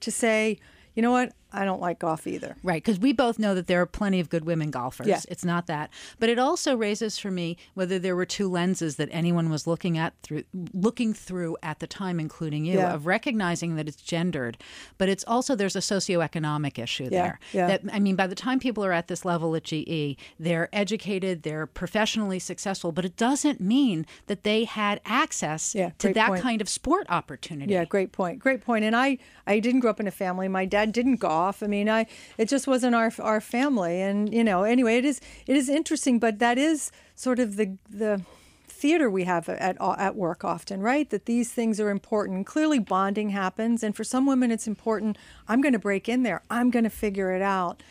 to 0.00 0.10
say, 0.10 0.58
you 0.94 1.00
know 1.02 1.12
what, 1.12 1.32
I 1.52 1.64
don't 1.64 1.80
like 1.80 1.98
golf 1.98 2.26
either. 2.26 2.56
Right, 2.62 2.82
because 2.82 2.98
we 2.98 3.12
both 3.12 3.38
know 3.38 3.54
that 3.54 3.66
there 3.66 3.80
are 3.80 3.86
plenty 3.86 4.20
of 4.20 4.28
good 4.30 4.44
women 4.44 4.70
golfers. 4.70 5.06
Yeah. 5.06 5.20
It's 5.28 5.44
not 5.44 5.66
that, 5.66 5.90
but 6.18 6.28
it 6.28 6.38
also 6.38 6.76
raises 6.76 7.18
for 7.18 7.30
me 7.30 7.56
whether 7.74 7.98
there 7.98 8.16
were 8.16 8.24
two 8.26 8.48
lenses 8.48 8.96
that 8.96 9.08
anyone 9.12 9.50
was 9.50 9.66
looking 9.66 9.98
at 9.98 10.14
through, 10.22 10.44
looking 10.72 11.12
through 11.14 11.56
at 11.62 11.78
the 11.80 11.86
time, 11.86 12.18
including 12.20 12.64
you, 12.64 12.78
Yeah. 12.78 12.94
of 12.94 13.06
recognizing 13.06 13.76
that 13.76 13.88
it's 13.88 14.00
gendered, 14.02 14.56
but 14.98 15.08
it's 15.08 15.24
also 15.26 15.54
there's 15.54 15.76
a 15.76 15.80
socioeconomic 15.80 16.78
issue 16.78 17.04
Yeah, 17.04 17.08
there. 17.10 17.38
yeah. 17.52 17.66
That 17.66 17.82
I 17.92 17.98
mean, 17.98 18.16
by 18.16 18.26
the 18.26 18.34
time 18.34 18.58
people 18.58 18.84
are 18.84 18.92
at 18.92 19.08
this 19.08 19.24
level 19.24 19.54
at 19.56 19.64
GE, 19.64 20.16
they're 20.38 20.68
educated, 20.72 21.42
they're 21.42 21.66
professionally 21.66 22.38
successful, 22.38 22.92
but 22.92 23.04
it 23.04 23.16
doesn't 23.16 23.60
mean 23.60 24.06
that 24.26 24.44
they 24.44 24.64
had 24.64 25.00
access 25.04 25.74
Yeah, 25.74 25.90
to 25.98 26.12
that 26.14 26.28
point. 26.28 26.42
kind 26.42 26.60
of 26.60 26.68
sport 26.68 27.06
opportunity. 27.08 27.72
Yeah, 27.72 27.84
great 27.84 28.12
point. 28.12 28.38
Great 28.38 28.60
point. 28.62 28.84
And 28.84 28.94
I, 28.96 29.18
I 29.46 29.58
didn't 29.58 29.80
grow 29.80 29.90
up 29.90 30.00
in 30.00 30.06
a 30.06 30.10
family. 30.12 30.48
My 30.48 30.64
dad 30.64 30.92
didn't 30.92 31.16
golf. 31.16 31.41
I 31.62 31.66
mean, 31.66 31.88
I 31.88 32.06
it 32.38 32.48
just 32.48 32.66
wasn't 32.66 32.94
our 32.94 33.12
our 33.20 33.40
family. 33.40 34.00
And 34.00 34.32
you 34.32 34.44
know, 34.44 34.62
anyway, 34.64 34.96
it 34.98 35.04
is 35.04 35.20
it 35.46 35.56
is 35.56 35.68
interesting, 35.68 36.18
but 36.18 36.38
that 36.38 36.58
is 36.58 36.92
sort 37.14 37.38
of 37.38 37.56
the 37.56 37.76
the 37.88 38.22
theater 38.68 39.08
we 39.08 39.24
have 39.24 39.48
at 39.48 39.76
at 39.80 40.16
work 40.16 40.44
often, 40.44 40.80
right? 40.80 41.08
That 41.10 41.26
these 41.26 41.52
things 41.52 41.78
are 41.78 41.90
important. 41.90 42.46
Clearly, 42.46 42.78
bonding 42.78 43.30
happens, 43.30 43.82
and 43.82 43.94
for 43.94 44.04
some 44.04 44.26
women, 44.26 44.50
it's 44.50 44.66
important. 44.66 45.16
I'm 45.48 45.60
going 45.60 45.72
to 45.72 45.78
break 45.78 46.08
in 46.08 46.24
there. 46.24 46.42
I'm 46.50 46.70
going 46.70 46.84
to 46.84 46.90
figure 46.90 47.32
it 47.32 47.42
out. 47.42 47.82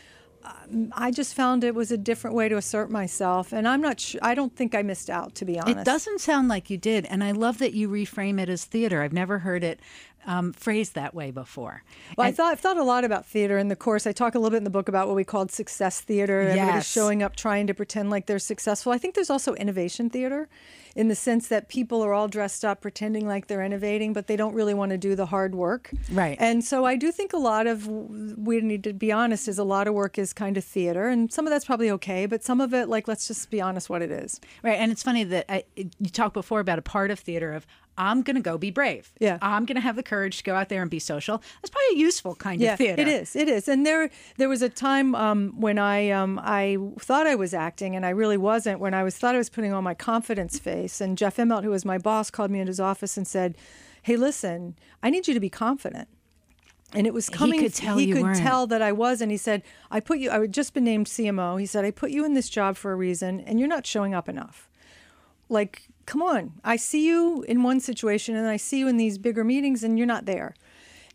I 0.94 1.12
just 1.12 1.34
found 1.34 1.64
it 1.64 1.76
was 1.76 1.92
a 1.92 1.98
different 1.98 2.36
way 2.36 2.50
to 2.50 2.58
assert 2.58 2.90
myself, 2.90 3.52
and 3.54 3.68
I'm 3.68 3.82
not. 3.82 4.00
Sh- 4.00 4.16
I 4.22 4.34
don't 4.34 4.56
think 4.56 4.74
I 4.74 4.82
missed 4.82 5.10
out, 5.10 5.36
to 5.36 5.46
be 5.46 5.60
honest. 5.60 5.80
It 5.80 5.86
doesn't 5.86 6.22
sound 6.22 6.48
like 6.48 6.70
you 6.70 6.78
did, 6.78 7.06
and 7.06 7.24
I 7.24 7.32
love 7.32 7.58
that 7.60 7.74
you 7.74 7.90
reframe 7.90 8.40
it 8.40 8.50
as 8.50 8.66
theater. 8.66 9.02
I've 9.02 9.14
never 9.14 9.40
heard 9.40 9.64
it 9.64 9.80
um, 10.26 10.54
phrased 10.54 10.96
that 10.96 11.14
way 11.14 11.32
before. 11.32 11.84
Well, 12.18 12.28
and, 12.28 12.34
I 12.34 12.36
thought 12.36 12.52
I've 12.52 12.60
thought 12.60 12.78
a 12.78 12.84
lot 12.84 13.04
about 13.04 13.26
theater 13.26 13.58
in 13.58 13.68
the 13.68 13.76
course. 13.76 14.08
I 14.08 14.12
talk 14.12 14.36
a 14.36 14.40
little 14.40 14.52
bit 14.52 14.58
in 14.58 14.64
the 14.64 14.70
book 14.70 14.88
about 14.88 15.08
what 15.08 15.16
we 15.16 15.24
called 15.24 15.52
success 15.52 16.02
theater. 16.02 16.44
Yes. 16.44 16.58
Everybody's 16.58 16.88
showing 16.88 17.24
up 17.24 17.36
trying 17.36 17.68
to 17.68 17.74
pretend 17.74 18.10
like 18.10 18.26
they're 18.26 18.40
successful. 18.40 18.92
I 18.92 18.98
think 18.98 19.16
there's 19.16 19.30
also 19.30 19.54
innovation 19.56 20.10
theater 20.10 20.50
in 20.96 21.08
the 21.08 21.16
sense 21.16 21.48
that 21.48 21.70
people 21.70 22.02
are 22.04 22.14
all 22.14 22.28
dressed 22.28 22.66
up 22.66 22.82
pretending 22.82 23.28
like 23.28 23.48
they're 23.48 23.64
innovating, 23.64 24.14
but 24.14 24.28
they 24.28 24.36
don't 24.36 24.54
really 24.54 24.74
want 24.74 24.92
to 24.92 24.98
do 24.98 25.16
the 25.16 25.28
hard 25.28 25.56
work. 25.56 25.92
Right. 26.12 26.38
And 26.40 26.64
so 26.64 26.86
I 26.86 26.96
do 26.96 27.12
think 27.12 27.34
a 27.34 27.38
lot 27.38 27.68
of, 27.68 27.88
we 27.88 28.62
need 28.62 28.84
to 28.84 28.94
be 28.94 29.12
honest, 29.12 29.48
is 29.48 29.58
a 29.58 29.64
lot 29.64 29.88
of 29.88 29.94
work 29.94 30.18
is 30.18 30.34
kind 30.34 30.58
of 30.58 30.64
theater. 30.64 31.08
And 31.08 31.32
some 31.32 31.48
of 31.48 31.52
that's 31.52 31.66
probably 31.66 31.92
okay, 31.92 32.26
but 32.26 32.44
some 32.44 32.60
of 32.60 32.74
it, 32.74 32.90
like, 32.90 33.08
let's 33.08 33.28
just 33.28 33.50
be 33.50 33.62
honest 33.62 33.90
what 33.90 34.02
it 34.02 34.12
is. 34.12 34.40
Right. 34.64 34.80
And 34.80 34.92
it's 34.92 35.04
funny 35.04 35.24
that 35.24 35.46
I, 35.50 35.64
you 35.76 36.10
talked 36.12 36.34
before 36.34 36.60
about 36.60 36.80
a 36.80 36.84
part 36.84 37.12
of 37.12 37.20
theater 37.20 37.54
of, 37.54 37.66
I'm 37.98 38.22
going 38.22 38.36
to 38.36 38.42
go 38.42 38.58
be 38.58 38.72
brave. 38.72 39.12
Yeah. 39.20 39.38
I'm 39.42 39.66
going 39.66 39.76
to 39.76 39.82
have 39.82 39.96
the 39.96 40.04
courage 40.04 40.38
to 40.38 40.44
go 40.44 40.56
out 40.56 40.70
there 40.70 40.82
and 40.82 40.90
be 40.90 41.00
social. 41.00 41.42
That's 41.62 41.70
probably 41.70 41.98
a 41.98 42.00
useful 42.00 42.36
kind 42.36 42.62
yeah, 42.62 42.74
of 42.74 42.78
theater. 42.78 43.02
It 43.02 43.08
is. 43.08 43.36
It 43.36 43.48
is. 43.48 43.68
And 43.68 43.86
there 43.86 44.10
there 44.38 44.50
was 44.50 44.62
a 44.62 44.70
time 44.70 45.14
um, 45.16 45.60
when 45.60 45.78
I 45.78 46.10
um, 46.10 46.40
I 46.42 46.78
thought 47.00 47.28
I 47.28 47.36
was 47.36 47.54
acting 47.54 47.96
and 47.96 48.06
I 48.06 48.10
really 48.10 48.38
wasn't 48.38 48.80
when 48.80 48.94
I 48.94 49.04
was 49.04 49.18
thought 49.18 49.36
I 49.36 49.38
was 49.38 49.50
putting 49.50 49.74
on 49.74 49.84
my 49.84 49.94
confidence 49.94 50.58
face 50.58 51.02
and 51.02 51.18
Jeff 51.18 51.38
Immelt 51.38 51.64
who 51.64 51.70
was 51.70 51.86
my 51.86 51.98
boss 51.98 52.32
called 52.32 52.52
me 52.52 52.60
into 52.60 52.70
his 52.70 52.80
office 52.80 53.18
and 53.18 53.28
said, 53.28 53.58
"Hey, 54.02 54.16
listen, 54.16 54.76
I 55.04 55.10
need 55.10 55.28
you 55.28 55.34
to 55.34 55.40
be 55.40 55.50
confident." 55.50 56.08
And 56.94 57.08
it 57.08 57.14
was 57.14 57.30
coming. 57.30 57.60
He 57.60 57.66
could 57.66 57.74
tell 57.74 57.98
he 57.98 58.12
could 58.12 58.22
weren't. 58.22 58.38
tell 58.38 58.68
that 58.68 58.82
I 58.82 58.92
was, 58.92 59.22
and 59.22 59.32
he 59.32 59.38
said, 59.38 59.64
"I 59.90 60.00
put 60.00 60.20
you. 60.20 60.30
I 60.32 60.40
had 60.40 60.54
just 60.54 60.74
been 60.74 60.84
named 60.84 61.08
CMO." 61.08 61.60
He 61.60 61.66
said, 61.66 61.86
"I 61.86 61.92
put 61.92 62.12
you 62.12 62.26
in 62.26 62.34
this 62.34 62.50
job 62.50 62.78
for 62.78 62.92
a 62.92 62.96
reason, 62.96 63.40
and 63.42 63.60
you're 63.60 63.70
not 63.70 63.86
showing 63.86 64.14
up 64.14 64.28
enough." 64.28 64.70
Like 65.48 65.84
come 66.12 66.22
on, 66.22 66.52
I 66.62 66.76
see 66.76 67.08
you 67.08 67.46
in 67.48 67.64
one 67.64 67.80
situation 67.80 68.36
and 68.36 68.46
I 68.46 68.58
see 68.58 68.80
you 68.80 68.90
in 68.90 68.98
these 68.98 69.18
bigger 69.18 69.46
meetings 69.46 69.82
and 69.82 69.98
you're 69.98 70.06
not 70.06 70.26
there. 70.26 70.54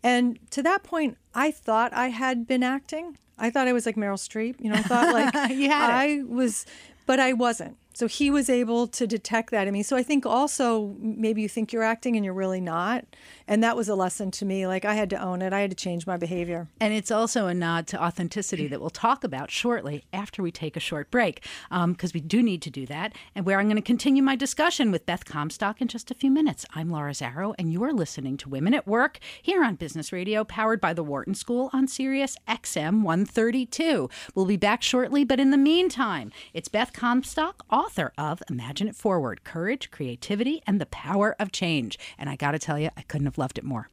And 0.01 0.39
to 0.49 0.63
that 0.63 0.81
point, 0.81 1.19
I 1.35 1.51
thought 1.51 1.93
I 1.93 2.07
had 2.07 2.47
been 2.47 2.63
acting. 2.63 3.15
I 3.37 3.51
thought 3.51 3.67
I 3.67 3.73
was 3.73 3.85
like 3.85 3.95
Meryl 3.95 4.17
Streep. 4.17 4.55
You 4.59 4.71
know, 4.71 4.77
I 4.77 4.81
thought 4.81 5.13
like 5.13 5.35
I 5.35 6.23
was, 6.27 6.65
but 7.05 7.19
I 7.19 7.33
wasn't. 7.33 7.77
So 7.93 8.07
he 8.07 8.31
was 8.31 8.49
able 8.49 8.87
to 8.87 9.05
detect 9.05 9.51
that 9.51 9.67
in 9.67 9.73
me. 9.73 9.83
So 9.83 9.95
I 9.95 10.01
think 10.01 10.25
also 10.25 10.95
maybe 10.99 11.43
you 11.43 11.49
think 11.49 11.71
you're 11.71 11.83
acting 11.83 12.15
and 12.15 12.25
you're 12.25 12.33
really 12.33 12.61
not. 12.61 13.05
And 13.47 13.63
that 13.63 13.77
was 13.77 13.87
a 13.87 13.95
lesson 13.95 14.29
to 14.31 14.45
me. 14.45 14.67
Like 14.67 14.83
I 14.83 14.95
had 14.95 15.09
to 15.11 15.21
own 15.21 15.41
it, 15.41 15.53
I 15.53 15.61
had 15.61 15.69
to 15.69 15.75
change 15.75 16.05
my 16.05 16.17
behavior. 16.17 16.67
And 16.81 16.93
it's 16.93 17.11
also 17.11 17.47
a 17.47 17.53
nod 17.53 17.87
to 17.87 18.03
authenticity 18.03 18.67
that 18.67 18.81
we'll 18.81 18.89
talk 18.89 19.23
about 19.23 19.49
shortly 19.51 20.03
after 20.11 20.43
we 20.43 20.51
take 20.51 20.75
a 20.75 20.81
short 20.81 21.09
break, 21.09 21.45
because 21.69 22.11
um, 22.11 22.11
we 22.13 22.19
do 22.19 22.43
need 22.43 22.61
to 22.63 22.69
do 22.69 22.85
that. 22.87 23.13
And 23.33 23.45
where 23.45 23.59
I'm 23.59 23.67
going 23.67 23.77
to 23.77 23.81
continue 23.81 24.21
my 24.21 24.35
discussion 24.35 24.91
with 24.91 25.05
Beth 25.05 25.23
Comstock 25.23 25.81
in 25.81 25.87
just 25.87 26.11
a 26.11 26.15
few 26.15 26.29
minutes. 26.29 26.65
I'm 26.75 26.89
Laura 26.89 27.11
Zarrow, 27.11 27.55
and 27.57 27.71
you 27.71 27.83
are 27.83 27.93
listening 27.93 28.35
to 28.37 28.49
Women 28.49 28.73
at 28.73 28.85
Work 28.85 29.19
here 29.41 29.63
on 29.63 29.75
Business 29.75 30.11
Radio, 30.11 30.43
powered 30.43 30.81
by 30.81 30.93
the 30.93 31.03
Wharton 31.03 31.33
School 31.33 31.69
on 31.71 31.87
Sirius 31.87 32.35
XM 32.49 33.03
132. 33.03 34.09
We'll 34.35 34.45
be 34.45 34.57
back 34.57 34.83
shortly, 34.83 35.23
but 35.23 35.39
in 35.39 35.51
the 35.51 35.57
meantime, 35.57 36.31
it's 36.53 36.67
Beth 36.67 36.91
Comstock, 36.91 37.65
author 37.71 38.11
of 38.17 38.43
Imagine 38.49 38.89
It 38.89 38.95
Forward 38.95 39.45
Courage, 39.45 39.89
Creativity, 39.89 40.61
and 40.67 40.81
the 40.81 40.85
Power 40.87 41.35
of 41.39 41.53
Change. 41.53 41.97
And 42.17 42.29
I 42.29 42.35
got 42.35 42.51
to 42.51 42.59
tell 42.59 42.77
you, 42.77 42.89
I 42.97 43.03
couldn't 43.03 43.36
have 43.37 43.43
loved 43.43 43.57
it 43.57 43.63
more. 43.63 43.89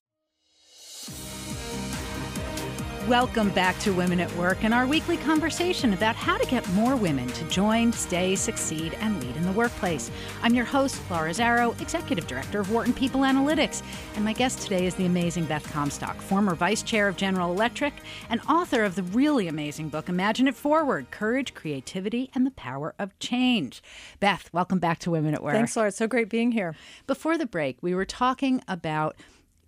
Welcome 3.08 3.50
back 3.50 3.78
to 3.80 3.92
Women 3.92 4.18
at 4.18 4.34
Work 4.34 4.64
and 4.64 4.72
our 4.72 4.86
weekly 4.86 5.18
conversation 5.18 5.92
about 5.92 6.16
how 6.16 6.38
to 6.38 6.46
get 6.46 6.66
more 6.70 6.96
women 6.96 7.28
to 7.28 7.44
join, 7.48 7.92
stay, 7.92 8.34
succeed, 8.34 8.96
and 8.98 9.22
lead 9.22 9.36
in 9.36 9.42
the 9.42 9.52
workplace. 9.52 10.10
I'm 10.42 10.54
your 10.54 10.64
host, 10.64 11.02
Laura 11.10 11.28
Zarrow, 11.32 11.78
Executive 11.82 12.26
Director 12.26 12.60
of 12.60 12.72
Wharton 12.72 12.94
People 12.94 13.20
Analytics, 13.20 13.82
and 14.14 14.24
my 14.24 14.32
guest 14.32 14.62
today 14.62 14.86
is 14.86 14.94
the 14.94 15.04
amazing 15.04 15.44
Beth 15.44 15.70
Comstock, 15.70 16.16
former 16.16 16.54
Vice 16.54 16.82
Chair 16.82 17.06
of 17.06 17.18
General 17.18 17.52
Electric 17.52 17.92
and 18.30 18.40
author 18.48 18.84
of 18.84 18.94
the 18.94 19.02
really 19.02 19.48
amazing 19.48 19.90
book, 19.90 20.08
Imagine 20.08 20.48
It 20.48 20.54
Forward 20.54 21.10
Courage, 21.10 21.52
Creativity, 21.52 22.30
and 22.34 22.46
the 22.46 22.52
Power 22.52 22.94
of 22.98 23.18
Change. 23.18 23.82
Beth, 24.18 24.48
welcome 24.54 24.78
back 24.78 24.98
to 25.00 25.10
Women 25.10 25.34
at 25.34 25.42
Work. 25.42 25.52
Thanks, 25.52 25.76
Laura. 25.76 25.88
It's 25.88 25.98
so 25.98 26.06
great 26.06 26.30
being 26.30 26.52
here. 26.52 26.74
Before 27.06 27.36
the 27.36 27.44
break, 27.44 27.76
we 27.82 27.94
were 27.94 28.06
talking 28.06 28.62
about 28.66 29.14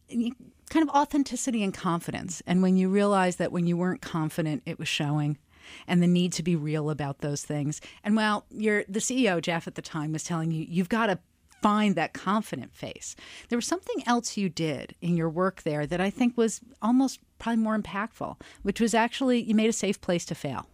kind 0.08 0.82
of 0.82 0.88
authenticity 0.90 1.62
and 1.62 1.72
confidence. 1.72 2.42
And 2.46 2.62
when 2.62 2.76
you 2.76 2.88
realize 2.88 3.36
that 3.36 3.52
when 3.52 3.66
you 3.66 3.76
weren't 3.76 4.02
confident, 4.02 4.62
it 4.66 4.78
was 4.78 4.88
showing 4.88 5.38
and 5.86 6.02
the 6.02 6.06
need 6.06 6.32
to 6.32 6.42
be 6.42 6.54
real 6.56 6.90
about 6.90 7.18
those 7.18 7.42
things. 7.44 7.80
And 8.04 8.16
while 8.16 8.44
you're 8.50 8.84
the 8.88 9.00
CEO, 9.00 9.40
Jeff, 9.40 9.66
at 9.66 9.74
the 9.74 9.82
time 9.82 10.12
was 10.12 10.24
telling 10.24 10.50
you, 10.52 10.64
you've 10.68 10.88
got 10.88 11.06
to 11.06 11.18
find 11.62 11.94
that 11.96 12.12
confident 12.12 12.74
face. 12.74 13.16
There 13.48 13.56
was 13.56 13.66
something 13.66 14.02
else 14.06 14.36
you 14.36 14.48
did 14.48 14.94
in 15.00 15.16
your 15.16 15.28
work 15.28 15.62
there 15.62 15.86
that 15.86 16.00
I 16.00 16.10
think 16.10 16.36
was 16.36 16.60
almost 16.82 17.20
probably 17.38 17.62
more 17.62 17.78
impactful, 17.78 18.40
which 18.62 18.80
was 18.80 18.94
actually 18.94 19.42
you 19.42 19.54
made 19.54 19.68
a 19.68 19.72
safe 19.72 20.00
place 20.00 20.24
to 20.26 20.34
fail. 20.34 20.66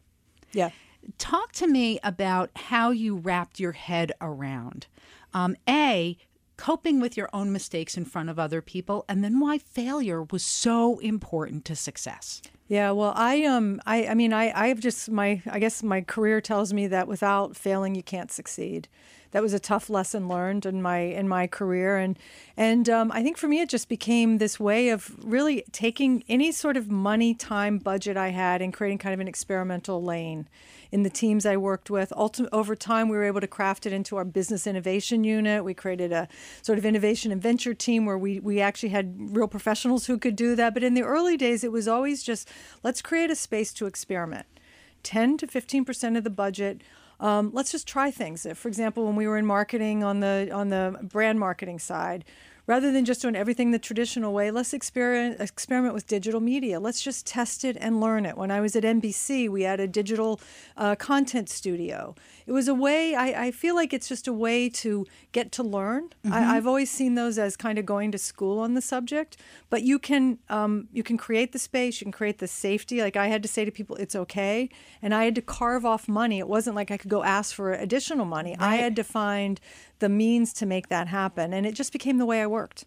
Yeah. 0.52 0.70
Talk 1.18 1.52
to 1.52 1.66
me 1.66 1.98
about 2.02 2.50
how 2.54 2.90
you 2.90 3.16
wrapped 3.16 3.58
your 3.58 3.72
head 3.72 4.12
around 4.20 4.86
um, 5.34 5.56
A, 5.68 6.16
coping 6.56 7.00
with 7.00 7.16
your 7.16 7.28
own 7.32 7.52
mistakes 7.52 7.96
in 7.96 8.04
front 8.04 8.28
of 8.28 8.38
other 8.38 8.62
people, 8.62 9.04
and 9.08 9.22
then 9.22 9.40
why 9.40 9.58
failure 9.58 10.22
was 10.22 10.42
so 10.42 10.98
important 10.98 11.64
to 11.66 11.76
success. 11.76 12.42
Yeah, 12.68 12.92
well, 12.92 13.12
I 13.16 13.44
um, 13.44 13.80
I, 13.84 14.06
I 14.06 14.14
mean, 14.14 14.32
I, 14.32 14.52
I've 14.54 14.80
just 14.80 15.10
my, 15.10 15.42
I 15.50 15.58
guess 15.58 15.82
my 15.82 16.00
career 16.00 16.40
tells 16.40 16.72
me 16.72 16.86
that 16.86 17.08
without 17.08 17.56
failing, 17.56 17.94
you 17.94 18.02
can't 18.02 18.30
succeed. 18.30 18.88
That 19.32 19.42
was 19.42 19.52
a 19.52 19.58
tough 19.58 19.90
lesson 19.90 20.28
learned 20.28 20.64
in 20.66 20.80
my 20.80 20.98
in 20.98 21.26
my 21.26 21.46
career, 21.46 21.96
and 21.96 22.18
and 22.56 22.88
um, 22.88 23.10
I 23.12 23.22
think 23.22 23.36
for 23.36 23.48
me, 23.48 23.60
it 23.60 23.68
just 23.68 23.88
became 23.88 24.38
this 24.38 24.60
way 24.60 24.90
of 24.90 25.16
really 25.24 25.64
taking 25.72 26.22
any 26.28 26.52
sort 26.52 26.76
of 26.76 26.90
money, 26.90 27.34
time, 27.34 27.78
budget 27.78 28.16
I 28.16 28.28
had, 28.28 28.62
and 28.62 28.72
creating 28.72 28.98
kind 28.98 29.14
of 29.14 29.20
an 29.20 29.28
experimental 29.28 30.02
lane 30.02 30.48
in 30.92 31.02
the 31.02 31.10
teams 31.10 31.46
I 31.46 31.56
worked 31.56 31.88
with. 31.88 32.12
Ultim- 32.14 32.48
over 32.52 32.76
time, 32.76 33.08
we 33.08 33.16
were 33.16 33.24
able 33.24 33.40
to 33.40 33.46
craft 33.46 33.86
it 33.86 33.92
into 33.94 34.16
our 34.16 34.24
business 34.24 34.66
innovation 34.66 35.24
unit. 35.24 35.64
We 35.64 35.72
created 35.72 36.12
a 36.12 36.28
sort 36.60 36.78
of 36.78 36.84
innovation 36.84 37.32
and 37.32 37.42
venture 37.42 37.72
team 37.72 38.04
where 38.04 38.18
we, 38.18 38.38
we 38.38 38.60
actually 38.60 38.90
had 38.90 39.14
real 39.34 39.48
professionals 39.48 40.06
who 40.06 40.18
could 40.18 40.36
do 40.36 40.54
that. 40.56 40.74
But 40.74 40.84
in 40.84 40.92
the 40.92 41.02
early 41.02 41.38
days, 41.38 41.64
it 41.64 41.72
was 41.72 41.88
always 41.88 42.22
just 42.22 42.48
let's 42.82 43.00
create 43.00 43.30
a 43.30 43.34
space 43.34 43.72
to 43.74 43.86
experiment. 43.86 44.46
10 45.02 45.38
to 45.38 45.46
15% 45.46 46.16
of 46.16 46.22
the 46.22 46.30
budget. 46.30 46.82
Um, 47.22 47.50
let's 47.52 47.70
just 47.70 47.86
try 47.86 48.10
things. 48.10 48.46
For 48.54 48.66
example, 48.66 49.06
when 49.06 49.14
we 49.14 49.28
were 49.28 49.38
in 49.38 49.46
marketing 49.46 50.02
on 50.02 50.18
the 50.20 50.50
on 50.52 50.70
the 50.70 50.98
brand 51.02 51.38
marketing 51.38 51.78
side, 51.78 52.24
rather 52.66 52.90
than 52.90 53.04
just 53.04 53.22
doing 53.22 53.36
everything 53.36 53.70
the 53.70 53.78
traditional 53.78 54.32
way, 54.32 54.50
let's 54.50 54.72
experiment, 54.72 55.40
experiment 55.40 55.94
with 55.94 56.08
digital 56.08 56.40
media. 56.40 56.80
Let's 56.80 57.00
just 57.00 57.24
test 57.24 57.64
it 57.64 57.76
and 57.80 58.00
learn 58.00 58.26
it. 58.26 58.36
When 58.36 58.50
I 58.50 58.60
was 58.60 58.74
at 58.74 58.82
NBC, 58.82 59.48
we 59.48 59.62
had 59.62 59.78
a 59.78 59.86
digital 59.86 60.40
uh, 60.76 60.96
content 60.96 61.48
studio. 61.48 62.16
It 62.46 62.52
was 62.52 62.68
a 62.68 62.74
way, 62.74 63.14
I, 63.14 63.46
I, 63.46 63.50
feel 63.50 63.74
like 63.74 63.92
it's 63.92 64.08
just 64.08 64.26
a 64.26 64.32
way 64.32 64.68
to 64.70 65.06
get 65.32 65.52
to 65.52 65.62
learn. 65.62 66.10
Mm-hmm. 66.24 66.32
I, 66.32 66.54
have 66.54 66.66
always 66.66 66.90
seen 66.90 67.14
those 67.14 67.38
as 67.38 67.56
kind 67.56 67.78
of 67.78 67.86
going 67.86 68.12
to 68.12 68.18
school 68.18 68.58
on 68.58 68.74
the 68.74 68.80
subject, 68.80 69.36
but 69.70 69.82
you 69.82 69.98
can, 69.98 70.38
um, 70.48 70.88
you 70.92 71.02
can 71.02 71.16
create 71.16 71.52
the 71.52 71.58
space, 71.58 72.00
you 72.00 72.04
can 72.04 72.12
create 72.12 72.38
the 72.38 72.48
safety. 72.48 73.00
Like 73.00 73.16
I 73.16 73.28
had 73.28 73.42
to 73.42 73.48
say 73.48 73.64
to 73.64 73.70
people, 73.70 73.96
it's 73.96 74.16
okay. 74.16 74.68
And 75.00 75.14
I 75.14 75.24
had 75.24 75.34
to 75.36 75.42
carve 75.42 75.84
off 75.84 76.08
money. 76.08 76.38
It 76.38 76.48
wasn't 76.48 76.76
like 76.76 76.90
I 76.90 76.96
could 76.96 77.10
go 77.10 77.22
ask 77.22 77.54
for 77.54 77.72
additional 77.72 78.24
money. 78.24 78.56
Right. 78.58 78.72
I 78.72 78.76
had 78.76 78.96
to 78.96 79.04
find 79.04 79.60
the 79.98 80.08
means 80.08 80.52
to 80.54 80.66
make 80.66 80.88
that 80.88 81.08
happen. 81.08 81.52
And 81.52 81.66
it 81.66 81.74
just 81.74 81.92
became 81.92 82.18
the 82.18 82.26
way 82.26 82.42
I 82.42 82.46
worked. 82.46 82.84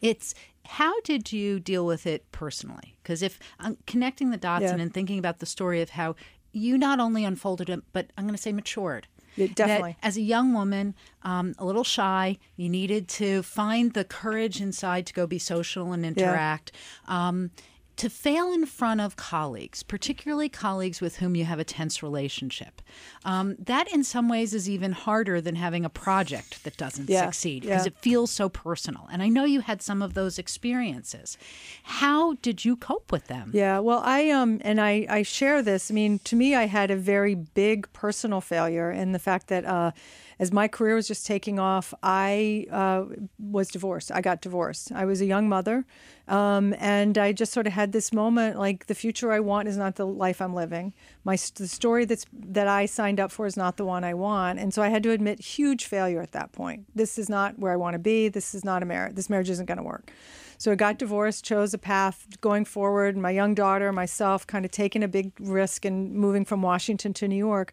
It's 0.00 0.34
how 0.66 1.00
did 1.02 1.32
you 1.32 1.60
deal 1.60 1.86
with 1.86 2.06
it 2.06 2.30
personally? 2.32 2.96
Because 3.02 3.22
if 3.22 3.38
I'm 3.58 3.72
um, 3.72 3.78
connecting 3.86 4.30
the 4.30 4.36
dots 4.36 4.64
yeah. 4.64 4.74
and 4.74 4.92
thinking 4.92 5.18
about 5.18 5.38
the 5.38 5.46
story 5.46 5.80
of 5.80 5.90
how 5.90 6.16
you 6.56 6.78
not 6.78 7.00
only 7.00 7.24
unfolded 7.24 7.68
it, 7.68 7.82
but 7.92 8.10
I'm 8.16 8.24
going 8.24 8.34
to 8.34 8.42
say 8.42 8.52
matured. 8.52 9.06
Definitely. 9.36 9.96
That 10.00 10.06
as 10.06 10.16
a 10.16 10.22
young 10.22 10.54
woman, 10.54 10.94
um, 11.22 11.54
a 11.58 11.64
little 11.64 11.84
shy, 11.84 12.38
you 12.56 12.70
needed 12.70 13.06
to 13.08 13.42
find 13.42 13.92
the 13.92 14.04
courage 14.04 14.60
inside 14.62 15.04
to 15.06 15.12
go 15.12 15.26
be 15.26 15.38
social 15.38 15.92
and 15.92 16.06
interact. 16.06 16.72
Yeah. 17.06 17.28
Um, 17.28 17.50
to 17.96 18.10
fail 18.10 18.52
in 18.52 18.66
front 18.66 19.00
of 19.00 19.16
colleagues, 19.16 19.82
particularly 19.82 20.48
colleagues 20.48 21.00
with 21.00 21.16
whom 21.16 21.34
you 21.34 21.44
have 21.46 21.58
a 21.58 21.64
tense 21.64 22.02
relationship, 22.02 22.82
um, 23.24 23.56
that 23.58 23.88
in 23.92 24.04
some 24.04 24.28
ways 24.28 24.52
is 24.52 24.68
even 24.68 24.92
harder 24.92 25.40
than 25.40 25.54
having 25.56 25.84
a 25.84 25.88
project 25.88 26.62
that 26.64 26.76
doesn't 26.76 27.08
Yeah, 27.08 27.24
succeed 27.24 27.62
because 27.62 27.86
yeah. 27.86 27.92
it 27.92 27.98
feels 27.98 28.30
so 28.30 28.48
personal. 28.48 29.08
And 29.10 29.22
I 29.22 29.28
know 29.28 29.44
you 29.44 29.60
had 29.60 29.80
some 29.80 30.02
of 30.02 30.12
those 30.14 30.38
experiences. 30.38 31.38
How 31.84 32.34
did 32.42 32.64
you 32.64 32.76
cope 32.76 33.10
with 33.10 33.28
them? 33.28 33.50
Yeah, 33.54 33.78
well, 33.78 34.02
I 34.04 34.30
um 34.30 34.60
and 34.62 34.80
I 34.80 35.06
I 35.08 35.22
share 35.22 35.62
this. 35.62 35.90
I 35.90 35.94
mean, 35.94 36.18
to 36.24 36.36
me, 36.36 36.54
I 36.54 36.66
had 36.66 36.90
a 36.90 36.96
very 36.96 37.34
big 37.34 37.90
personal 37.92 38.40
failure 38.40 38.90
in 38.90 39.12
the 39.12 39.18
fact 39.18 39.48
that 39.48 39.64
uh, 39.64 39.92
as 40.38 40.52
my 40.52 40.68
career 40.68 40.94
was 40.94 41.08
just 41.08 41.26
taking 41.26 41.58
off, 41.58 41.94
I 42.02 42.66
uh, 42.70 43.04
was 43.38 43.68
divorced. 43.68 44.12
I 44.12 44.20
got 44.20 44.42
divorced. 44.42 44.92
I 44.92 45.04
was 45.04 45.20
a 45.20 45.26
young 45.26 45.48
mother, 45.48 45.86
um, 46.28 46.74
and 46.78 47.16
I 47.16 47.32
just 47.32 47.52
sort 47.52 47.66
of 47.66 47.72
had 47.72 47.92
this 47.92 48.12
moment 48.12 48.58
like 48.58 48.86
the 48.86 48.94
future 48.94 49.32
I 49.32 49.40
want 49.40 49.68
is 49.68 49.76
not 49.76 49.96
the 49.96 50.06
life 50.06 50.42
I'm 50.42 50.54
living. 50.54 50.92
My 51.24 51.36
the 51.54 51.68
story 51.68 52.04
that's 52.04 52.26
that 52.32 52.68
I 52.68 52.86
signed 52.86 53.18
up 53.18 53.32
for 53.32 53.46
is 53.46 53.56
not 53.56 53.78
the 53.78 53.86
one 53.86 54.04
I 54.04 54.14
want, 54.14 54.58
and 54.58 54.74
so 54.74 54.82
I 54.82 54.88
had 54.88 55.02
to 55.04 55.10
admit 55.10 55.40
huge 55.40 55.86
failure 55.86 56.20
at 56.20 56.32
that 56.32 56.52
point. 56.52 56.86
This 56.94 57.18
is 57.18 57.28
not 57.28 57.58
where 57.58 57.72
I 57.72 57.76
want 57.76 57.94
to 57.94 57.98
be. 57.98 58.28
This 58.28 58.54
is 58.54 58.64
not 58.64 58.82
a 58.82 58.86
marriage. 58.86 59.14
This 59.14 59.30
marriage 59.30 59.50
isn't 59.50 59.66
going 59.66 59.78
to 59.78 59.84
work. 59.84 60.12
So 60.58 60.72
I 60.72 60.74
got 60.74 60.98
divorced, 60.98 61.44
chose 61.44 61.74
a 61.74 61.78
path 61.78 62.26
going 62.40 62.64
forward. 62.64 63.16
My 63.16 63.30
young 63.30 63.54
daughter, 63.54 63.92
myself, 63.92 64.46
kind 64.46 64.64
of 64.64 64.70
taking 64.70 65.02
a 65.02 65.08
big 65.08 65.32
risk 65.38 65.84
and 65.84 66.14
moving 66.14 66.44
from 66.44 66.62
Washington 66.62 67.12
to 67.14 67.28
New 67.28 67.36
York. 67.36 67.72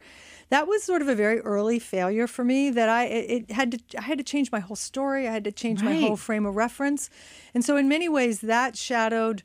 That 0.54 0.68
was 0.68 0.84
sort 0.84 1.02
of 1.02 1.08
a 1.08 1.16
very 1.16 1.40
early 1.40 1.80
failure 1.80 2.28
for 2.28 2.44
me. 2.44 2.70
That 2.70 2.88
I 2.88 3.06
it, 3.06 3.32
it 3.50 3.52
had 3.52 3.72
to 3.72 3.80
I 3.98 4.04
had 4.04 4.20
to 4.20 4.24
change 4.24 4.52
my 4.52 4.60
whole 4.60 4.76
story. 4.76 5.28
I 5.28 5.32
had 5.32 5.44
to 5.46 5.52
change 5.52 5.82
my 5.82 5.94
whole 6.02 6.16
frame 6.16 6.46
of 6.46 6.56
reference, 6.56 7.10
and 7.56 7.66
so 7.66 7.76
in 7.76 7.88
many 7.88 8.08
ways 8.08 8.42
that 8.42 8.78
shadowed 8.78 9.42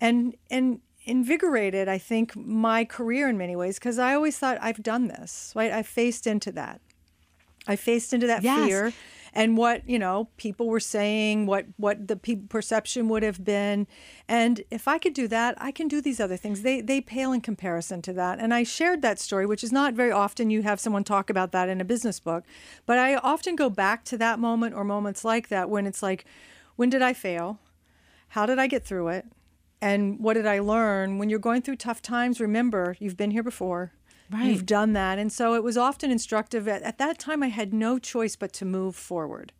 and 0.00 0.36
and 0.52 0.80
invigorated 1.04 1.88
I 1.88 1.98
think 1.98 2.36
my 2.36 2.84
career 2.84 3.28
in 3.28 3.36
many 3.36 3.56
ways 3.56 3.80
because 3.80 3.98
I 3.98 4.14
always 4.14 4.38
thought 4.38 4.56
I've 4.60 4.84
done 4.84 5.08
this. 5.08 5.52
Right, 5.56 5.72
I 5.72 5.82
faced 5.82 6.28
into 6.28 6.52
that. 6.52 6.80
I 7.66 7.74
faced 7.74 8.12
into 8.12 8.28
that 8.28 8.44
Yes. 8.44 8.68
fear 8.68 8.92
and 9.32 9.56
what 9.56 9.88
you 9.88 9.98
know 9.98 10.28
people 10.36 10.68
were 10.68 10.80
saying, 10.80 11.46
what 11.46 11.66
what 11.76 12.08
the 12.08 12.16
pe- 12.16 12.36
perception 12.36 13.08
would 13.08 13.22
have 13.22 13.44
been, 13.44 13.86
and 14.28 14.62
if 14.70 14.86
I 14.86 14.98
could 14.98 15.14
do 15.14 15.28
that, 15.28 15.54
I 15.58 15.72
can 15.72 15.88
do 15.88 16.00
these 16.00 16.20
other 16.20 16.36
things. 16.36 16.62
They 16.62 16.80
they 16.80 17.00
pale 17.00 17.32
in 17.32 17.40
comparison 17.40 18.02
to 18.02 18.12
that. 18.14 18.38
And 18.38 18.52
I 18.52 18.62
shared 18.62 19.02
that 19.02 19.18
story, 19.18 19.46
which 19.46 19.64
is 19.64 19.72
not 19.72 19.94
very 19.94 20.12
often 20.12 20.50
you 20.50 20.62
have 20.62 20.80
someone 20.80 21.04
talk 21.04 21.30
about 21.30 21.52
that 21.52 21.68
in 21.68 21.80
a 21.80 21.84
business 21.84 22.20
book, 22.20 22.44
but 22.86 22.98
I 22.98 23.16
often 23.16 23.56
go 23.56 23.70
back 23.70 24.04
to 24.06 24.18
that 24.18 24.38
moment 24.38 24.74
or 24.74 24.84
moments 24.84 25.24
like 25.24 25.48
that 25.48 25.70
when 25.70 25.86
it's 25.86 26.02
like, 26.02 26.24
when 26.76 26.90
did 26.90 27.02
I 27.02 27.12
fail? 27.12 27.58
How 28.28 28.46
did 28.46 28.58
I 28.58 28.66
get 28.66 28.84
through 28.84 29.08
it? 29.08 29.26
And 29.80 30.20
what 30.20 30.34
did 30.34 30.46
I 30.46 30.60
learn? 30.60 31.18
When 31.18 31.28
you're 31.28 31.38
going 31.38 31.62
through 31.62 31.76
tough 31.76 32.00
times, 32.00 32.40
remember 32.40 32.96
you've 33.00 33.16
been 33.16 33.32
here 33.32 33.42
before. 33.42 33.92
Right. 34.32 34.46
You've 34.46 34.66
done 34.66 34.94
that. 34.94 35.18
And 35.18 35.30
so 35.30 35.54
it 35.54 35.62
was 35.62 35.76
often 35.76 36.10
instructive. 36.10 36.66
At, 36.66 36.82
at 36.82 36.98
that 36.98 37.18
time, 37.18 37.42
I 37.42 37.48
had 37.48 37.74
no 37.74 37.98
choice 37.98 38.34
but 38.34 38.52
to 38.54 38.64
move 38.64 38.96
forward. 38.96 39.52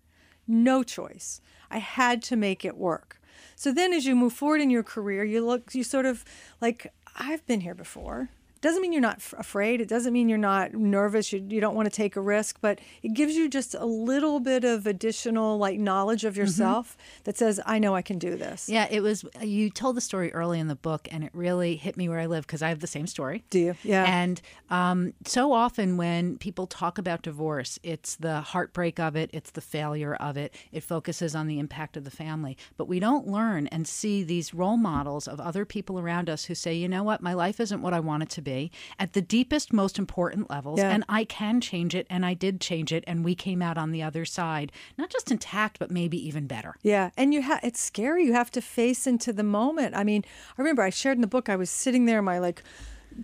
No 0.48 0.82
choice. 0.82 1.40
I 1.70 1.78
had 1.78 2.22
to 2.24 2.37
make 2.37 2.64
it 2.64 2.76
work. 2.76 3.20
So 3.54 3.72
then 3.72 3.92
as 3.92 4.06
you 4.06 4.16
move 4.16 4.32
forward 4.32 4.61
in 4.61 4.70
your 4.70 4.82
career, 4.82 5.24
you 5.24 5.44
look, 5.44 5.74
you 5.74 5.85
sort 5.85 6.06
of 6.06 6.24
like, 6.61 6.92
I've 7.16 7.46
been 7.46 7.61
here 7.61 7.74
before. 7.74 8.30
Doesn't 8.62 8.81
mean 8.81 8.92
you're 8.92 9.03
not 9.03 9.16
f- 9.16 9.35
afraid. 9.37 9.81
It 9.81 9.88
doesn't 9.88 10.12
mean 10.12 10.29
you're 10.29 10.38
not 10.38 10.72
nervous. 10.72 11.33
You, 11.33 11.44
you 11.48 11.61
don't 11.61 11.75
want 11.75 11.87
to 11.87 11.94
take 11.94 12.14
a 12.14 12.20
risk, 12.20 12.59
but 12.61 12.81
it 13.03 13.12
gives 13.12 13.35
you 13.35 13.48
just 13.48 13.75
a 13.75 13.85
little 13.85 14.38
bit 14.38 14.62
of 14.62 14.87
additional 14.87 15.59
like 15.59 15.81
knowledge 15.81 16.25
of 16.25 16.37
yourself 16.37 16.96
that 17.25 17.37
says, 17.37 17.61
I 17.66 17.81
know 17.81 17.96
I 17.96 18.03
can 18.03 18.18
do 18.20 18.37
this. 18.37 18.68
Yeah, 18.68 18.87
it 18.88 19.01
was. 19.01 19.25
You 19.42 19.68
told 19.68 19.96
the 19.96 20.01
story 20.01 20.33
early 20.33 20.61
in 20.61 20.68
the 20.68 20.77
book, 20.77 21.09
and 21.11 21.25
it 21.25 21.31
really 21.35 21.75
hit 21.75 21.96
me 21.96 22.09
where 22.09 22.20
I 22.20 22.27
live 22.27 22.46
because 22.46 22.62
I 22.62 22.68
have 22.68 22.79
the 22.79 22.87
same 22.87 23.09
story. 23.09 23.42
Do 23.51 23.59
you? 23.59 23.75
Yeah. 23.83 24.05
And 24.07 24.40
um, 24.70 25.12
so 25.27 25.53
often 25.53 25.96
when 25.96 26.38
people 26.38 26.68
talk 26.68 26.98
about 26.98 27.22
divorce, 27.22 27.81
it's 27.83 28.14
the 28.14 28.42
heartbreak 28.42 29.01
of 29.01 29.16
it, 29.16 29.31
it's 29.33 29.51
the 29.51 29.61
failure 29.61 30.14
of 30.14 30.37
it. 30.37 30.55
It 30.70 30.85
focuses 30.85 31.35
on 31.35 31.48
the 31.48 31.59
impact 31.59 31.96
of 31.96 32.05
the 32.05 32.12
family, 32.12 32.57
but 32.77 32.87
we 32.87 33.01
don't 33.01 33.27
learn 33.27 33.66
and 33.66 33.88
see 33.88 34.22
these 34.22 34.55
role 34.55 34.77
models 34.77 35.27
of 35.27 35.40
other 35.40 35.64
people 35.64 35.98
around 35.98 36.31
us 36.31 36.44
who 36.44 36.55
say, 36.55 36.75
you 36.75 36.88
know 36.88 37.03
what, 37.03 37.20
my 37.22 37.35
life 37.35 37.59
isn't 37.59 37.83
what 37.83 37.92
I 37.92 37.98
want 37.98 38.22
it 38.22 38.31
to 38.31 38.40
be 38.42 38.51
at 38.98 39.12
the 39.12 39.22
deepest, 39.22 39.72
most 39.72 39.98
important 39.98 40.48
levels, 40.50 40.78
Yeah. 40.80 40.90
and 40.90 41.04
I 41.08 41.24
can 41.24 41.60
change 41.60 41.94
it, 41.94 42.06
and 42.10 42.24
I 42.26 42.34
did 42.34 42.60
change 42.60 42.92
it, 42.92 43.04
and 43.06 43.24
we 43.24 43.34
came 43.34 43.62
out 43.62 43.76
on 43.78 43.90
the 43.92 44.02
other 44.02 44.24
side, 44.24 44.72
not 44.98 45.10
just 45.10 45.30
intact, 45.30 45.78
but 45.78 45.90
maybe 45.90 46.18
even 46.28 46.46
better. 46.46 46.74
Yeah, 46.82 47.10
and 47.16 47.32
you 47.34 47.42
have 47.42 47.60
it's 47.62 47.80
scary. 47.80 48.24
You 48.26 48.32
have 48.34 48.50
to 48.52 48.60
face 48.60 49.06
into 49.06 49.32
the 49.32 49.42
moment. 49.44 49.94
I 49.96 50.04
mean, 50.04 50.22
I 50.56 50.60
remember 50.60 50.82
I 50.82 50.90
shared 50.90 51.16
in 51.18 51.22
the 51.22 51.26
book. 51.36 51.48
I 51.48 51.56
was 51.56 51.70
sitting 51.70 52.04
there, 52.06 52.22
my 52.22 52.38
like 52.38 52.62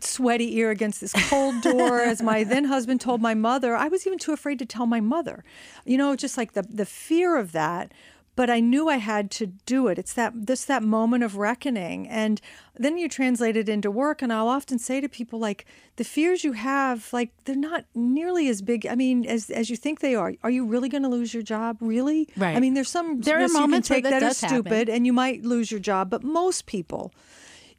sweaty 0.01 0.57
ear 0.59 0.71
against 0.71 1.01
this 1.01 1.13
cold 1.31 1.63
door, 1.63 2.01
as 2.13 2.21
my 2.23 2.45
then 2.45 2.65
husband 2.65 3.01
told 3.01 3.21
my 3.23 3.35
mother. 3.35 3.75
I 3.75 3.89
was 3.89 4.07
even 4.07 4.19
too 4.19 4.33
afraid 4.33 4.59
to 4.59 4.67
tell 4.67 4.87
my 4.87 5.01
mother. 5.01 5.45
You 5.85 5.97
know, 5.99 6.15
just 6.17 6.37
like 6.37 6.53
the 6.53 6.63
the 6.63 6.87
fear 6.87 7.37
of 7.37 7.53
that. 7.53 7.93
But 8.39 8.51
I 8.51 8.61
knew 8.61 8.89
I 8.89 8.99
had 8.99 9.33
to 9.33 9.47
do 9.47 9.89
it. 9.89 9.99
It's 9.99 10.13
that 10.13 10.33
this 10.47 10.65
that 10.67 10.85
moment 10.85 11.25
of 11.25 11.35
reckoning, 11.35 12.07
and 12.07 12.41
then 12.77 12.97
you 12.97 13.09
translate 13.09 13.57
it 13.57 13.69
into 13.69 13.91
work. 13.91 14.23
And 14.23 14.33
I'll 14.33 14.47
often 14.47 14.79
say 14.79 15.01
to 15.01 15.09
people, 15.09 15.41
like 15.41 15.67
the 15.97 16.05
fears 16.05 16.45
you 16.45 16.53
have, 16.53 17.13
like 17.13 17.31
they're 17.47 17.57
not 17.57 17.85
nearly 17.97 18.49
as 18.49 18.63
big. 18.63 18.87
I 18.87 18.95
mean, 18.95 19.27
as 19.27 19.51
as 19.51 19.71
you 19.71 19.77
think 19.77 19.99
they 19.99 20.15
are. 20.15 20.35
Are 20.45 20.51
you 20.51 20.65
really 20.65 20.89
going 20.89 21.03
to 21.03 21.09
lose 21.09 21.35
your 21.35 21.43
job? 21.43 21.79
Really? 21.81 22.29
Right. 22.37 22.57
I 22.57 22.61
mean, 22.61 22.75
there's 22.75 22.89
some 22.91 23.21
There 23.23 23.39
are 23.39 23.41
risks 23.41 23.55
you 23.55 23.61
can 23.61 23.71
moments 23.71 23.91
where 23.91 23.97
take 23.97 24.05
that 24.05 24.11
that, 24.11 24.23
are 24.23 24.29
does 24.29 24.41
happen. 24.41 24.57
stupid 24.57 24.89
and 24.89 25.05
you 25.05 25.13
might 25.13 25.45
lose 25.45 25.73
your 25.73 25.81
job 25.81 26.09
but 26.09 26.23
most 26.23 26.67
people 26.67 27.13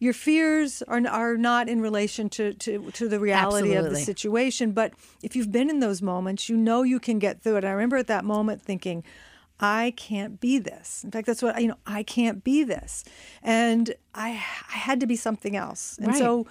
your 0.01 0.13
fears 0.13 0.81
are, 0.87 1.05
are 1.07 1.35
not 1.37 1.67
in 1.67 1.81
relation 1.81 2.29
to, 2.29 2.53
to, 2.53 2.89
to 2.91 3.09
the 3.09 3.19
reality 3.19 3.73
of 3.73 3.83
the 3.83 3.89
Absolutely. 3.91 4.03
situation 4.03 4.71
but 4.71 4.93
if 5.21 5.35
you've 5.35 5.51
been 5.51 5.69
in 5.69 5.79
those 5.79 6.01
moments 6.01 6.49
you 6.49 6.57
know 6.57 6.83
you 6.83 6.99
can 6.99 7.19
get 7.19 7.41
through 7.41 7.57
it 7.57 7.65
i 7.65 7.71
remember 7.71 7.97
at 7.97 8.07
that 8.07 8.25
moment 8.25 8.61
thinking 8.61 9.03
i 9.59 9.93
can't 9.97 10.39
be 10.39 10.57
this 10.57 11.03
in 11.03 11.11
fact 11.11 11.25
that's 11.27 11.41
what 11.41 11.61
you 11.61 11.67
know 11.67 11.77
i 11.85 12.03
can't 12.03 12.43
be 12.43 12.63
this 12.63 13.03
and 13.43 13.93
i 14.15 14.29
i 14.29 14.77
had 14.77 14.99
to 14.99 15.07
be 15.07 15.15
something 15.15 15.55
else 15.55 15.97
and 15.97 16.07
Right. 16.07 16.17
so 16.17 16.47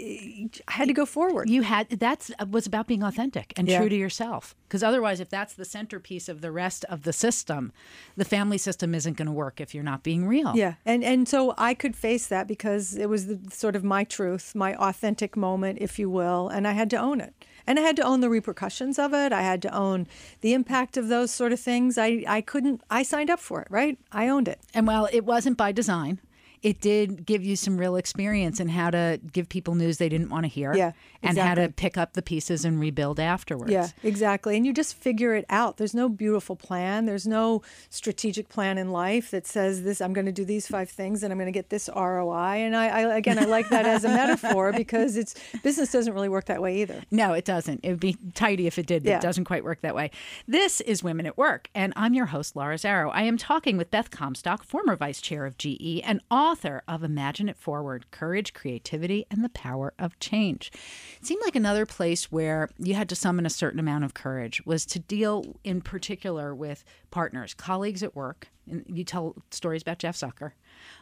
eh, 0.00 0.46
i 0.68 0.72
had 0.72 0.88
to 0.88 0.94
go 0.94 1.04
forward 1.06 1.48
You 1.48 1.62
had 1.62 1.88
that's 1.90 2.30
uh, 2.38 2.46
was 2.50 2.66
about 2.66 2.86
being 2.86 3.02
authentic 3.02 3.52
and 3.56 3.68
Yeah. 3.68 3.78
true 3.80 3.88
to 3.88 3.96
yourself. 3.96 4.54
Because 4.68 4.82
otherwise, 4.82 5.20
if 5.20 5.28
that's 5.28 5.52
the 5.52 5.66
centerpiece 5.66 6.30
of 6.30 6.40
the 6.40 6.50
rest 6.50 6.86
of 6.88 7.02
the 7.02 7.12
system, 7.12 7.72
the 8.16 8.24
family 8.24 8.56
system 8.56 8.94
isn't 8.94 9.18
going 9.18 9.26
to 9.26 9.32
work 9.44 9.60
if 9.60 9.74
you're 9.74 9.84
not 9.84 10.02
being 10.02 10.26
real. 10.26 10.56
Yeah, 10.56 10.74
and 10.86 11.04
and 11.04 11.28
so 11.28 11.52
I 11.58 11.74
could 11.74 11.94
face 11.94 12.26
that 12.28 12.46
because 12.48 12.96
it 12.96 13.08
was 13.10 13.26
the, 13.26 13.38
sort 13.50 13.76
of 13.76 13.84
my 13.84 14.04
truth, 14.04 14.54
my 14.54 14.74
authentic 14.76 15.36
moment, 15.36 15.78
if 15.82 15.98
you 15.98 16.08
will, 16.08 16.48
and 16.48 16.66
I 16.66 16.72
had 16.72 16.88
to 16.90 16.96
own 16.96 17.20
it. 17.20 17.34
And 17.66 17.78
I 17.78 17.82
had 17.82 17.96
to 17.96 18.02
own 18.02 18.20
the 18.20 18.30
repercussions 18.30 18.98
of 18.98 19.14
it. 19.14 19.32
I 19.32 19.42
had 19.42 19.62
to 19.62 19.74
own 19.74 20.06
the 20.40 20.52
impact 20.52 20.96
of 20.96 21.08
those 21.08 21.30
sort 21.30 21.52
of 21.52 21.60
things. 21.60 21.98
I 21.98 22.24
I 22.26 22.40
couldn't. 22.40 22.82
I 22.90 23.02
signed 23.02 23.30
up 23.30 23.40
for 23.40 23.62
it, 23.62 23.68
right? 23.70 23.98
I 24.10 24.28
owned 24.28 24.48
it. 24.48 24.60
And 24.74 24.86
while 24.86 25.08
it 25.12 25.24
wasn't 25.24 25.56
by 25.56 25.72
design, 25.72 26.20
it 26.62 26.80
did 26.80 27.26
give 27.26 27.44
you 27.44 27.56
some 27.56 27.76
real 27.76 27.96
experience 27.96 28.60
in 28.60 28.68
how 28.68 28.90
to 28.90 29.20
give 29.32 29.48
people 29.48 29.74
news 29.74 29.98
they 29.98 30.08
didn't 30.08 30.28
want 30.28 30.44
to 30.44 30.48
hear. 30.48 30.74
Yeah, 30.74 30.92
And 31.22 31.36
how 31.36 31.54
to 31.56 31.68
pick 31.68 31.98
up 31.98 32.12
the 32.12 32.22
pieces 32.22 32.64
and 32.64 32.78
rebuild 32.78 33.18
afterwards. 33.18 33.72
Yeah, 33.72 33.88
exactly. 34.04 34.56
And 34.56 34.64
you 34.64 34.72
just 34.72 34.94
figure 34.94 35.34
it 35.34 35.44
out. 35.50 35.76
There's 35.76 35.94
no 35.94 36.08
beautiful 36.08 36.54
plan. 36.54 37.04
There's 37.06 37.26
no 37.26 37.62
strategic 37.90 38.48
plan 38.48 38.78
in 38.78 38.90
life 38.92 39.30
that 39.32 39.46
says 39.46 39.82
this. 39.82 40.00
I'm 40.00 40.12
going 40.12 40.26
to 40.26 40.32
do 40.32 40.44
these 40.44 40.66
five 40.68 40.88
things, 40.88 41.22
and 41.22 41.32
I'm 41.32 41.38
going 41.38 41.46
to 41.52 41.52
get 41.52 41.70
this 41.70 41.90
ROI. 41.94 42.32
And 42.64 42.76
I, 42.76 42.86
I 42.88 43.16
again, 43.16 43.38
I 43.38 43.44
like 43.44 43.68
that 43.70 43.86
as 43.86 44.04
a 44.04 44.08
metaphor 44.08 44.72
because 44.76 45.16
it's 45.16 45.34
business 45.64 45.90
doesn't 45.90 46.12
really 46.14 46.28
work 46.28 46.44
that 46.46 46.62
way 46.62 46.80
either. 46.82 47.02
No, 47.10 47.32
it 47.32 47.44
doesn't. 47.44 47.80
It 47.82 47.90
would 47.90 48.00
be 48.00 48.16
tidy 48.34 48.66
if 48.68 48.78
it 48.78 48.86
did, 48.86 49.02
but 49.02 49.10
Yeah. 49.10 49.16
it 49.18 49.22
doesn't 49.22 49.44
quite 49.44 49.64
work 49.64 49.80
that 49.80 49.94
way. 49.96 50.10
This 50.46 50.80
is 50.82 51.02
Women 51.02 51.26
at 51.26 51.36
Work, 51.36 51.70
and 51.74 51.92
I'm 51.96 52.14
your 52.14 52.26
host, 52.26 52.54
Laura 52.54 52.76
Zarrow. 52.76 53.10
I 53.12 53.22
am 53.24 53.36
talking 53.36 53.76
with 53.76 53.90
Beth 53.90 54.10
Comstock, 54.12 54.62
former 54.64 54.94
vice 54.96 55.20
chair 55.20 55.44
of 55.44 55.58
GE 55.58 56.00
and 56.04 56.20
author 56.52 56.82
of 56.86 57.02
Imagine 57.02 57.48
It 57.48 57.56
Forward 57.56 58.10
Courage, 58.10 58.52
Creativity, 58.52 59.24
and 59.30 59.42
the 59.42 59.48
Power 59.48 59.94
of 59.98 60.18
Change. 60.18 60.70
It 61.16 61.24
seemed 61.24 61.40
like 61.42 61.56
another 61.56 61.86
place 61.86 62.30
where 62.30 62.68
you 62.78 62.92
had 62.92 63.08
to 63.08 63.16
summon 63.16 63.46
a 63.46 63.50
certain 63.50 63.80
amount 63.80 64.04
of 64.04 64.12
courage 64.12 64.62
was 64.66 64.84
to 64.86 64.98
deal 64.98 65.56
in 65.64 65.80
particular 65.80 66.54
with 66.54 66.84
partners, 67.10 67.54
colleagues 67.54 68.02
at 68.02 68.14
work. 68.14 68.48
And 68.70 68.84
you 68.86 69.02
tell 69.02 69.34
stories 69.50 69.80
about 69.80 69.98
Jeff 69.98 70.14
Zucker, 70.14 70.52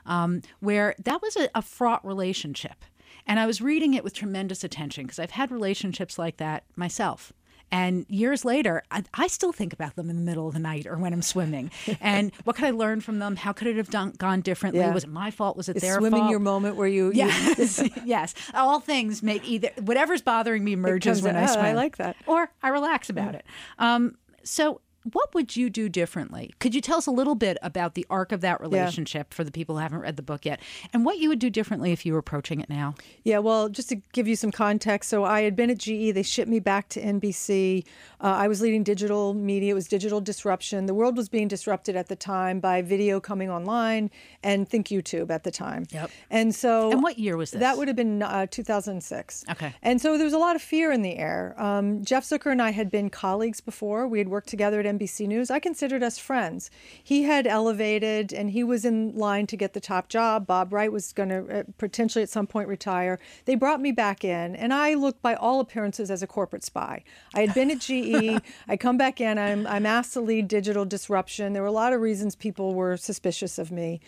um, 0.06 0.42
where 0.60 0.94
that 1.02 1.20
was 1.20 1.36
a, 1.36 1.48
a 1.52 1.62
fraught 1.62 2.06
relationship. 2.06 2.84
And 3.26 3.40
I 3.40 3.46
was 3.46 3.60
reading 3.60 3.94
it 3.94 4.04
with 4.04 4.14
tremendous 4.14 4.62
attention 4.62 5.04
because 5.04 5.18
I've 5.18 5.32
had 5.32 5.50
relationships 5.50 6.16
like 6.16 6.36
that 6.36 6.62
myself. 6.76 7.32
And 7.72 8.04
years 8.08 8.44
later, 8.44 8.82
I, 8.90 9.04
I 9.14 9.26
still 9.28 9.52
think 9.52 9.72
about 9.72 9.96
them 9.96 10.10
in 10.10 10.16
the 10.16 10.22
middle 10.22 10.48
of 10.48 10.54
the 10.54 10.60
night 10.60 10.86
or 10.86 10.96
when 10.96 11.12
I'm 11.12 11.22
swimming. 11.22 11.70
and 12.00 12.32
what 12.44 12.56
could 12.56 12.64
I 12.64 12.70
learn 12.70 13.00
from 13.00 13.18
them? 13.18 13.36
How 13.36 13.52
could 13.52 13.68
it 13.68 13.76
have 13.76 13.90
done, 13.90 14.12
gone 14.18 14.40
differently? 14.40 14.80
Yeah. 14.80 14.92
Was 14.92 15.04
it 15.04 15.10
my 15.10 15.30
fault? 15.30 15.56
Was 15.56 15.68
it 15.68 15.76
Is 15.76 15.82
their 15.82 15.92
fault? 15.92 16.02
swimming 16.02 16.20
fault? 16.20 16.30
your 16.30 16.40
moment 16.40 16.76
where 16.76 16.88
you, 16.88 17.06
you 17.06 17.12
Yes, 17.14 17.82
yes. 18.04 18.34
All 18.54 18.80
things 18.80 19.22
make 19.22 19.48
either 19.48 19.70
whatever's 19.80 20.22
bothering 20.22 20.64
me 20.64 20.72
emerges 20.72 21.22
when 21.22 21.36
I 21.36 21.46
swim. 21.46 21.64
I 21.64 21.72
like 21.72 21.98
that. 21.98 22.16
Or 22.26 22.50
I 22.62 22.68
relax 22.68 23.10
about 23.10 23.34
it. 23.34 23.44
Um, 23.78 24.16
so 24.42 24.80
what 25.12 25.34
would 25.34 25.56
you 25.56 25.70
do 25.70 25.88
differently? 25.88 26.52
Could 26.58 26.74
you 26.74 26.80
tell 26.80 26.98
us 26.98 27.06
a 27.06 27.10
little 27.10 27.34
bit 27.34 27.56
about 27.62 27.94
the 27.94 28.06
arc 28.10 28.32
of 28.32 28.42
that 28.42 28.60
relationship 28.60 29.28
yeah. 29.30 29.34
for 29.34 29.44
the 29.44 29.50
people 29.50 29.76
who 29.76 29.80
haven't 29.80 30.00
read 30.00 30.16
the 30.16 30.22
book 30.22 30.44
yet, 30.44 30.60
and 30.92 31.04
what 31.04 31.18
you 31.18 31.28
would 31.28 31.38
do 31.38 31.48
differently 31.48 31.92
if 31.92 32.04
you 32.04 32.12
were 32.12 32.18
approaching 32.18 32.60
it 32.60 32.68
now? 32.68 32.94
Yeah, 33.24 33.38
well, 33.38 33.68
just 33.68 33.88
to 33.88 33.96
give 34.12 34.28
you 34.28 34.36
some 34.36 34.52
context, 34.52 35.08
so 35.08 35.24
I 35.24 35.42
had 35.42 35.56
been 35.56 35.70
at 35.70 35.78
GE. 35.78 36.12
They 36.12 36.22
shipped 36.22 36.50
me 36.50 36.60
back 36.60 36.88
to 36.90 37.00
NBC. 37.00 37.84
Uh, 38.20 38.26
I 38.26 38.48
was 38.48 38.60
leading 38.60 38.84
digital 38.84 39.32
media. 39.32 39.72
It 39.72 39.74
was 39.74 39.88
digital 39.88 40.20
disruption. 40.20 40.86
The 40.86 40.94
world 40.94 41.16
was 41.16 41.28
being 41.28 41.48
disrupted 41.48 41.96
at 41.96 42.08
the 42.08 42.16
time 42.16 42.60
by 42.60 42.82
video 42.82 43.20
coming 43.20 43.50
online 43.50 44.10
and 44.42 44.68
think 44.68 44.88
YouTube 44.88 45.30
at 45.30 45.44
the 45.44 45.50
time. 45.50 45.86
Yep. 45.90 46.10
And 46.30 46.54
so, 46.54 46.90
and 46.90 47.02
what 47.02 47.18
year 47.18 47.36
was 47.36 47.52
this? 47.52 47.60
That 47.60 47.78
would 47.78 47.88
have 47.88 47.96
been 47.96 48.22
uh, 48.22 48.46
2006. 48.50 49.44
Okay. 49.50 49.74
And 49.82 50.00
so 50.00 50.16
there 50.18 50.24
was 50.24 50.34
a 50.34 50.38
lot 50.38 50.56
of 50.56 50.62
fear 50.62 50.92
in 50.92 51.02
the 51.02 51.16
air. 51.16 51.54
Um, 51.56 52.04
Jeff 52.04 52.24
Zucker 52.24 52.52
and 52.52 52.60
I 52.60 52.70
had 52.70 52.90
been 52.90 53.08
colleagues 53.08 53.60
before. 53.60 54.06
We 54.06 54.18
had 54.18 54.28
worked 54.28 54.48
together 54.48 54.80
at 54.80 54.86
NBC 54.98 55.26
News. 55.26 55.50
I 55.50 55.58
considered 55.58 56.02
us 56.02 56.18
friends. 56.18 56.70
He 57.02 57.24
had 57.24 57.46
elevated 57.46 58.32
and 58.32 58.50
he 58.50 58.64
was 58.64 58.84
in 58.84 59.16
line 59.16 59.46
to 59.48 59.56
get 59.56 59.72
the 59.72 59.80
top 59.80 60.08
job. 60.08 60.46
Bob 60.46 60.72
Wright 60.72 60.90
was 60.90 61.12
going 61.12 61.28
to 61.28 61.60
uh, 61.60 61.62
potentially 61.78 62.22
at 62.22 62.28
some 62.28 62.46
point 62.46 62.68
retire. 62.68 63.18
They 63.44 63.54
brought 63.54 63.80
me 63.80 63.92
back 63.92 64.24
in, 64.24 64.56
and 64.56 64.72
I 64.72 64.94
looked 64.94 65.22
by 65.22 65.34
all 65.34 65.60
appearances 65.60 66.10
as 66.10 66.22
a 66.22 66.26
corporate 66.26 66.64
spy. 66.64 67.04
I 67.34 67.40
had 67.40 67.54
been 67.54 67.70
at 67.70 67.80
GE. 67.80 68.42
I 68.68 68.76
come 68.76 68.96
back 68.96 69.20
in. 69.20 69.38
I'm, 69.38 69.66
I'm 69.66 69.86
asked 69.86 70.12
to 70.14 70.20
lead 70.20 70.48
digital 70.48 70.84
disruption. 70.84 71.52
There 71.52 71.62
were 71.62 71.68
a 71.68 71.72
lot 71.72 71.92
of 71.92 72.00
reasons 72.00 72.34
people 72.34 72.74
were 72.74 72.96
suspicious 72.96 73.58
of 73.58 73.70
me. 73.70 74.00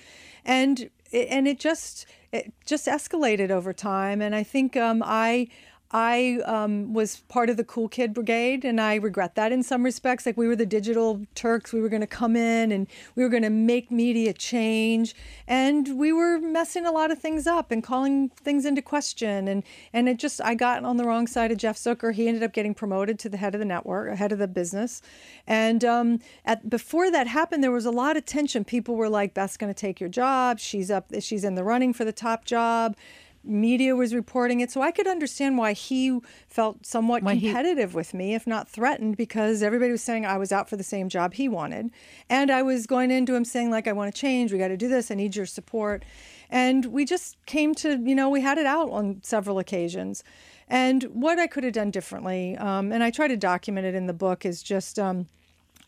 And 0.45 0.91
and 1.13 1.47
it 1.47 1.59
just 1.59 2.07
it 2.33 2.53
just 2.65 2.87
escalated 2.87 3.51
over 3.51 3.73
time 3.73 4.23
and 4.23 4.35
i 4.35 4.43
think 4.43 4.77
um, 4.77 5.03
i 5.05 5.47
I 5.93 6.39
um, 6.47 6.95
was 6.95 7.19
part 7.29 7.51
of 7.51 7.59
the 7.59 7.65
Cool 7.65 7.89
Kid 7.89 8.15
Brigade, 8.15 8.65
and 8.65 8.81
I 8.81 8.95
regret 8.95 9.35
that 9.35 9.53
in 9.53 9.63
some 9.63 9.83
respects. 9.83 10.25
Like, 10.25 10.39
we 10.39 10.49
were 10.49 10.57
the 10.57 10.65
digital 10.65 11.27
Turks. 11.35 11.73
We 11.73 11.83
were 11.83 11.91
going 11.91 12.01
to 12.01 12.07
come 12.07 12.35
in 12.35 12.73
and 12.73 12.87
we 13.15 13.23
were 13.23 13.29
going 13.29 13.43
to 13.43 13.51
make 13.51 13.91
media 13.91 14.33
change. 14.33 15.15
And 15.47 15.99
we 15.99 16.11
were 16.13 16.39
messing 16.39 16.87
a 16.87 16.93
lot 16.93 17.11
of 17.11 17.19
things 17.19 17.47
up 17.47 17.71
and 17.71 17.83
calling 17.83 18.31
things 18.31 18.65
into 18.65 18.81
question. 18.81 19.49
And, 19.49 19.63
and 19.93 20.09
it 20.09 20.19
just, 20.19 20.41
I 20.43 20.55
got 20.55 20.83
on 20.83 20.97
the 20.97 21.05
wrong 21.05 21.27
side 21.27 21.53
of 21.53 21.59
Jeff 21.59 21.77
Zucker. 21.77 22.15
He 22.15 22.27
ended 22.27 22.43
up 22.43 22.55
getting 22.55 22.75
promoted 22.75 23.19
to 23.21 23.29
the 23.29 23.37
head 23.37 23.55
of 23.55 23.59
the 23.59 23.67
network, 23.67 24.17
head 24.17 24.33
of 24.33 24.39
the 24.39 24.49
business. 24.49 25.03
And 25.47 25.85
um, 25.85 26.21
at, 26.47 26.71
before 26.71 27.11
that 27.11 27.27
happened, 27.27 27.63
there 27.63 27.71
was 27.71 27.87
a 27.87 27.91
lot 27.91 28.17
of 28.17 28.25
tension. 28.25 28.65
People 28.65 28.97
were 28.97 29.11
like, 29.11 29.35
Beth's 29.35 29.59
going 29.59 29.73
to 29.73 29.79
take 29.79 30.01
your 30.01 30.09
job. 30.09 30.59
She's 30.59 30.91
up, 30.91 31.13
she's 31.21 31.45
in 31.45 31.55
the 31.55 31.65
running 31.65 31.93
for 31.93 32.07
the 32.07 32.13
top 32.13 32.47
job 32.47 32.97
media 33.45 33.97
was 33.97 34.15
reporting 34.15 34.61
it. 34.61 34.71
So 34.71 34.83
I 34.83 34.91
could 34.91 35.07
understand 35.07 35.59
why 35.59 35.73
he 35.73 36.21
felt 36.49 36.87
somewhat 36.87 37.23
why 37.23 37.39
competitive 37.39 37.91
he... 37.91 37.97
with 37.97 38.15
me, 38.15 38.35
if 38.35 38.47
not 38.47 38.69
threatened, 38.69 39.17
because 39.17 39.63
everybody 39.63 39.91
was 39.91 40.03
saying 40.03 40.25
I 40.25 40.39
was 40.39 40.53
out 40.53 40.69
for 40.69 40.77
the 40.77 40.85
same 40.85 41.09
job 41.09 41.35
he 41.35 41.49
wanted. 41.49 41.91
And 42.29 42.51
I 42.51 42.63
was 42.63 42.87
going 42.87 43.11
into 43.11 43.35
him 43.35 43.45
saying, 43.45 43.71
like, 43.71 43.89
I 43.89 43.93
want 43.93 44.15
to 44.15 44.21
change. 44.21 44.53
We 44.53 44.59
got 44.59 44.69
to 44.69 44.77
do 44.77 44.89
this. 44.89 45.11
I 45.11 45.15
need 45.15 45.37
your 45.37 45.47
support. 45.47 46.05
And 46.51 46.87
we 46.87 47.05
just 47.05 47.37
came 47.47 47.75
to, 47.77 47.99
you 47.99 48.15
know, 48.15 48.29
we 48.29 48.41
had 48.41 48.59
it 48.59 48.67
out 48.67 48.91
on 48.91 49.21
several 49.23 49.59
occasions. 49.59 50.23
And 50.69 51.05
what 51.05 51.39
I 51.39 51.47
could 51.47 51.65
have 51.65 51.73
done 51.73 51.91
differently, 51.91 52.57
um, 52.57 52.93
and 52.93 53.03
I 53.03 53.11
try 53.11 53.29
to 53.29 53.37
document 53.37 53.87
it 53.87 53.95
in 53.95 54.07
the 54.07 54.13
book, 54.13 54.47
is 54.47 54.63
just. 54.63 54.99
Um, 54.99 55.27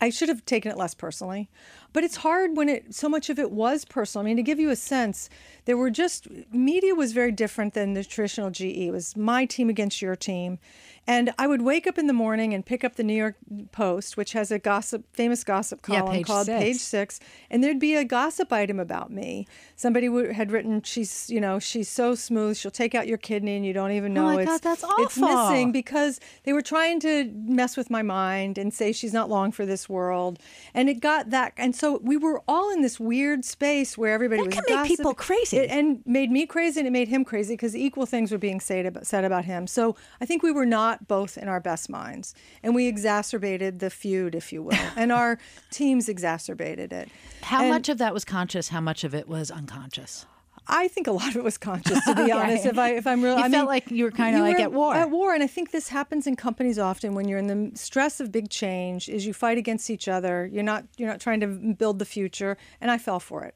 I 0.01 0.09
should 0.09 0.29
have 0.29 0.45
taken 0.45 0.71
it 0.71 0.77
less 0.77 0.93
personally. 0.93 1.49
But 1.93 2.03
it's 2.03 2.17
hard 2.17 2.57
when 2.57 2.67
it 2.67 2.93
so 2.93 3.07
much 3.07 3.29
of 3.29 3.39
it 3.39 3.51
was 3.51 3.85
personal. 3.85 4.23
I 4.23 4.27
mean, 4.27 4.37
to 4.37 4.43
give 4.43 4.59
you 4.59 4.69
a 4.69 4.75
sense, 4.75 5.29
there 5.63 5.77
were 5.77 5.89
just 5.89 6.27
media 6.51 6.93
was 6.93 7.13
very 7.13 7.31
different 7.31 7.73
than 7.73 7.93
the 7.93 8.03
traditional 8.03 8.51
GE. 8.51 8.61
It 8.61 8.91
was 8.91 9.15
my 9.15 9.45
team 9.45 9.69
against 9.69 10.01
your 10.01 10.15
team. 10.15 10.59
And 11.07 11.33
I 11.37 11.45
would 11.45 11.61
wake 11.61 11.85
up 11.85 11.97
in 11.99 12.07
the 12.07 12.13
morning 12.13 12.53
and 12.53 12.65
pick 12.65 12.83
up 12.83 12.95
the 12.95 13.03
New 13.03 13.13
York 13.13 13.35
Post, 13.71 14.17
which 14.17 14.33
has 14.33 14.49
a 14.51 14.57
gossip, 14.57 15.05
famous 15.13 15.43
gossip 15.43 15.83
column 15.83 16.07
yeah, 16.07 16.11
page 16.11 16.25
called 16.25 16.47
six. 16.47 16.63
Page 16.63 16.77
Six, 16.77 17.19
and 17.51 17.63
there'd 17.63 17.79
be 17.79 17.95
a 17.95 18.03
gossip 18.03 18.51
item 18.51 18.79
about 18.79 19.11
me. 19.11 19.47
Somebody 19.75 20.07
had 20.33 20.51
written, 20.51 20.81
"She's, 20.81 21.29
you 21.29 21.39
know, 21.39 21.59
she's 21.59 21.89
so 21.89 22.15
smooth. 22.15 22.57
She'll 22.57 22.71
take 22.71 22.95
out 22.95 23.07
your 23.07 23.19
kidney, 23.19 23.55
and 23.55 23.65
you 23.65 23.71
don't 23.73 23.91
even 23.91 24.13
know 24.13 24.29
oh 24.29 24.33
my 24.33 24.41
it's 24.41 24.51
God, 24.51 24.61
that's 24.61 24.83
awful. 24.83 25.03
it's 25.03 25.17
missing." 25.17 25.71
Because 25.71 26.19
they 26.43 26.53
were 26.53 26.63
trying 26.63 26.99
to 27.01 27.31
mess 27.35 27.77
with 27.77 27.89
my 27.89 28.01
mind 28.01 28.57
and 28.57 28.73
say 28.73 28.91
she's 28.91 29.13
not 29.13 29.29
long 29.29 29.51
for 29.51 29.65
this 29.65 29.87
world, 29.87 30.39
and 30.73 30.89
it 30.89 31.01
got 31.01 31.29
that. 31.29 31.53
And 31.57 31.75
so 31.75 31.99
we 32.03 32.17
were 32.17 32.41
all 32.47 32.71
in 32.71 32.81
this 32.81 32.99
weird 32.99 33.45
space 33.45 33.95
where 33.95 34.13
everybody 34.13 34.41
that 34.41 34.55
was 34.55 34.65
can 34.65 34.81
make 34.81 34.87
people 34.87 35.13
crazy, 35.13 35.57
it, 35.57 35.69
and 35.69 36.01
made 36.05 36.31
me 36.31 36.47
crazy, 36.47 36.79
and 36.79 36.87
it 36.87 36.91
made 36.91 37.09
him 37.09 37.23
crazy 37.23 37.53
because 37.53 37.75
equal 37.75 38.07
things 38.07 38.31
were 38.31 38.39
being 38.39 38.59
said 38.59 38.87
about, 38.87 39.05
said 39.05 39.23
about 39.23 39.45
him. 39.45 39.67
So 39.67 39.95
I 40.19 40.25
think 40.25 40.41
we 40.41 40.51
were 40.51 40.65
not 40.65 40.94
both 41.07 41.37
in 41.37 41.47
our 41.47 41.59
best 41.59 41.75
best 41.75 41.89
minds. 41.89 42.33
And 42.63 42.73
we 42.73 42.87
exacerbated 42.87 43.79
the 43.79 43.89
feud, 43.89 44.33
if 44.33 44.53
you 44.53 44.63
will. 44.63 44.77
and 44.95 45.11
our 45.11 45.37
teams 45.71 46.07
exacerbated 46.07 46.93
it. 46.93 47.09
How 47.41 47.61
and 47.61 47.69
much 47.69 47.89
of 47.89 47.97
that 47.97 48.13
was 48.13 48.23
conscious? 48.23 48.69
How 48.69 48.79
much 48.79 49.03
of 49.03 49.13
it 49.13 49.27
was 49.27 49.51
unconscious? 49.51 50.25
I 50.67 50.87
think 50.87 51.05
a 51.05 51.11
lot 51.11 51.27
of 51.27 51.35
it 51.35 51.43
was 51.43 51.57
conscious, 51.59 52.03
to 52.05 52.15
be 52.15 52.21
okay. 52.23 52.31
honest. 52.31 52.65
If 52.65 52.79
I 52.79 52.95
if 52.95 53.05
I'm 53.05 53.21
real, 53.21 53.37
you 53.37 53.43
I 53.43 53.49
felt 53.49 53.51
mean, 53.51 53.65
like 53.65 53.91
you 53.91 54.05
were 54.05 54.11
kind 54.11 54.35
of 54.35 54.41
like 54.41 54.59
at 54.59 54.71
war. 54.71 54.95
At 54.95 55.11
war, 55.11 55.33
and 55.33 55.43
I 55.43 55.47
think 55.47 55.71
this 55.71 55.89
happens 55.89 56.25
in 56.25 56.35
companies 56.35 56.79
often 56.79 57.13
when 57.13 57.27
you're 57.27 57.37
in 57.37 57.47
the 57.47 57.77
stress 57.77 58.19
of 58.19 58.31
big 58.31 58.49
change. 58.49 59.07
Is 59.07 59.27
you 59.27 59.33
fight 59.33 59.59
against 59.59 59.89
each 59.89 60.07
other. 60.07 60.49
You're 60.51 60.63
not 60.63 60.85
you're 60.97 61.09
not 61.09 61.19
trying 61.19 61.41
to 61.41 61.47
build 61.47 61.99
the 61.99 62.05
future. 62.05 62.57
And 62.81 62.89
I 62.89 62.97
fell 62.97 63.19
for 63.19 63.43
it. 63.43 63.55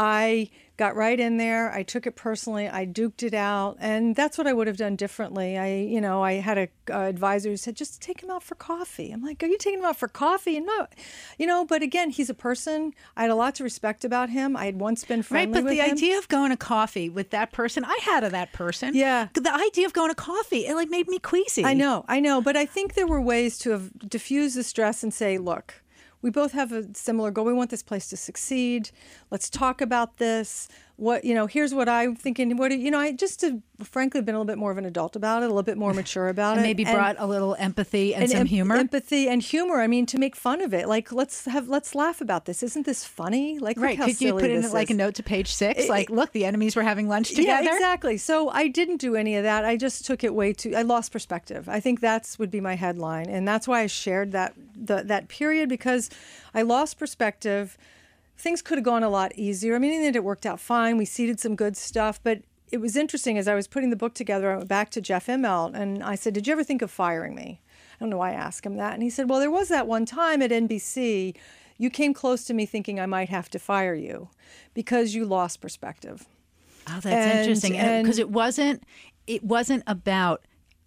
I 0.00 0.48
got 0.78 0.96
right 0.96 1.20
in 1.20 1.36
there. 1.36 1.70
I 1.70 1.82
took 1.82 2.06
it 2.06 2.16
personally. 2.16 2.66
I 2.66 2.86
duked 2.86 3.22
it 3.22 3.34
out, 3.34 3.76
and 3.80 4.16
that's 4.16 4.38
what 4.38 4.46
I 4.46 4.54
would 4.54 4.66
have 4.66 4.78
done 4.78 4.96
differently. 4.96 5.58
I, 5.58 5.74
you 5.74 6.00
know, 6.00 6.24
I 6.24 6.34
had 6.34 6.56
a 6.56 6.68
uh, 6.90 7.00
advisor 7.00 7.50
who 7.50 7.58
said, 7.58 7.76
"Just 7.76 8.00
take 8.00 8.22
him 8.22 8.30
out 8.30 8.42
for 8.42 8.54
coffee." 8.54 9.12
I'm 9.12 9.22
like, 9.22 9.42
"Are 9.42 9.46
you 9.46 9.58
taking 9.58 9.80
him 9.80 9.84
out 9.84 9.98
for 9.98 10.08
coffee?" 10.08 10.56
And 10.56 10.64
no, 10.64 10.86
you 11.38 11.46
know. 11.46 11.66
But 11.66 11.82
again, 11.82 12.08
he's 12.08 12.30
a 12.30 12.34
person. 12.34 12.94
I 13.14 13.22
had 13.22 13.30
a 13.30 13.34
lot 13.34 13.56
to 13.56 13.62
respect 13.62 14.06
about 14.06 14.30
him. 14.30 14.56
I 14.56 14.64
had 14.64 14.80
once 14.80 15.04
been 15.04 15.22
friendly 15.22 15.48
with 15.48 15.58
him. 15.58 15.66
right, 15.66 15.76
but 15.76 15.82
the 15.82 15.90
him. 15.90 15.96
idea 15.96 16.18
of 16.18 16.28
going 16.28 16.50
to 16.50 16.56
coffee 16.56 17.10
with 17.10 17.28
that 17.28 17.52
person, 17.52 17.84
I 17.84 17.98
had 18.02 18.24
of 18.24 18.32
that 18.32 18.54
person. 18.54 18.94
Yeah, 18.94 19.28
the 19.34 19.54
idea 19.54 19.84
of 19.84 19.92
going 19.92 20.08
to 20.08 20.14
coffee, 20.14 20.66
it 20.66 20.74
like 20.74 20.88
made 20.88 21.08
me 21.08 21.18
queasy. 21.18 21.62
I 21.62 21.74
know, 21.74 22.06
I 22.08 22.20
know, 22.20 22.40
but 22.40 22.56
I 22.56 22.64
think 22.64 22.94
there 22.94 23.06
were 23.06 23.20
ways 23.20 23.58
to 23.58 23.70
have 23.72 24.08
diffused 24.08 24.56
the 24.56 24.64
stress 24.64 25.02
and 25.02 25.12
say, 25.12 25.36
"Look." 25.36 25.79
We 26.22 26.30
both 26.30 26.52
have 26.52 26.72
a 26.72 26.94
similar 26.94 27.30
goal. 27.30 27.44
We 27.44 27.52
want 27.52 27.70
this 27.70 27.82
place 27.82 28.08
to 28.08 28.16
succeed. 28.16 28.90
Let's 29.30 29.48
talk 29.48 29.80
about 29.80 30.18
this. 30.18 30.68
What 31.00 31.24
you 31.24 31.34
know, 31.34 31.46
here's 31.46 31.72
what 31.72 31.88
I'm 31.88 32.14
thinking. 32.14 32.58
What 32.58 32.78
you 32.78 32.90
know, 32.90 32.98
I 32.98 33.12
just 33.12 33.40
to 33.40 33.62
frankly 33.82 34.20
been 34.20 34.34
a 34.34 34.38
little 34.38 34.44
bit 34.44 34.58
more 34.58 34.70
of 34.70 34.76
an 34.76 34.84
adult 34.84 35.16
about 35.16 35.42
it, 35.42 35.46
a 35.46 35.48
little 35.48 35.62
bit 35.62 35.78
more 35.78 35.94
mature 35.94 36.28
about 36.36 36.58
and 36.58 36.60
it, 36.60 36.68
maybe 36.68 36.84
brought 36.84 37.16
a 37.18 37.26
little 37.26 37.56
empathy 37.58 38.14
and, 38.14 38.24
and 38.24 38.30
some 38.30 38.40
em- 38.40 38.46
humor. 38.46 38.76
Empathy 38.76 39.26
and 39.26 39.40
humor. 39.40 39.80
I 39.80 39.86
mean, 39.86 40.04
to 40.04 40.18
make 40.18 40.36
fun 40.36 40.60
of 40.60 40.74
it. 40.74 40.88
Like 40.88 41.10
let's 41.10 41.46
have 41.46 41.70
let's 41.70 41.94
laugh 41.94 42.20
about 42.20 42.44
this. 42.44 42.62
Isn't 42.62 42.84
this 42.84 43.02
funny? 43.02 43.58
Like 43.58 43.78
right? 43.80 43.98
Could 43.98 44.20
you 44.20 44.34
put 44.34 44.50
in 44.50 44.70
like 44.72 44.90
a 44.90 44.94
note 44.94 45.14
to 45.14 45.22
page 45.22 45.54
six? 45.54 45.84
It, 45.84 45.88
like, 45.88 46.10
look, 46.10 46.32
the 46.32 46.44
enemies 46.44 46.76
were 46.76 46.82
having 46.82 47.08
lunch 47.08 47.30
together. 47.30 47.64
Yeah, 47.64 47.72
exactly. 47.72 48.18
So 48.18 48.50
I 48.50 48.68
didn't 48.68 48.98
do 48.98 49.16
any 49.16 49.36
of 49.36 49.44
that. 49.44 49.64
I 49.64 49.78
just 49.78 50.04
took 50.04 50.22
it 50.22 50.34
way 50.34 50.52
too. 50.52 50.76
I 50.76 50.82
lost 50.82 51.12
perspective. 51.12 51.66
I 51.66 51.80
think 51.80 52.00
that's 52.00 52.38
would 52.38 52.50
be 52.50 52.60
my 52.60 52.74
headline, 52.74 53.30
and 53.30 53.48
that's 53.48 53.66
why 53.66 53.80
I 53.80 53.86
shared 53.86 54.32
that 54.32 54.52
the, 54.76 55.02
that 55.04 55.28
period 55.28 55.70
because 55.70 56.10
I 56.54 56.60
lost 56.60 56.98
perspective 56.98 57.78
things 58.40 58.62
could 58.62 58.78
have 58.78 58.84
gone 58.84 59.02
a 59.02 59.10
lot 59.10 59.32
easier. 59.36 59.74
I 59.74 59.78
mean, 59.78 60.02
it 60.02 60.24
worked 60.24 60.46
out 60.46 60.60
fine. 60.60 60.96
We 60.96 61.04
seeded 61.04 61.38
some 61.40 61.54
good 61.54 61.76
stuff, 61.76 62.20
but 62.22 62.42
it 62.72 62.78
was 62.78 62.96
interesting 62.96 63.36
as 63.38 63.48
I 63.48 63.54
was 63.54 63.66
putting 63.66 63.90
the 63.90 63.96
book 63.96 64.14
together. 64.14 64.52
I 64.52 64.56
went 64.56 64.68
back 64.68 64.90
to 64.90 65.00
Jeff 65.00 65.26
Immelt 65.26 65.74
and 65.74 66.02
I 66.02 66.14
said, 66.14 66.34
"Did 66.34 66.46
you 66.46 66.52
ever 66.52 66.64
think 66.64 66.82
of 66.82 66.90
firing 66.90 67.34
me?" 67.34 67.60
I 67.94 67.96
don't 68.00 68.10
know 68.10 68.18
why 68.18 68.30
I 68.30 68.34
asked 68.34 68.64
him 68.64 68.76
that, 68.76 68.94
and 68.94 69.02
he 69.02 69.10
said, 69.10 69.28
"Well, 69.28 69.40
there 69.40 69.50
was 69.50 69.68
that 69.68 69.86
one 69.86 70.06
time 70.06 70.40
at 70.42 70.50
NBC. 70.50 71.34
You 71.78 71.90
came 71.90 72.12
close 72.14 72.44
to 72.44 72.54
me 72.54 72.66
thinking 72.66 73.00
I 73.00 73.06
might 73.06 73.28
have 73.28 73.48
to 73.50 73.58
fire 73.58 73.94
you 73.94 74.28
because 74.74 75.14
you 75.14 75.24
lost 75.24 75.60
perspective." 75.60 76.26
Oh, 76.88 77.00
that's 77.00 77.06
and, 77.06 77.40
interesting. 77.40 77.72
Because 77.72 78.18
it 78.18 78.30
wasn't 78.30 78.82
it 79.26 79.44
wasn't 79.44 79.82
about 79.86 80.42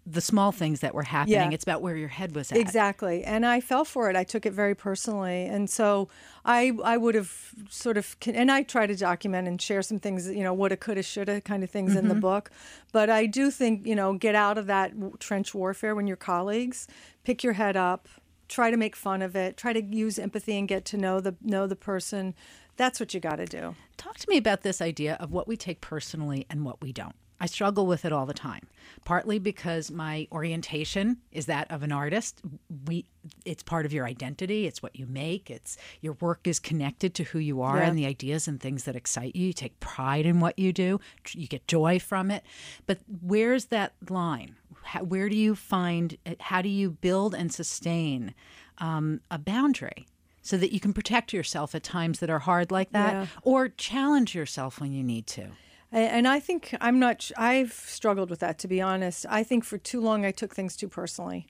the 0.06 0.20
small 0.20 0.52
things 0.52 0.80
that 0.80 0.94
were 0.94 1.02
happening. 1.02 1.50
Yeah. 1.50 1.50
It's 1.50 1.64
about 1.64 1.80
where 1.80 1.96
your 1.96 2.08
head 2.08 2.34
was 2.34 2.52
at. 2.52 2.58
Exactly. 2.58 3.24
And 3.24 3.46
I 3.46 3.60
fell 3.60 3.84
for 3.84 4.10
it. 4.10 4.16
I 4.16 4.24
took 4.24 4.44
it 4.44 4.52
very 4.52 4.74
personally. 4.74 5.46
And 5.46 5.68
so 5.70 6.08
I 6.44 6.72
I 6.84 6.96
would 6.96 7.14
have 7.14 7.32
sort 7.70 7.96
of 7.96 8.14
and 8.26 8.52
I 8.52 8.62
try 8.62 8.86
to 8.86 8.94
document 8.94 9.48
and 9.48 9.60
share 9.60 9.82
some 9.82 9.98
things, 9.98 10.28
you 10.28 10.42
know, 10.42 10.52
woulda, 10.52 10.76
coulda, 10.76 11.02
shoulda 11.02 11.40
kind 11.40 11.64
of 11.64 11.70
things 11.70 11.90
mm-hmm. 11.90 12.00
in 12.00 12.08
the 12.08 12.14
mm-hmm. 12.14 12.20
book. 12.20 12.50
But 12.92 13.08
I 13.08 13.26
do 13.26 13.50
think, 13.50 13.86
you 13.86 13.94
know, 13.94 14.12
get 14.14 14.34
out 14.34 14.58
of 14.58 14.66
that 14.66 14.92
trench 15.20 15.54
warfare 15.54 15.94
when 15.94 16.06
you're 16.06 16.16
colleagues, 16.16 16.86
pick 17.24 17.42
your 17.42 17.54
head 17.54 17.76
up, 17.76 18.08
try 18.48 18.70
to 18.70 18.76
make 18.76 18.94
fun 18.96 19.22
of 19.22 19.34
it, 19.34 19.56
try 19.56 19.72
to 19.72 19.82
use 19.82 20.18
empathy 20.18 20.58
and 20.58 20.68
get 20.68 20.84
to 20.86 20.98
know 20.98 21.20
the 21.20 21.34
know 21.40 21.66
the 21.66 21.76
person. 21.76 22.34
That's 22.76 23.00
what 23.00 23.14
you 23.14 23.20
got 23.20 23.36
to 23.36 23.46
do. 23.46 23.74
Talk 23.96 24.18
to 24.18 24.28
me 24.28 24.36
about 24.36 24.62
this 24.62 24.82
idea 24.82 25.14
of 25.20 25.30
what 25.30 25.48
we 25.48 25.56
take 25.56 25.80
personally 25.80 26.44
and 26.50 26.64
what 26.64 26.82
we 26.82 26.92
don't. 26.92 27.14
I 27.40 27.46
struggle 27.46 27.86
with 27.86 28.04
it 28.04 28.12
all 28.12 28.26
the 28.26 28.34
time. 28.34 28.68
Partly 29.04 29.38
because 29.38 29.90
my 29.90 30.28
orientation 30.30 31.18
is 31.32 31.46
that 31.46 31.70
of 31.70 31.82
an 31.82 31.92
artist. 31.92 32.40
We 32.86 33.06
it's 33.44 33.62
part 33.62 33.86
of 33.86 33.92
your 33.92 34.06
identity, 34.06 34.66
it's 34.66 34.82
what 34.82 34.96
you 34.96 35.06
make, 35.06 35.50
it's 35.50 35.76
your 36.00 36.12
work 36.14 36.46
is 36.46 36.58
connected 36.58 37.14
to 37.14 37.24
who 37.24 37.38
you 37.38 37.62
are 37.62 37.78
yeah. 37.78 37.88
and 37.88 37.98
the 37.98 38.06
ideas 38.06 38.46
and 38.46 38.60
things 38.60 38.84
that 38.84 38.96
excite 38.96 39.34
you. 39.34 39.46
You 39.46 39.52
take 39.52 39.80
pride 39.80 40.26
in 40.26 40.40
what 40.40 40.58
you 40.58 40.72
do. 40.72 41.00
You 41.32 41.46
get 41.46 41.66
joy 41.66 41.98
from 41.98 42.30
it. 42.30 42.44
But 42.86 42.98
where's 43.22 43.66
that 43.66 43.94
line? 44.08 44.56
How, 44.82 45.02
where 45.02 45.28
do 45.28 45.36
you 45.36 45.54
find 45.54 46.16
how 46.40 46.62
do 46.62 46.68
you 46.68 46.90
build 46.90 47.34
and 47.34 47.52
sustain 47.52 48.34
um, 48.78 49.20
a 49.30 49.38
boundary 49.38 50.06
so 50.42 50.58
that 50.58 50.72
you 50.72 50.80
can 50.80 50.92
protect 50.92 51.32
yourself 51.32 51.74
at 51.74 51.82
times 51.82 52.20
that 52.20 52.28
are 52.28 52.40
hard 52.40 52.70
like 52.70 52.92
that 52.92 53.12
Yeah. 53.12 53.26
or 53.42 53.68
challenge 53.68 54.34
yourself 54.34 54.78
when 54.78 54.92
you 54.92 55.02
need 55.02 55.26
to. 55.28 55.48
And 55.94 56.26
I 56.26 56.40
think 56.40 56.74
I'm 56.80 56.98
not, 56.98 57.30
I've 57.36 57.72
struggled 57.72 58.28
with 58.28 58.40
that, 58.40 58.58
to 58.58 58.68
be 58.68 58.80
honest. 58.80 59.26
I 59.30 59.44
think 59.44 59.64
for 59.64 59.78
too 59.78 60.00
long 60.00 60.24
I 60.24 60.32
took 60.32 60.52
things 60.52 60.76
too 60.76 60.88
personally. 60.88 61.46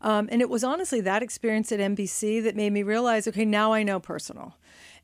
Um, 0.00 0.28
and 0.30 0.40
it 0.40 0.48
was 0.48 0.62
honestly 0.62 1.00
that 1.00 1.20
experience 1.20 1.72
at 1.72 1.80
NBC 1.80 2.40
that 2.44 2.54
made 2.54 2.72
me 2.72 2.84
realize 2.84 3.26
okay, 3.26 3.44
now 3.44 3.72
I 3.72 3.82
know 3.82 3.98
personal. 3.98 4.54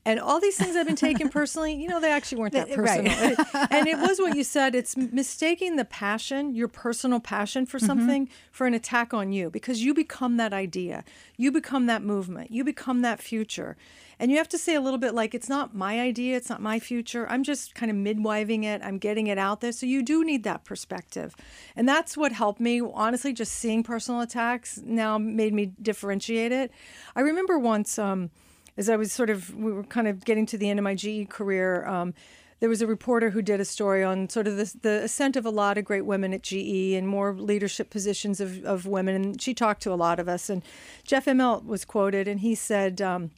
And 0.05 0.19
all 0.19 0.39
these 0.39 0.55
things 0.55 0.75
I've 0.75 0.85
been 0.85 0.95
taking 1.07 1.29
personally, 1.29 1.73
you 1.73 1.87
know, 1.87 1.99
they 1.99 2.11
actually 2.11 2.39
weren't 2.39 2.53
that 2.53 2.71
personal. 2.71 3.11
Right. 3.11 3.37
and 3.71 3.87
it 3.87 3.97
was 3.97 4.19
what 4.19 4.35
you 4.35 4.43
said 4.43 4.75
it's 4.75 4.95
mistaking 4.95 5.75
the 5.75 5.85
passion, 5.85 6.53
your 6.53 6.67
personal 6.67 7.19
passion 7.19 7.65
for 7.65 7.79
something, 7.79 8.29
for 8.51 8.67
an 8.67 8.73
attack 8.73 9.13
on 9.13 9.31
you 9.31 9.49
because 9.49 9.83
you 9.83 9.93
become 9.93 10.37
that 10.37 10.53
idea. 10.53 11.03
You 11.37 11.51
become 11.51 11.87
that 11.87 12.03
movement. 12.03 12.51
You 12.51 12.63
become 12.63 13.01
that 13.01 13.21
future. 13.21 13.75
And 14.19 14.31
you 14.31 14.37
have 14.37 14.49
to 14.49 14.57
say 14.57 14.75
a 14.75 14.81
little 14.81 14.97
bit 14.97 15.13
like, 15.13 15.35
it's 15.35 15.49
not 15.49 15.75
my 15.75 15.99
idea, 15.99 16.37
it's 16.37 16.49
not 16.49 16.61
my 16.61 16.79
future. 16.79 17.27
I'm 17.29 17.43
just 17.43 17.75
kind 17.75 17.91
of 17.91 17.97
midwiving 17.97 18.63
it, 18.63 18.81
I'm 18.83 18.97
getting 18.97 19.27
it 19.27 19.37
out 19.37 19.61
there. 19.61 19.71
So 19.71 19.85
you 19.85 20.03
do 20.03 20.23
need 20.23 20.43
that 20.43 20.63
perspective. 20.63 21.35
And 21.75 21.87
that's 21.87 22.15
what 22.15 22.31
helped 22.31 22.61
me. 22.61 22.81
Honestly, 22.81 23.33
just 23.33 23.53
seeing 23.53 23.83
personal 23.83 24.21
attacks 24.21 24.79
now 24.83 25.17
made 25.17 25.53
me 25.53 25.73
differentiate 25.81 26.51
it. 26.51 26.71
I 27.15 27.21
remember 27.21 27.59
once, 27.59 27.99
um, 27.99 28.29
as 28.77 28.89
I 28.89 28.95
was 28.95 29.11
sort 29.11 29.29
of, 29.29 29.55
we 29.55 29.71
were 29.71 29.83
kind 29.83 30.07
of 30.07 30.25
getting 30.25 30.45
to 30.47 30.57
the 30.57 30.69
end 30.69 30.79
of 30.79 30.83
my 30.83 30.95
GE 30.95 31.29
career. 31.29 31.85
Um, 31.85 32.13
there 32.59 32.69
was 32.69 32.81
a 32.81 32.87
reporter 32.87 33.31
who 33.31 33.41
did 33.41 33.59
a 33.59 33.65
story 33.65 34.03
on 34.03 34.29
sort 34.29 34.47
of 34.47 34.57
the, 34.57 34.73
the 34.81 35.03
ascent 35.03 35.35
of 35.35 35.45
a 35.45 35.49
lot 35.49 35.77
of 35.77 35.85
great 35.85 36.05
women 36.05 36.33
at 36.33 36.41
GE 36.41 36.93
and 36.93 37.07
more 37.07 37.33
leadership 37.33 37.89
positions 37.89 38.39
of, 38.39 38.63
of 38.63 38.85
women. 38.85 39.15
And 39.15 39.41
she 39.41 39.53
talked 39.53 39.81
to 39.83 39.93
a 39.93 39.95
lot 39.95 40.19
of 40.19 40.29
us. 40.29 40.49
And 40.49 40.63
Jeff 41.03 41.25
Immelt 41.25 41.65
was 41.65 41.85
quoted, 41.85 42.27
and 42.27 42.39
he 42.39 42.55
said, 42.55 43.01
um, 43.01 43.31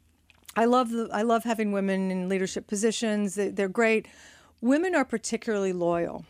I 0.55 0.65
love 0.65 0.91
the, 0.91 1.09
I 1.11 1.23
love 1.23 1.43
having 1.43 1.71
women 1.71 2.11
in 2.11 2.29
leadership 2.29 2.67
positions. 2.67 3.35
They, 3.35 3.49
they're 3.49 3.69
great. 3.69 4.07
Women 4.61 4.95
are 4.95 5.05
particularly 5.05 5.73
loyal. 5.73 6.25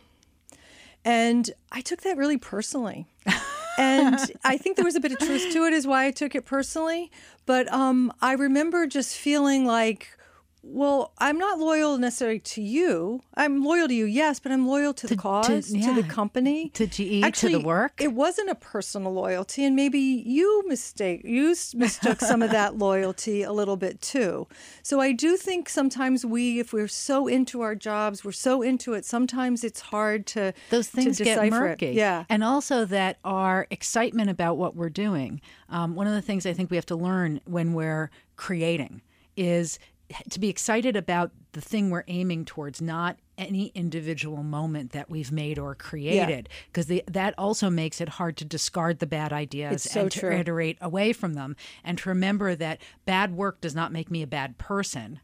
And 1.05 1.49
I 1.72 1.82
took 1.82 2.01
that 2.01 2.18
really 2.18 2.38
personally. 2.38 3.08
and 3.78 4.19
I 4.43 4.57
think 4.57 4.75
there 4.75 4.86
was 4.86 4.95
a 4.95 4.99
bit 4.99 5.11
of 5.11 5.19
truth 5.19 5.53
to 5.53 5.65
it, 5.65 5.73
is 5.73 5.86
why 5.88 6.05
I 6.05 6.11
took 6.11 6.36
it 6.36 6.45
personally. 6.45 7.11
But 7.45 7.71
um, 7.71 8.11
I 8.21 8.34
remember 8.34 8.88
just 8.88 9.15
feeling 9.15 9.65
like, 9.65 10.16
well, 10.70 11.13
I'm 11.18 11.38
not 11.38 11.59
loyal 11.59 11.97
necessarily 11.97 12.39
to 12.39 12.61
you. 12.61 13.22
I'm 13.36 13.63
loyal 13.63 13.88
to 13.88 13.93
you, 13.93 14.05
yes, 14.05 14.39
but 14.39 14.51
I'm 14.51 14.68
loyal 14.68 14.93
to 14.95 15.07
the 15.07 15.15
cause, 15.15 15.72
to, 15.72 15.78
yeah, 15.78 15.93
the 15.93 16.03
company, 16.03 16.70
to 16.70 16.86
GE, 16.88 17.34
to 17.36 17.49
the 17.49 17.59
work. 17.59 18.01
It 18.01 18.13
wasn't 18.13 18.49
a 18.49 18.55
personal 18.55 19.13
loyalty, 19.13 19.63
and 19.63 19.76
maybe 19.76 19.99
you 19.99 20.63
mistake 20.68 21.22
you 21.24 21.55
mistook 21.74 22.20
some 22.20 22.41
of 22.41 22.51
that 22.51 22.78
loyalty 22.78 23.43
a 23.43 23.51
little 23.51 23.78
bit 23.78 24.01
too. 24.01 24.47
So 24.84 24.99
I 24.99 25.13
do 25.13 25.38
think 25.38 25.70
sometimes 25.70 26.26
we, 26.26 26.59
if 26.59 26.74
we're 26.74 26.88
so 26.88 27.28
into 27.28 27.61
our 27.61 27.76
jobs, 27.76 28.26
we're 28.26 28.32
so 28.32 28.61
into 28.61 28.93
it. 28.93 29.05
Sometimes 29.05 29.63
it's 29.63 29.82
hard 29.82 30.26
to 30.28 30.53
those 30.70 30.89
things 30.89 31.18
to 31.18 31.24
get 31.24 31.49
murky. 31.49 31.88
It. 31.88 31.95
Yeah, 31.95 32.26
And 32.30 32.43
also 32.43 32.86
that 32.86 33.18
our 33.24 33.68
excitement 33.70 34.30
about 34.30 34.57
what 34.57 34.76
we're 34.76 34.89
doing. 34.89 35.41
Um, 35.70 35.95
one 35.95 36.07
of 36.07 36.13
the 36.13 36.22
things 36.22 36.45
I 36.45 36.53
think 36.53 36.70
we 36.70 36.78
have 36.78 36.86
to 36.88 36.95
learn 36.95 37.41
when 37.45 37.74
we're 37.74 38.09
creating 38.36 39.01
is 39.36 39.80
to 40.30 40.39
be 40.39 40.49
excited 40.49 40.95
about 40.95 41.32
the 41.51 41.62
thing 41.62 41.89
we're 41.89 42.03
aiming 42.08 42.45
towards, 42.45 42.82
not 42.82 43.18
any 43.38 43.68
individual 43.76 44.43
moment 44.43 44.91
that 44.91 45.10
we've 45.10 45.32
made 45.32 45.60
or 45.60 45.76
created, 45.76 46.49
because 46.72 46.88
that 47.08 47.34
also 47.38 47.70
makes 47.70 47.99
it 47.99 48.10
hard 48.10 48.38
to 48.38 48.45
discard 48.45 48.99
the 48.99 49.08
bad 49.08 49.34
ideas 49.34 49.84
so 49.84 50.01
and 50.01 50.12
to 50.12 50.20
true. 50.20 50.32
iterate 50.32 50.78
away 50.82 51.14
from 51.14 51.34
them, 51.34 51.55
and 51.84 51.97
to 51.97 52.10
remember 52.10 52.55
that 52.55 52.80
bad 53.05 53.36
work 53.36 53.62
does 53.62 53.76
not 53.76 53.91
make 53.91 54.10
me 54.10 54.22
a 54.22 54.28
bad 54.28 54.58
person. 54.58 55.20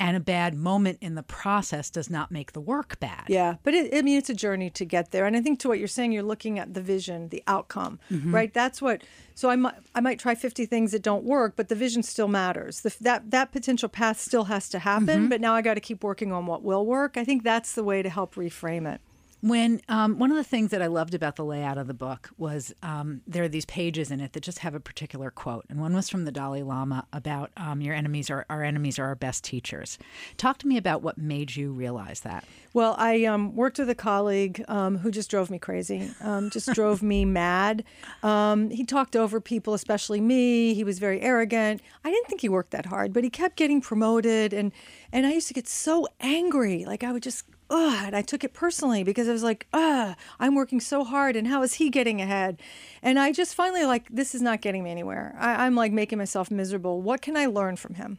And 0.00 0.16
a 0.16 0.20
bad 0.20 0.54
moment 0.54 0.98
in 1.00 1.16
the 1.16 1.24
process 1.24 1.90
does 1.90 2.08
not 2.08 2.30
make 2.30 2.52
the 2.52 2.60
work 2.60 3.00
bad. 3.00 3.24
Yeah, 3.28 3.56
but 3.64 3.74
it, 3.74 3.92
I 3.92 4.02
mean, 4.02 4.16
it's 4.16 4.30
a 4.30 4.34
journey 4.34 4.70
to 4.70 4.84
get 4.84 5.10
there. 5.10 5.26
And 5.26 5.36
I 5.36 5.40
think 5.40 5.58
to 5.60 5.68
what 5.68 5.80
you're 5.80 5.88
saying, 5.88 6.12
you're 6.12 6.22
looking 6.22 6.58
at 6.58 6.74
the 6.74 6.80
vision, 6.80 7.30
the 7.30 7.42
outcome, 7.48 7.98
mm-hmm. 8.10 8.32
right? 8.34 8.54
That's 8.54 8.80
what. 8.80 9.02
So 9.34 9.50
I 9.50 9.56
might 9.56 9.74
I 9.94 10.00
might 10.00 10.18
try 10.18 10.34
50 10.34 10.66
things 10.66 10.92
that 10.92 11.02
don't 11.02 11.24
work, 11.24 11.54
but 11.56 11.68
the 11.68 11.74
vision 11.74 12.02
still 12.02 12.28
matters. 12.28 12.82
The, 12.82 12.94
that 13.00 13.30
that 13.32 13.50
potential 13.50 13.88
path 13.88 14.20
still 14.20 14.44
has 14.44 14.68
to 14.70 14.78
happen. 14.78 15.06
Mm-hmm. 15.06 15.28
But 15.28 15.40
now 15.40 15.54
I 15.54 15.62
got 15.62 15.74
to 15.74 15.80
keep 15.80 16.04
working 16.04 16.32
on 16.32 16.46
what 16.46 16.62
will 16.62 16.86
work. 16.86 17.16
I 17.16 17.24
think 17.24 17.42
that's 17.42 17.74
the 17.74 17.84
way 17.84 18.02
to 18.02 18.08
help 18.08 18.36
reframe 18.36 18.92
it. 18.92 19.00
When 19.40 19.80
um, 19.88 20.18
one 20.18 20.30
of 20.30 20.36
the 20.36 20.44
things 20.44 20.70
that 20.72 20.82
I 20.82 20.88
loved 20.88 21.14
about 21.14 21.36
the 21.36 21.44
layout 21.44 21.78
of 21.78 21.86
the 21.86 21.94
book 21.94 22.30
was 22.38 22.74
um, 22.82 23.20
there 23.26 23.44
are 23.44 23.48
these 23.48 23.66
pages 23.66 24.10
in 24.10 24.20
it 24.20 24.32
that 24.32 24.42
just 24.42 24.60
have 24.60 24.74
a 24.74 24.80
particular 24.80 25.30
quote, 25.30 25.64
and 25.68 25.80
one 25.80 25.94
was 25.94 26.08
from 26.08 26.24
the 26.24 26.32
Dalai 26.32 26.62
Lama 26.62 27.06
about 27.12 27.52
um, 27.56 27.80
your 27.80 27.94
enemies 27.94 28.30
are 28.30 28.44
our 28.50 28.64
enemies 28.64 28.98
are 28.98 29.04
our 29.04 29.14
best 29.14 29.44
teachers. 29.44 29.96
Talk 30.36 30.58
to 30.58 30.66
me 30.66 30.76
about 30.76 31.02
what 31.02 31.18
made 31.18 31.54
you 31.54 31.72
realize 31.72 32.20
that. 32.20 32.44
Well, 32.74 32.96
I 32.98 33.24
um, 33.26 33.54
worked 33.54 33.78
with 33.78 33.88
a 33.90 33.94
colleague 33.94 34.64
um, 34.66 34.98
who 34.98 35.10
just 35.10 35.30
drove 35.30 35.50
me 35.50 35.58
crazy, 35.58 36.10
um, 36.20 36.50
just 36.50 36.72
drove 36.72 37.00
me 37.00 37.24
mad. 37.24 37.84
He 38.22 38.84
talked 38.84 39.14
over 39.14 39.40
people, 39.40 39.72
especially 39.74 40.20
me. 40.20 40.74
He 40.74 40.82
was 40.82 40.98
very 40.98 41.20
arrogant. 41.20 41.80
I 42.04 42.10
didn't 42.10 42.26
think 42.26 42.40
he 42.40 42.48
worked 42.48 42.72
that 42.72 42.86
hard, 42.86 43.12
but 43.12 43.22
he 43.22 43.30
kept 43.30 43.56
getting 43.56 43.80
promoted, 43.80 44.52
and 44.52 44.72
and 45.12 45.26
I 45.26 45.32
used 45.32 45.48
to 45.48 45.54
get 45.54 45.68
so 45.68 46.08
angry. 46.20 46.84
Like 46.84 47.04
I 47.04 47.12
would 47.12 47.22
just. 47.22 47.44
Ugh, 47.70 48.04
and 48.06 48.16
I 48.16 48.22
took 48.22 48.44
it 48.44 48.54
personally 48.54 49.04
because 49.04 49.28
I 49.28 49.32
was 49.32 49.42
like, 49.42 49.66
ugh, 49.72 50.16
I'm 50.40 50.54
working 50.54 50.80
so 50.80 51.04
hard 51.04 51.36
and 51.36 51.46
how 51.46 51.62
is 51.62 51.74
he 51.74 51.90
getting 51.90 52.20
ahead? 52.20 52.62
And 53.02 53.18
I 53.18 53.30
just 53.32 53.54
finally 53.54 53.84
like, 53.84 54.08
this 54.08 54.34
is 54.34 54.40
not 54.40 54.62
getting 54.62 54.82
me 54.82 54.90
anywhere. 54.90 55.36
I, 55.38 55.66
I'm 55.66 55.74
like 55.74 55.92
making 55.92 56.18
myself 56.18 56.50
miserable. 56.50 57.02
What 57.02 57.20
can 57.20 57.36
I 57.36 57.46
learn 57.46 57.76
from 57.76 57.94
him? 57.94 58.18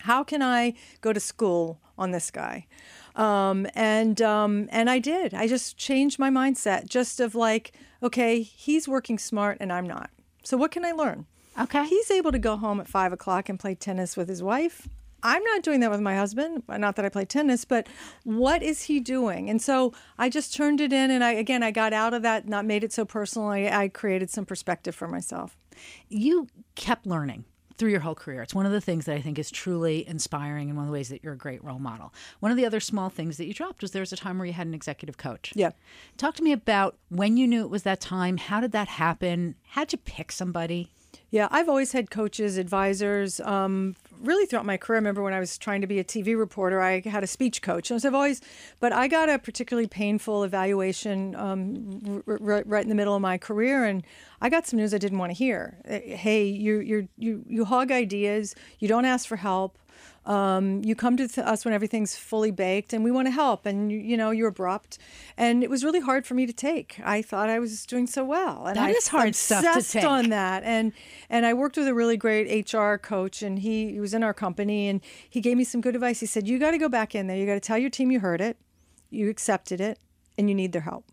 how 0.00 0.24
can 0.24 0.42
I 0.42 0.74
go 1.00 1.12
to 1.12 1.20
school 1.20 1.80
on 1.98 2.10
this 2.10 2.30
guy? 2.30 2.66
Um, 3.16 3.66
and 3.74 4.20
um, 4.22 4.68
and 4.70 4.88
I 4.88 4.98
did. 4.98 5.34
I 5.34 5.46
just 5.46 5.76
changed 5.76 6.18
my 6.18 6.30
mindset, 6.30 6.86
just 6.86 7.20
of 7.20 7.34
like, 7.34 7.72
okay, 8.02 8.42
he's 8.42 8.88
working 8.88 9.18
smart 9.18 9.58
and 9.60 9.72
I'm 9.72 9.86
not. 9.86 10.10
So 10.42 10.56
what 10.56 10.70
can 10.70 10.84
I 10.84 10.92
learn? 10.92 11.26
Okay. 11.60 11.86
He's 11.86 12.10
able 12.10 12.32
to 12.32 12.38
go 12.38 12.56
home 12.56 12.80
at 12.80 12.88
five 12.88 13.12
o'clock 13.12 13.48
and 13.48 13.58
play 13.58 13.74
tennis 13.74 14.16
with 14.16 14.28
his 14.28 14.42
wife. 14.42 14.88
I'm 15.22 15.42
not 15.44 15.62
doing 15.62 15.80
that 15.80 15.90
with 15.90 16.00
my 16.00 16.16
husband. 16.16 16.62
Not 16.68 16.96
that 16.96 17.04
I 17.04 17.08
play 17.08 17.24
tennis, 17.24 17.64
but 17.64 17.86
what 18.24 18.62
is 18.62 18.82
he 18.82 19.00
doing? 19.00 19.50
And 19.50 19.60
so 19.60 19.92
I 20.18 20.28
just 20.28 20.54
turned 20.54 20.80
it 20.80 20.92
in, 20.92 21.10
and 21.10 21.22
I 21.22 21.32
again 21.32 21.62
I 21.62 21.70
got 21.70 21.92
out 21.92 22.14
of 22.14 22.22
that, 22.22 22.48
not 22.48 22.64
made 22.64 22.84
it 22.84 22.92
so 22.92 23.04
personal. 23.04 23.48
I, 23.48 23.68
I 23.72 23.88
created 23.88 24.30
some 24.30 24.46
perspective 24.46 24.94
for 24.94 25.08
myself. 25.08 25.56
You 26.08 26.48
kept 26.74 27.06
learning 27.06 27.44
through 27.80 27.90
your 27.90 28.00
whole 28.00 28.14
career. 28.14 28.42
It's 28.42 28.54
one 28.54 28.66
of 28.66 28.72
the 28.72 28.80
things 28.80 29.06
that 29.06 29.16
I 29.16 29.22
think 29.22 29.38
is 29.38 29.50
truly 29.50 30.06
inspiring 30.06 30.68
and 30.68 30.76
one 30.76 30.84
of 30.84 30.88
the 30.88 30.92
ways 30.92 31.08
that 31.08 31.24
you're 31.24 31.32
a 31.32 31.38
great 31.38 31.64
role 31.64 31.78
model. 31.78 32.12
One 32.40 32.52
of 32.52 32.58
the 32.58 32.66
other 32.66 32.78
small 32.78 33.08
things 33.08 33.38
that 33.38 33.46
you 33.46 33.54
dropped 33.54 33.80
was 33.80 33.92
there 33.92 34.02
was 34.02 34.12
a 34.12 34.16
time 34.16 34.36
where 34.36 34.46
you 34.46 34.52
had 34.52 34.66
an 34.66 34.74
executive 34.74 35.16
coach. 35.16 35.50
Yeah. 35.54 35.70
Talk 36.18 36.34
to 36.34 36.42
me 36.42 36.52
about 36.52 36.98
when 37.08 37.38
you 37.38 37.48
knew 37.48 37.62
it 37.62 37.70
was 37.70 37.84
that 37.84 37.98
time. 37.98 38.36
How 38.36 38.60
did 38.60 38.72
that 38.72 38.88
happen? 38.88 39.54
How'd 39.68 39.92
you 39.92 39.98
pick 39.98 40.30
somebody? 40.30 40.90
Yeah, 41.32 41.46
I've 41.52 41.68
always 41.68 41.92
had 41.92 42.10
coaches, 42.10 42.56
advisors, 42.58 43.38
um, 43.40 43.94
really 44.20 44.46
throughout 44.46 44.66
my 44.66 44.76
career. 44.76 44.96
I 44.96 44.98
remember 44.98 45.22
when 45.22 45.32
I 45.32 45.38
was 45.38 45.56
trying 45.58 45.80
to 45.80 45.86
be 45.86 46.00
a 46.00 46.04
TV 46.04 46.36
reporter, 46.36 46.80
I 46.80 47.00
had 47.00 47.22
a 47.22 47.26
speech 47.28 47.62
coach. 47.62 47.90
And 47.90 48.02
so 48.02 48.08
I've 48.08 48.14
always, 48.14 48.40
but 48.80 48.92
I 48.92 49.06
got 49.06 49.28
a 49.28 49.38
particularly 49.38 49.86
painful 49.86 50.42
evaluation 50.42 51.36
um, 51.36 52.22
r- 52.26 52.38
r- 52.40 52.62
right 52.66 52.82
in 52.82 52.88
the 52.88 52.96
middle 52.96 53.14
of 53.14 53.22
my 53.22 53.38
career, 53.38 53.84
and 53.84 54.04
I 54.40 54.48
got 54.48 54.66
some 54.66 54.78
news 54.80 54.92
I 54.92 54.98
didn't 54.98 55.18
want 55.18 55.30
to 55.30 55.34
hear. 55.38 55.78
Uh, 55.88 56.00
Hey, 56.16 56.46
you 56.46 56.80
you 56.80 57.08
you 57.16 57.44
you 57.46 57.64
hog 57.64 57.92
ideas. 57.92 58.56
You 58.80 58.88
don't 58.88 59.04
ask 59.04 59.28
for 59.28 59.36
help. 59.36 59.78
Um, 60.26 60.82
you 60.84 60.94
come 60.94 61.16
to 61.16 61.48
us 61.48 61.64
when 61.64 61.72
everything's 61.72 62.14
fully 62.14 62.50
baked, 62.50 62.92
and 62.92 63.02
we 63.02 63.10
want 63.10 63.26
to 63.26 63.30
help. 63.32 63.64
And 63.64 63.90
you, 63.90 63.98
you 63.98 64.16
know 64.16 64.30
you're 64.30 64.48
abrupt, 64.48 64.98
and 65.36 65.64
it 65.64 65.70
was 65.70 65.82
really 65.82 66.00
hard 66.00 66.26
for 66.26 66.34
me 66.34 66.44
to 66.46 66.52
take. 66.52 67.00
I 67.02 67.22
thought 67.22 67.48
I 67.48 67.58
was 67.58 67.86
doing 67.86 68.06
so 68.06 68.24
well, 68.24 68.66
and 68.66 68.76
That 68.76 68.88
I 68.88 68.90
is 68.90 69.08
hard 69.08 69.34
stuff 69.34 69.62
to 69.62 69.82
take. 69.82 70.04
on 70.04 70.28
that. 70.28 70.62
And 70.62 70.92
and 71.30 71.46
I 71.46 71.54
worked 71.54 71.76
with 71.78 71.88
a 71.88 71.94
really 71.94 72.16
great 72.18 72.70
HR 72.72 72.96
coach, 72.96 73.42
and 73.42 73.58
he, 73.60 73.92
he 73.92 74.00
was 74.00 74.12
in 74.12 74.22
our 74.22 74.34
company, 74.34 74.88
and 74.88 75.00
he 75.28 75.40
gave 75.40 75.56
me 75.56 75.64
some 75.64 75.80
good 75.80 75.94
advice. 75.94 76.20
He 76.20 76.26
said, 76.26 76.46
"You 76.46 76.58
got 76.58 76.72
to 76.72 76.78
go 76.78 76.88
back 76.88 77.14
in 77.14 77.26
there. 77.26 77.36
You 77.36 77.46
got 77.46 77.54
to 77.54 77.60
tell 77.60 77.78
your 77.78 77.90
team 77.90 78.10
you 78.10 78.20
heard 78.20 78.40
it, 78.42 78.58
you 79.08 79.30
accepted 79.30 79.80
it, 79.80 79.98
and 80.36 80.48
you 80.50 80.54
need 80.54 80.72
their 80.72 80.82
help." 80.82 81.06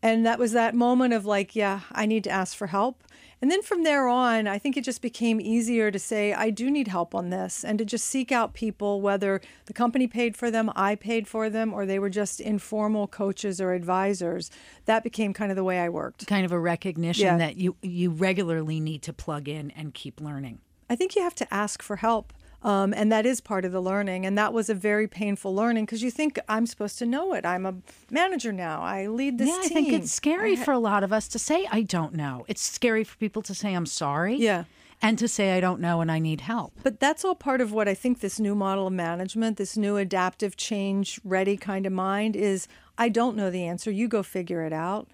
And 0.00 0.24
that 0.26 0.38
was 0.38 0.52
that 0.52 0.76
moment 0.76 1.12
of 1.12 1.26
like, 1.26 1.56
yeah, 1.56 1.80
I 1.90 2.06
need 2.06 2.22
to 2.22 2.30
ask 2.30 2.56
for 2.56 2.68
help. 2.68 3.02
And 3.40 3.50
then 3.50 3.62
from 3.62 3.84
there 3.84 4.08
on, 4.08 4.48
I 4.48 4.58
think 4.58 4.76
it 4.76 4.82
just 4.82 5.00
became 5.00 5.40
easier 5.40 5.90
to 5.92 5.98
say, 5.98 6.32
I 6.32 6.50
do 6.50 6.70
need 6.70 6.88
help 6.88 7.14
on 7.14 7.30
this, 7.30 7.64
and 7.64 7.78
to 7.78 7.84
just 7.84 8.04
seek 8.04 8.32
out 8.32 8.52
people, 8.52 9.00
whether 9.00 9.40
the 9.66 9.72
company 9.72 10.08
paid 10.08 10.36
for 10.36 10.50
them, 10.50 10.72
I 10.74 10.96
paid 10.96 11.28
for 11.28 11.48
them, 11.48 11.72
or 11.72 11.86
they 11.86 12.00
were 12.00 12.10
just 12.10 12.40
informal 12.40 13.06
coaches 13.06 13.60
or 13.60 13.74
advisors. 13.74 14.50
That 14.86 15.04
became 15.04 15.32
kind 15.32 15.52
of 15.52 15.56
the 15.56 15.62
way 15.64 15.78
I 15.78 15.88
worked. 15.88 16.26
Kind 16.26 16.44
of 16.44 16.50
a 16.52 16.58
recognition 16.58 17.26
Yeah. 17.26 17.38
that 17.38 17.56
you 17.56 17.76
you 17.80 18.10
regularly 18.10 18.80
need 18.80 19.02
to 19.02 19.12
plug 19.12 19.48
in 19.48 19.70
and 19.72 19.94
keep 19.94 20.20
learning. 20.20 20.58
I 20.90 20.96
think 20.96 21.14
you 21.14 21.22
have 21.22 21.34
to 21.36 21.54
ask 21.54 21.82
for 21.82 21.96
help. 21.96 22.32
Um, 22.62 22.92
and 22.92 23.12
that 23.12 23.24
is 23.24 23.40
part 23.40 23.64
of 23.64 23.70
the 23.70 23.80
learning. 23.80 24.26
And 24.26 24.36
that 24.36 24.52
was 24.52 24.68
a 24.68 24.74
very 24.74 25.06
painful 25.06 25.54
learning 25.54 25.84
because 25.84 26.02
you 26.02 26.10
think 26.10 26.40
I'm 26.48 26.66
supposed 26.66 26.98
to 26.98 27.06
know 27.06 27.32
it. 27.34 27.46
I'm 27.46 27.64
a 27.64 27.74
manager 28.10 28.50
now. 28.52 28.82
I 28.82 29.06
lead 29.06 29.38
this 29.38 29.48
yeah, 29.48 29.58
I 29.60 29.68
team. 29.68 29.70
think 29.74 29.92
it's 29.92 30.10
scary 30.12 30.56
for 30.56 30.72
a 30.72 30.78
lot 30.78 31.04
of 31.04 31.12
us 31.12 31.28
to 31.28 31.38
say 31.38 31.68
I 31.70 31.82
don't 31.82 32.14
know. 32.14 32.44
It's 32.48 32.60
scary 32.62 33.04
for 33.04 33.16
people 33.18 33.42
to 33.42 33.54
say 33.54 33.74
I'm 33.74 33.86
sorry. 33.86 34.36
Yeah. 34.36 34.64
and 35.00 35.16
to 35.20 35.28
say 35.28 35.56
I 35.56 35.60
don't 35.60 35.80
know 35.80 36.00
and 36.00 36.10
I 36.10 36.18
need 36.18 36.40
help. 36.40 36.72
But 36.82 36.98
that's 36.98 37.24
all 37.24 37.36
part 37.36 37.60
of 37.60 37.70
what 37.72 37.86
I 37.86 37.94
think 37.94 38.18
this 38.18 38.40
new 38.40 38.56
model 38.56 38.88
of 38.88 38.92
management, 38.92 39.56
this 39.56 39.76
new 39.76 39.96
adaptive 39.96 40.56
change 40.56 41.20
ready 41.24 41.56
kind 41.56 41.86
of 41.86 41.92
mind 41.92 42.34
is 42.34 42.66
I 42.98 43.08
don't 43.08 43.36
know 43.36 43.50
the 43.50 43.64
answer. 43.64 43.92
You 43.92 44.08
go 44.08 44.24
figure 44.24 44.62
it 44.64 44.72
out. 44.72 45.06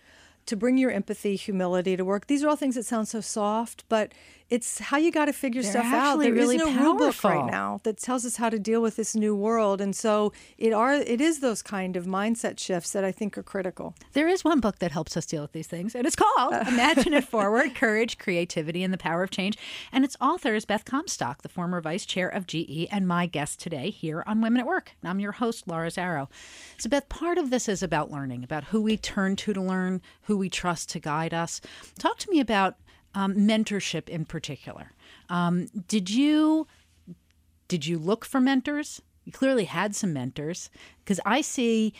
To 0.48 0.56
bring 0.56 0.76
your 0.76 0.90
empathy, 0.90 1.36
humility 1.36 1.96
to 1.96 2.04
work. 2.04 2.26
These 2.26 2.42
are 2.44 2.48
all 2.50 2.56
things 2.56 2.74
that 2.74 2.84
sound 2.84 3.08
so 3.08 3.22
soft, 3.22 3.84
but 3.88 4.12
it's 4.50 4.78
how 4.78 4.98
you 4.98 5.10
got 5.10 5.24
to 5.26 5.32
figure 5.32 5.62
They're 5.62 5.70
stuff 5.70 5.86
out. 5.86 6.18
There 6.18 6.32
really 6.32 6.56
is 6.56 6.62
no 6.62 6.82
rule 6.82 6.96
book 6.96 7.24
right 7.24 7.46
now 7.46 7.80
that 7.84 7.96
tells 7.96 8.24
us 8.26 8.36
how 8.36 8.50
to 8.50 8.58
deal 8.58 8.82
with 8.82 8.96
this 8.96 9.14
new 9.14 9.34
world, 9.34 9.80
and 9.80 9.96
so 9.96 10.32
it 10.58 10.72
are 10.72 10.94
it 10.94 11.20
is 11.20 11.40
those 11.40 11.62
kind 11.62 11.96
of 11.96 12.04
mindset 12.04 12.58
shifts 12.58 12.92
that 12.92 13.04
I 13.04 13.12
think 13.12 13.38
are 13.38 13.42
critical. 13.42 13.94
There 14.12 14.28
is 14.28 14.44
one 14.44 14.60
book 14.60 14.78
that 14.80 14.92
helps 14.92 15.16
us 15.16 15.24
deal 15.26 15.42
with 15.42 15.52
these 15.52 15.66
things, 15.66 15.94
and 15.94 16.06
it's 16.06 16.16
called 16.16 16.52
uh. 16.52 16.64
Imagine 16.68 17.14
It 17.14 17.24
Forward 17.34 17.74
Courage, 17.74 18.18
Creativity, 18.18 18.82
and 18.82 18.92
the 18.92 18.98
Power 18.98 19.22
of 19.22 19.30
Change. 19.30 19.56
And 19.90 20.04
its 20.04 20.16
author 20.20 20.54
is 20.54 20.64
Beth 20.64 20.84
Comstock, 20.84 21.42
the 21.42 21.48
former 21.48 21.80
vice 21.80 22.04
chair 22.04 22.28
of 22.28 22.46
GE, 22.46 22.86
and 22.90 23.08
my 23.08 23.26
guest 23.26 23.60
today 23.60 23.90
here 23.90 24.22
on 24.26 24.40
Women 24.40 24.60
at 24.60 24.66
Work. 24.66 24.92
And 25.02 25.08
I'm 25.10 25.20
your 25.20 25.32
host, 25.32 25.66
Laura 25.66 25.88
Zarrow. 25.88 26.28
So, 26.78 26.88
Beth, 26.88 27.08
part 27.08 27.38
of 27.38 27.50
this 27.50 27.68
is 27.68 27.82
about 27.82 28.10
learning, 28.10 28.44
about 28.44 28.64
who 28.64 28.82
we 28.82 28.96
turn 28.96 29.36
to 29.36 29.52
to 29.54 29.60
learn, 29.60 30.02
who 30.22 30.36
we 30.36 30.50
trust 30.50 30.90
to 30.90 31.00
guide 31.00 31.32
us. 31.32 31.60
Talk 31.98 32.18
to 32.18 32.30
me 32.30 32.40
about 32.40 32.76
um, 33.14 33.34
mentorship 33.34 34.08
in 34.08 34.24
particular. 34.24 34.92
Um, 35.28 35.68
did 35.88 36.10
you 36.10 36.66
did 37.68 37.86
you 37.86 37.98
look 37.98 38.24
for 38.24 38.40
mentors? 38.40 39.00
You 39.24 39.32
clearly 39.32 39.64
had 39.64 39.94
some 39.94 40.12
mentors 40.12 40.70
because 41.02 41.18
I 41.24 41.40
see, 41.40 41.94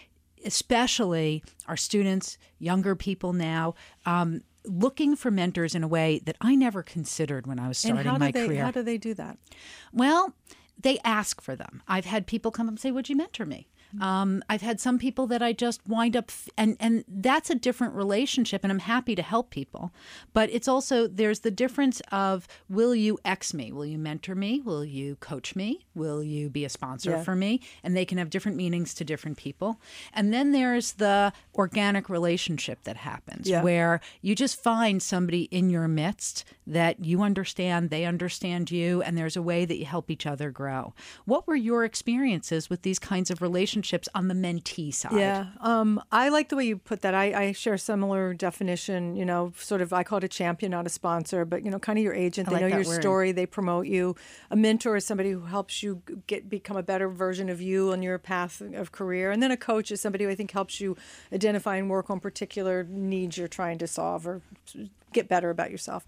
especially 0.44 1.42
our 1.66 1.76
students, 1.76 2.36
younger 2.58 2.94
people 2.94 3.32
now, 3.32 3.74
um, 4.04 4.42
looking 4.66 5.16
for 5.16 5.30
mentors 5.30 5.74
in 5.74 5.82
a 5.82 5.88
way 5.88 6.20
that 6.24 6.36
I 6.40 6.54
never 6.54 6.82
considered 6.82 7.46
when 7.46 7.58
I 7.58 7.68
was 7.68 7.78
starting 7.78 8.00
and 8.00 8.08
how 8.08 8.18
my 8.18 8.30
they 8.30 8.46
career. 8.46 8.64
how 8.64 8.70
do 8.70 8.82
they 8.82 8.98
do 8.98 9.14
that? 9.14 9.38
Well, 9.92 10.34
they 10.78 10.98
ask 11.04 11.40
for 11.40 11.56
them. 11.56 11.82
I've 11.88 12.04
had 12.04 12.26
people 12.26 12.50
come 12.50 12.66
up 12.66 12.72
and 12.72 12.80
say, 12.80 12.90
"Would 12.90 13.08
you 13.08 13.16
mentor 13.16 13.46
me?" 13.46 13.68
Um, 14.00 14.42
I've 14.48 14.62
had 14.62 14.80
some 14.80 14.98
people 14.98 15.26
that 15.28 15.42
I 15.42 15.52
just 15.52 15.80
wind 15.86 16.16
up, 16.16 16.26
f- 16.28 16.48
and 16.56 16.76
and 16.80 17.04
that's 17.06 17.50
a 17.50 17.54
different 17.54 17.94
relationship, 17.94 18.64
and 18.64 18.72
I'm 18.72 18.80
happy 18.80 19.14
to 19.14 19.22
help 19.22 19.50
people. 19.50 19.92
But 20.32 20.50
it's 20.50 20.66
also 20.66 21.06
there's 21.06 21.40
the 21.40 21.50
difference 21.50 22.02
of 22.10 22.48
will 22.68 22.94
you 22.94 23.18
X 23.24 23.54
me? 23.54 23.70
Will 23.70 23.86
you 23.86 23.98
mentor 23.98 24.34
me? 24.34 24.60
Will 24.60 24.84
you 24.84 25.16
coach 25.16 25.54
me? 25.54 25.86
Will 25.94 26.22
you 26.24 26.50
be 26.50 26.64
a 26.64 26.68
sponsor 26.68 27.10
Yeah. 27.10 27.22
for 27.22 27.36
me? 27.36 27.60
And 27.84 27.96
they 27.96 28.04
can 28.04 28.18
have 28.18 28.30
different 28.30 28.56
meanings 28.56 28.94
to 28.94 29.04
different 29.04 29.36
people. 29.36 29.80
And 30.12 30.32
then 30.34 30.50
there's 30.52 30.92
the 30.94 31.32
organic 31.54 32.08
relationship 32.08 32.82
that 32.84 32.96
happens 32.96 33.48
Yeah. 33.48 33.62
where 33.62 34.00
you 34.22 34.34
just 34.34 34.60
find 34.60 35.00
somebody 35.02 35.42
in 35.52 35.70
your 35.70 35.86
midst 35.86 36.44
that 36.66 37.04
you 37.04 37.22
understand, 37.22 37.90
they 37.90 38.04
understand 38.06 38.70
you, 38.70 39.02
and 39.02 39.16
there's 39.16 39.36
a 39.36 39.42
way 39.42 39.64
that 39.64 39.76
you 39.78 39.84
help 39.84 40.10
each 40.10 40.26
other 40.26 40.50
grow. 40.50 40.94
What 41.26 41.46
were 41.46 41.54
your 41.56 41.84
experiences 41.84 42.68
with 42.68 42.82
these 42.82 42.98
kinds 42.98 43.30
of 43.30 43.40
relationships 43.40 43.83
on 44.14 44.28
the 44.28 44.34
mentee 44.34 44.92
side? 44.92 45.12
Yeah, 45.12 45.46
um, 45.60 46.02
I 46.10 46.28
like 46.28 46.48
the 46.48 46.56
way 46.56 46.64
you 46.64 46.76
put 46.76 47.02
that. 47.02 47.14
I, 47.14 47.24
I 47.48 47.52
share 47.52 47.74
a 47.74 47.78
similar 47.78 48.34
definition. 48.34 49.16
You 49.16 49.24
know, 49.24 49.52
sort 49.58 49.80
of. 49.80 49.92
I 49.92 50.02
call 50.02 50.18
it 50.18 50.24
a 50.24 50.28
champion, 50.28 50.72
not 50.72 50.86
a 50.86 50.88
sponsor, 50.88 51.44
but 51.44 51.64
you 51.64 51.70
know, 51.70 51.78
kind 51.78 51.98
of 51.98 52.02
your 52.04 52.14
agent. 52.14 52.48
I 52.48 52.50
They 52.50 52.54
like 52.56 52.70
know 52.70 52.78
your 52.78 52.86
word. 52.86 53.00
story. 53.00 53.32
They 53.32 53.46
promote 53.46 53.86
you. 53.86 54.16
A 54.50 54.56
mentor 54.56 54.96
is 54.96 55.04
somebody 55.04 55.30
who 55.32 55.40
helps 55.40 55.82
you 55.82 56.02
get 56.26 56.48
become 56.48 56.76
a 56.76 56.82
better 56.82 57.08
version 57.08 57.48
of 57.48 57.60
you 57.60 57.92
on 57.92 58.02
your 58.02 58.18
path 58.18 58.60
of 58.60 58.92
career. 58.92 59.30
And 59.30 59.42
then 59.42 59.50
a 59.50 59.56
coach 59.56 59.90
is 59.90 60.00
somebody 60.00 60.24
who 60.24 60.30
I 60.30 60.34
think 60.34 60.50
helps 60.52 60.80
you 60.80 60.96
identify 61.32 61.76
and 61.76 61.90
work 61.90 62.10
on 62.10 62.20
particular 62.20 62.84
needs 62.84 63.36
you're 63.36 63.48
trying 63.48 63.78
to 63.78 63.86
solve 63.86 64.26
or 64.26 64.40
get 65.12 65.28
better 65.28 65.50
about 65.50 65.70
yourself. 65.70 66.06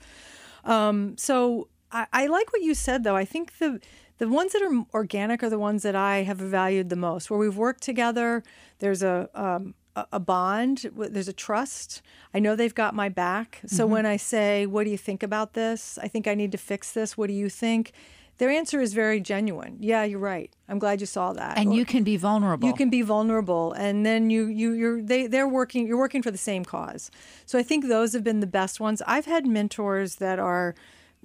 Um, 0.64 1.16
so 1.16 1.68
I, 1.92 2.06
I 2.12 2.26
like 2.26 2.52
what 2.52 2.62
you 2.62 2.74
said, 2.74 3.04
though. 3.04 3.16
I 3.16 3.24
think 3.24 3.58
the 3.58 3.80
the 4.18 4.28
ones 4.28 4.52
that 4.52 4.62
are 4.62 4.84
organic 4.94 5.42
are 5.42 5.50
the 5.50 5.58
ones 5.58 5.82
that 5.82 5.94
I 5.96 6.22
have 6.22 6.38
valued 6.38 6.88
the 6.88 6.96
most, 6.96 7.30
where 7.30 7.38
we've 7.38 7.56
worked 7.56 7.82
together. 7.82 8.42
There's 8.78 9.02
a 9.02 9.28
um, 9.34 9.74
a 10.12 10.20
bond. 10.20 10.90
There's 10.94 11.28
a 11.28 11.32
trust. 11.32 12.02
I 12.34 12.38
know 12.38 12.54
they've 12.54 12.74
got 12.74 12.94
my 12.94 13.08
back. 13.08 13.60
So 13.66 13.86
when 13.86 14.04
I 14.06 14.16
say, 14.18 14.66
"What 14.66 14.84
do 14.84 14.90
you 14.90 14.98
think 14.98 15.22
about 15.22 15.54
this?" 15.54 15.98
I 16.02 16.08
think 16.08 16.26
I 16.26 16.34
need 16.34 16.52
to 16.52 16.58
fix 16.58 16.92
this. 16.92 17.16
What 17.16 17.28
do 17.28 17.32
you 17.32 17.48
think? 17.48 17.92
Their 18.38 18.50
answer 18.50 18.82
is 18.82 18.92
very 18.92 19.18
genuine. 19.20 19.78
Yeah, 19.80 20.04
you're 20.04 20.18
right. 20.18 20.50
I'm 20.68 20.78
glad 20.78 21.00
you 21.00 21.06
saw 21.06 21.32
that. 21.32 21.56
And 21.56 21.70
Or- 21.70 21.74
you 21.74 21.86
can 21.86 22.04
be 22.04 22.18
vulnerable. 22.18 22.68
you 22.68 22.74
can 22.74 22.90
be 22.90 23.00
vulnerable 23.00 23.72
and 23.72 24.04
then 24.04 24.28
you 24.28 24.44
you 24.46 24.72
you're 24.72 25.00
they 25.02 25.26
they're 25.26 25.48
working 25.48 25.86
you're 25.86 25.96
working 25.96 26.22
for 26.22 26.30
the 26.30 26.36
same 26.36 26.62
cause 26.64 27.10
so 27.46 27.58
i 27.58 27.62
think 27.62 27.86
those 27.88 28.12
have 28.12 28.22
been 28.22 28.40
the 28.40 28.46
best 28.46 28.78
ones 28.78 29.00
i've 29.06 29.24
had 29.24 29.46
mentors 29.46 30.16
that 30.16 30.38
are 30.38 30.74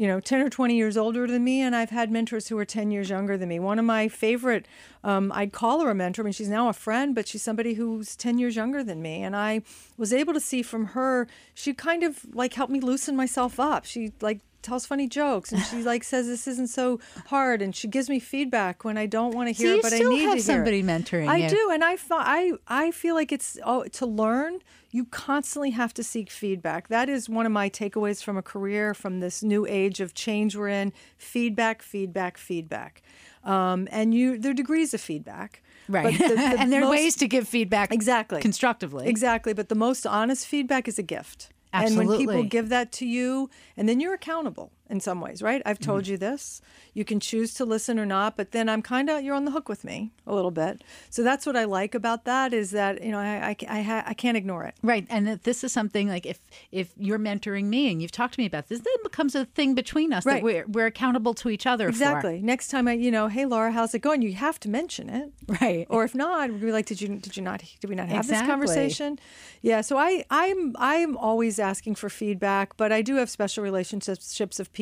you 0.02 0.08
know 0.08 0.20
10 0.20 0.42
or 0.42 0.50
20 0.50 0.76
years 0.76 0.98
older 0.98 1.28
than 1.28 1.44
me 1.44 1.62
and 1.62 1.76
i've 1.76 1.92
had 1.92 2.10
mentors 2.10 2.48
who 2.48 2.58
are 2.58 2.66
10 2.66 2.90
years 2.90 3.12
younger 3.12 3.38
than 3.38 3.48
me. 3.48 3.60
One 3.60 3.78
of 3.78 3.86
my 3.86 4.08
favorite 4.08 4.68
um, 5.04 5.32
i'd 5.36 5.54
call 5.54 5.82
her 5.82 5.92
a 5.92 5.96
mentor 5.96 6.24
i 6.24 6.26
mean 6.26 6.34
she's 6.34 6.50
now 6.50 6.70
a 6.70 6.74
friend 6.74 7.14
but 7.14 7.28
she's 7.28 7.44
somebody 7.44 7.76
who's 7.76 8.16
10 8.16 8.40
years 8.40 8.56
younger 8.56 8.84
than 8.84 9.00
me 9.00 9.22
and 9.22 9.36
i 9.36 9.62
was 9.98 10.12
able 10.12 10.34
to 10.34 10.40
see 10.40 10.64
from 10.64 10.88
her 10.98 11.28
she 11.54 11.76
kind 11.76 12.02
of 12.02 12.26
like 12.34 12.56
helped 12.56 12.74
me 12.74 12.80
loosen 12.80 13.16
myself 13.16 13.60
up. 13.60 13.86
She 13.86 14.12
like 14.22 14.40
tells 14.62 14.86
funny 14.86 15.08
jokes 15.08 15.52
and 15.52 15.62
she 15.64 15.84
like 15.84 16.04
says 16.04 16.28
this 16.28 16.48
isn't 16.48 16.68
so 16.68 17.00
hard 17.28 17.62
and 17.62 17.76
she 17.76 17.88
gives 17.88 18.10
me 18.10 18.20
feedback 18.20 18.84
when 18.84 18.98
i 18.98 19.06
don't 19.06 19.34
want 19.34 19.48
to 19.48 19.54
hear 19.54 19.74
you 19.74 19.80
it 19.80 19.82
but 19.82 19.94
i 19.94 20.00
need 20.00 20.22
have 20.22 20.32
to 20.32 20.36
hear 20.36 20.40
somebody 20.40 20.80
it. 20.80 20.86
mentoring 20.86 21.28
I 21.28 21.38
you. 21.38 21.50
do, 21.50 21.70
and 21.72 21.84
I 21.84 21.98
I 22.12 22.54
I 22.68 22.92
feel 22.92 23.16
like 23.16 23.32
it's 23.32 23.58
oh, 23.66 23.84
to 23.84 24.06
learn. 24.06 24.60
You 24.92 25.06
constantly 25.06 25.70
have 25.72 25.94
to 25.94 26.04
seek 26.04 26.30
feedback. 26.30 26.90
That 26.90 27.08
is 27.08 27.30
one 27.30 27.46
of 27.46 27.52
my 27.54 27.70
takeaways 27.70 28.22
from 28.22 28.38
a 28.38 28.42
career, 28.42 28.94
from 28.94 29.22
this 29.22 29.42
new 29.42 29.66
age 29.66 30.02
of 30.02 30.14
change 30.14 30.56
we're 30.56 30.68
in. 30.68 30.92
Feedback, 31.18 31.82
feedback, 31.82 32.38
feedback, 32.38 33.02
um, 33.46 33.88
and 33.92 34.14
you 34.14 34.38
there 34.38 34.52
are 34.52 34.56
degrees 34.56 34.94
of 34.94 35.02
feedback. 35.02 35.64
Right. 35.88 36.18
The- 36.18 36.36
the 36.36 36.42
and 36.60 36.72
there 36.72 36.84
are 36.84 36.90
ways 36.90 37.16
to 37.18 37.28
give 37.28 37.48
feedback 37.48 37.94
exactly 37.94 38.42
constructively. 38.42 39.08
Exactly, 39.08 39.54
but 39.54 39.70
the 39.70 39.76
most 39.76 40.06
honest 40.06 40.46
feedback 40.46 40.88
is 40.88 41.00
a 41.00 41.04
gift. 41.04 41.50
And 41.74 41.98
when 41.98 42.08
people 42.18 42.44
give 42.44 42.70
that 42.70 42.92
to 42.94 43.06
you, 43.06 43.50
and 43.78 43.88
then 43.88 44.00
you're 44.00 44.14
accountable 44.14 44.72
in 44.92 45.00
some 45.00 45.22
ways, 45.22 45.42
right? 45.42 45.62
I've 45.66 45.80
told 45.80 46.04
Mm-hmm. 46.04 46.12
you 46.12 46.18
this. 46.18 46.62
You 46.94 47.06
can 47.06 47.20
choose 47.20 47.54
to 47.56 47.64
listen 47.66 47.98
or 47.98 48.06
not, 48.06 48.36
but 48.36 48.52
then 48.52 48.68
I'm 48.70 48.82
kind 48.82 49.10
of 49.10 49.24
you're 49.24 49.36
on 49.36 49.46
the 49.46 49.52
hook 49.52 49.70
with 49.70 49.84
me 49.86 50.12
a 50.28 50.36
little 50.36 50.52
bit. 50.52 50.84
So 51.10 51.24
that's 51.24 51.46
what 51.46 51.56
I 51.56 51.64
like 51.64 51.96
about 51.96 52.26
that 52.26 52.54
is 52.54 52.72
that 52.72 53.02
you 53.04 53.12
know 53.12 53.20
I 53.20 53.50
I, 53.52 53.56
I, 53.80 53.82
ha- 53.82 54.04
I 54.06 54.14
can't 54.14 54.36
ignore 54.38 54.64
it. 54.66 54.76
Right, 54.84 55.08
and 55.10 55.26
that 55.28 55.44
this 55.44 55.64
is 55.64 55.72
something 55.72 56.10
like 56.10 56.26
if 56.26 56.40
if 56.72 56.92
you're 56.98 57.20
mentoring 57.20 57.66
me 57.66 57.90
and 57.92 58.02
you've 58.02 58.12
talked 58.12 58.34
to 58.36 58.40
me 58.42 58.46
about 58.46 58.68
this, 58.68 58.80
then 58.80 58.94
it 58.96 59.04
becomes 59.04 59.34
a 59.36 59.46
thing 59.46 59.74
between 59.74 60.12
us 60.12 60.26
that 60.26 60.32
Right. 60.32 60.44
we're 60.44 60.66
we're 60.68 60.88
accountable 60.88 61.34
to 61.36 61.50
each 61.50 61.66
other 61.66 61.88
Exactly. 61.88 62.42
Next 62.42 62.68
time 62.68 62.88
I, 62.90 62.94
you 62.94 63.12
know, 63.12 63.28
hey 63.30 63.46
Laura, 63.46 63.72
how's 63.72 63.94
it 63.96 64.00
going? 64.00 64.22
You 64.22 64.34
have 64.34 64.60
to 64.62 64.70
mention 64.70 65.10
it. 65.10 65.32
Right. 65.62 65.86
or 65.90 66.04
if 66.04 66.14
not, 66.14 66.50
we'd 66.52 66.62
be 66.62 66.72
like, 66.74 66.88
did 66.88 67.00
you 67.02 67.08
did 67.26 67.38
you 67.38 67.44
not 67.44 67.64
did 67.80 67.90
we 67.90 67.96
not 67.96 68.10
have 68.10 68.26
Exactly. 68.26 68.42
this 68.42 68.52
conversation? 68.52 69.20
Yeah. 69.62 69.80
So 69.82 69.98
I 69.98 70.26
I'm 70.30 70.76
I'm 70.78 71.16
always 71.16 71.58
asking 71.60 71.96
for 71.96 72.10
feedback, 72.10 72.76
but 72.76 72.92
I 72.92 73.02
do 73.02 73.16
have 73.16 73.30
special 73.30 73.64
relationships 73.64 74.60
of 74.60 74.68
people 74.74 74.81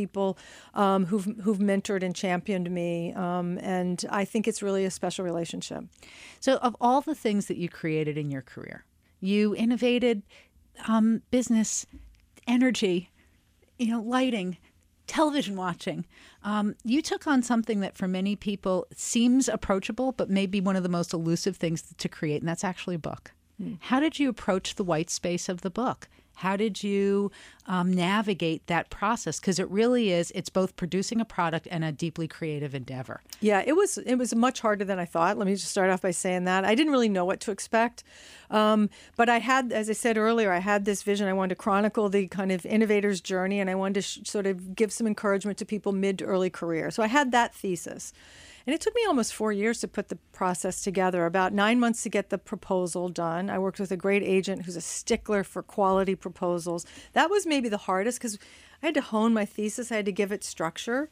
um, 0.73 1.05
who've 1.05 1.25
who've 1.43 1.59
mentored 1.59 2.03
and 2.03 2.15
championed 2.15 2.69
me, 2.69 3.13
um, 3.13 3.57
and 3.59 4.03
I 4.09 4.25
think 4.25 4.47
it's 4.47 4.61
really 4.61 4.85
a 4.85 4.91
special 4.91 5.25
relationship. 5.25 5.85
So, 6.39 6.57
of 6.57 6.75
all 6.79 7.01
the 7.01 7.15
things 7.15 7.47
that 7.47 7.57
you 7.57 7.69
created 7.69 8.17
in 8.17 8.31
your 8.31 8.41
career, 8.41 8.85
you 9.19 9.55
innovated 9.55 10.23
um, 10.87 11.21
business, 11.31 11.85
energy, 12.47 13.09
you 13.77 13.87
know, 13.87 14.01
lighting, 14.01 14.57
television 15.07 15.55
watching. 15.55 16.05
Um, 16.43 16.75
you 16.83 17.01
took 17.01 17.27
on 17.27 17.41
something 17.41 17.79
that 17.81 17.97
for 17.97 18.07
many 18.07 18.35
people 18.35 18.87
seems 18.95 19.49
approachable, 19.49 20.11
but 20.13 20.29
may 20.29 20.45
be 20.45 20.61
one 20.61 20.75
of 20.75 20.83
the 20.83 20.89
most 20.89 21.13
elusive 21.13 21.57
things 21.57 21.83
to 21.97 22.07
create, 22.07 22.41
and 22.41 22.47
that's 22.47 22.63
actually 22.63 22.95
a 22.95 22.99
book. 22.99 23.31
How 23.81 23.99
did 23.99 24.19
you 24.19 24.29
approach 24.29 24.75
the 24.75 24.85
white 24.85 25.09
space 25.09 25.49
of 25.49 25.61
the 25.61 25.69
book? 25.69 26.07
How 26.39 26.55
did 26.55 26.81
you 26.83 27.31
um, 27.65 27.93
navigate 27.93 28.65
that 28.67 28.89
process? 28.89 29.41
Because 29.41 29.59
it 29.59 29.69
really 29.69 30.11
is, 30.11 30.31
it's 30.33 30.49
both 30.49 30.77
producing 30.77 31.19
a 31.19 31.25
product 31.25 31.67
and 31.69 31.83
a 31.83 31.91
deeply 31.91 32.29
creative 32.29 32.73
endeavor. 32.73 33.21
Yeah, 33.41 33.61
it 33.65 33.73
was 33.73 33.97
it 33.97 34.15
was 34.15 34.33
much 34.33 34.61
harder 34.61 34.85
than 34.85 34.99
I 34.99 35.05
thought. 35.05 35.37
Let 35.37 35.47
me 35.47 35.55
just 35.55 35.67
start 35.67 35.89
off 35.89 36.01
by 36.01 36.11
saying 36.11 36.45
that 36.45 36.63
I 36.63 36.75
didn't 36.75 36.93
really 36.93 37.09
know 37.09 37.25
what 37.25 37.41
to 37.41 37.51
expect, 37.51 38.05
um, 38.49 38.89
but 39.17 39.27
I 39.27 39.39
had, 39.39 39.73
as 39.73 39.89
I 39.89 39.93
said 39.93 40.17
earlier, 40.17 40.53
I 40.53 40.59
had 40.59 40.85
this 40.85 41.03
vision. 41.03 41.27
I 41.27 41.33
wanted 41.33 41.49
to 41.49 41.55
chronicle 41.55 42.07
the 42.07 42.27
kind 42.27 42.53
of 42.53 42.65
innovator's 42.65 43.19
journey, 43.19 43.59
and 43.59 43.69
I 43.69 43.75
wanted 43.75 43.95
to 43.95 44.01
sh- 44.01 44.19
sort 44.23 44.47
of 44.47 44.75
give 44.75 44.93
some 44.93 45.07
encouragement 45.07 45.57
to 45.57 45.65
people 45.65 45.91
mid 45.91 46.19
to 46.19 46.25
early 46.25 46.49
career. 46.49 46.89
So 46.89 47.03
I 47.03 47.07
had 47.07 47.33
that 47.33 47.53
thesis. 47.53 48.13
And 48.69 48.75
it 48.75 48.81
took 48.81 48.93
me 48.93 49.01
almost 49.07 49.33
four 49.33 49.51
years 49.51 49.79
to 49.79 49.87
put 49.87 50.09
the 50.09 50.17
process 50.31 50.83
together, 50.83 51.25
about 51.25 51.53
nine 51.53 51.79
months 51.79 52.03
to 52.03 52.09
get 52.09 52.29
the 52.29 52.37
proposal 52.37 53.09
done. 53.09 53.49
I 53.49 53.57
worked 53.57 53.79
with 53.79 53.91
a 53.91 53.97
great 53.97 54.21
agent 54.21 54.65
who's 54.65 54.75
a 54.75 54.81
stickler 54.81 55.43
for 55.43 55.63
quality 55.63 56.13
proposals. 56.13 56.85
That 57.13 57.31
was 57.31 57.47
maybe 57.47 57.67
the 57.67 57.77
hardest 57.77 58.19
because 58.19 58.37
I 58.83 58.85
had 58.85 58.93
to 58.93 59.01
hone 59.01 59.33
my 59.33 59.43
thesis, 59.43 59.91
I 59.91 59.95
had 59.95 60.05
to 60.05 60.11
give 60.11 60.31
it 60.31 60.43
structure. 60.43 61.09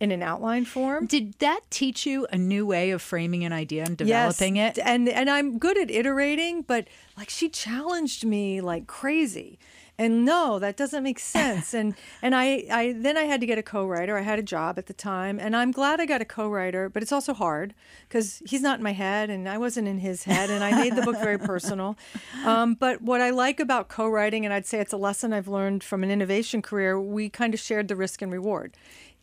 in 0.00 0.12
an 0.12 0.22
outline 0.22 0.64
form. 0.64 1.06
Did 1.06 1.34
that 1.40 1.60
teach 1.70 2.06
you 2.06 2.26
a 2.32 2.38
new 2.38 2.66
way 2.66 2.90
of 2.90 3.00
framing 3.02 3.44
an 3.44 3.52
idea 3.52 3.84
and 3.84 3.96
developing 3.96 4.56
yes. 4.56 4.78
it? 4.78 4.82
And 4.84 5.08
and 5.08 5.30
I'm 5.30 5.58
good 5.58 5.78
at 5.78 5.90
iterating, 5.90 6.62
but 6.62 6.88
like 7.16 7.30
she 7.30 7.48
challenged 7.48 8.24
me 8.24 8.60
like 8.60 8.86
crazy. 8.86 9.58
And 9.96 10.24
no, 10.24 10.58
that 10.58 10.76
doesn't 10.76 11.04
make 11.04 11.18
sense. 11.20 11.72
and 11.74 11.94
and 12.20 12.34
I, 12.34 12.64
I 12.70 12.94
then 12.96 13.16
I 13.16 13.24
had 13.24 13.40
to 13.40 13.46
get 13.46 13.58
a 13.58 13.62
co-writer. 13.62 14.18
I 14.18 14.22
had 14.22 14.38
a 14.38 14.42
job 14.42 14.78
at 14.78 14.86
the 14.86 14.92
time, 14.92 15.38
and 15.38 15.54
I'm 15.54 15.70
glad 15.70 16.00
I 16.00 16.06
got 16.06 16.20
a 16.20 16.24
co-writer. 16.24 16.88
But 16.88 17.02
it's 17.02 17.12
also 17.12 17.32
hard 17.32 17.74
because 18.08 18.42
he's 18.46 18.62
not 18.62 18.78
in 18.78 18.82
my 18.82 18.92
head, 18.92 19.30
and 19.30 19.48
I 19.48 19.58
wasn't 19.58 19.86
in 19.86 19.98
his 19.98 20.24
head, 20.24 20.50
and 20.50 20.64
I 20.64 20.72
made 20.72 20.96
the 20.96 21.02
book 21.02 21.16
very 21.20 21.38
personal. 21.38 21.96
Um, 22.44 22.74
but 22.74 23.00
what 23.00 23.20
I 23.20 23.30
like 23.30 23.60
about 23.60 23.88
co-writing, 23.88 24.44
and 24.44 24.52
I'd 24.52 24.66
say 24.66 24.80
it's 24.80 24.92
a 24.92 24.98
lesson 24.98 25.32
I've 25.32 25.48
learned 25.48 25.82
from 25.84 26.02
an 26.02 26.10
innovation 26.10 26.60
career, 26.60 27.00
we 27.00 27.28
kind 27.28 27.54
of 27.54 27.60
shared 27.60 27.88
the 27.88 27.96
risk 27.96 28.20
and 28.20 28.32
reward 28.32 28.76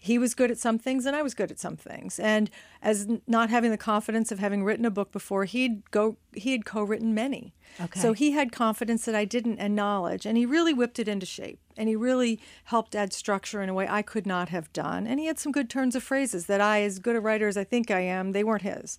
he 0.03 0.17
was 0.17 0.33
good 0.33 0.49
at 0.49 0.57
some 0.57 0.79
things 0.79 1.05
and 1.05 1.15
I 1.15 1.21
was 1.21 1.35
good 1.35 1.51
at 1.51 1.59
some 1.59 1.77
things. 1.77 2.19
And 2.19 2.49
as 2.81 3.07
not 3.27 3.51
having 3.51 3.69
the 3.69 3.77
confidence 3.77 4.31
of 4.31 4.39
having 4.39 4.63
written 4.63 4.83
a 4.83 4.89
book 4.89 5.11
before, 5.11 5.45
he'd 5.45 5.91
go 5.91 6.17
he 6.33 6.53
had 6.53 6.65
co-written 6.65 7.13
many. 7.13 7.53
Okay. 7.79 7.99
So 7.99 8.13
he 8.13 8.31
had 8.31 8.51
confidence 8.51 9.05
that 9.05 9.13
I 9.13 9.25
didn't 9.25 9.59
and 9.59 9.75
knowledge 9.75 10.25
and 10.25 10.39
he 10.39 10.45
really 10.47 10.73
whipped 10.73 10.97
it 10.97 11.07
into 11.07 11.27
shape. 11.27 11.59
And 11.77 11.87
he 11.87 11.95
really 11.95 12.39
helped 12.65 12.95
add 12.95 13.13
structure 13.13 13.61
in 13.61 13.69
a 13.69 13.75
way 13.75 13.87
I 13.87 14.01
could 14.01 14.25
not 14.25 14.49
have 14.49 14.73
done. 14.73 15.05
And 15.05 15.19
he 15.19 15.27
had 15.27 15.37
some 15.37 15.51
good 15.51 15.69
turns 15.69 15.95
of 15.95 16.01
phrases 16.01 16.47
that 16.47 16.61
I, 16.61 16.81
as 16.81 16.97
good 16.97 17.15
a 17.15 17.21
writer 17.21 17.47
as 17.47 17.55
I 17.55 17.63
think 17.63 17.91
I 17.91 17.99
am, 17.99 18.31
they 18.31 18.43
weren't 18.43 18.63
his. 18.63 18.97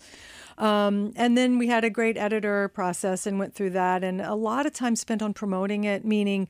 Um, 0.57 1.13
and 1.17 1.37
then 1.37 1.59
we 1.59 1.67
had 1.67 1.83
a 1.83 1.91
great 1.91 2.17
editor 2.17 2.69
process 2.69 3.27
and 3.27 3.41
went 3.41 3.57
through 3.57 3.71
that 3.71 4.05
and 4.05 4.21
a 4.21 4.37
lot 4.37 4.67
of 4.67 4.73
time 4.73 4.95
spent 4.95 5.21
on 5.21 5.35
promoting 5.35 5.83
it, 5.83 6.05
meaning 6.05 6.47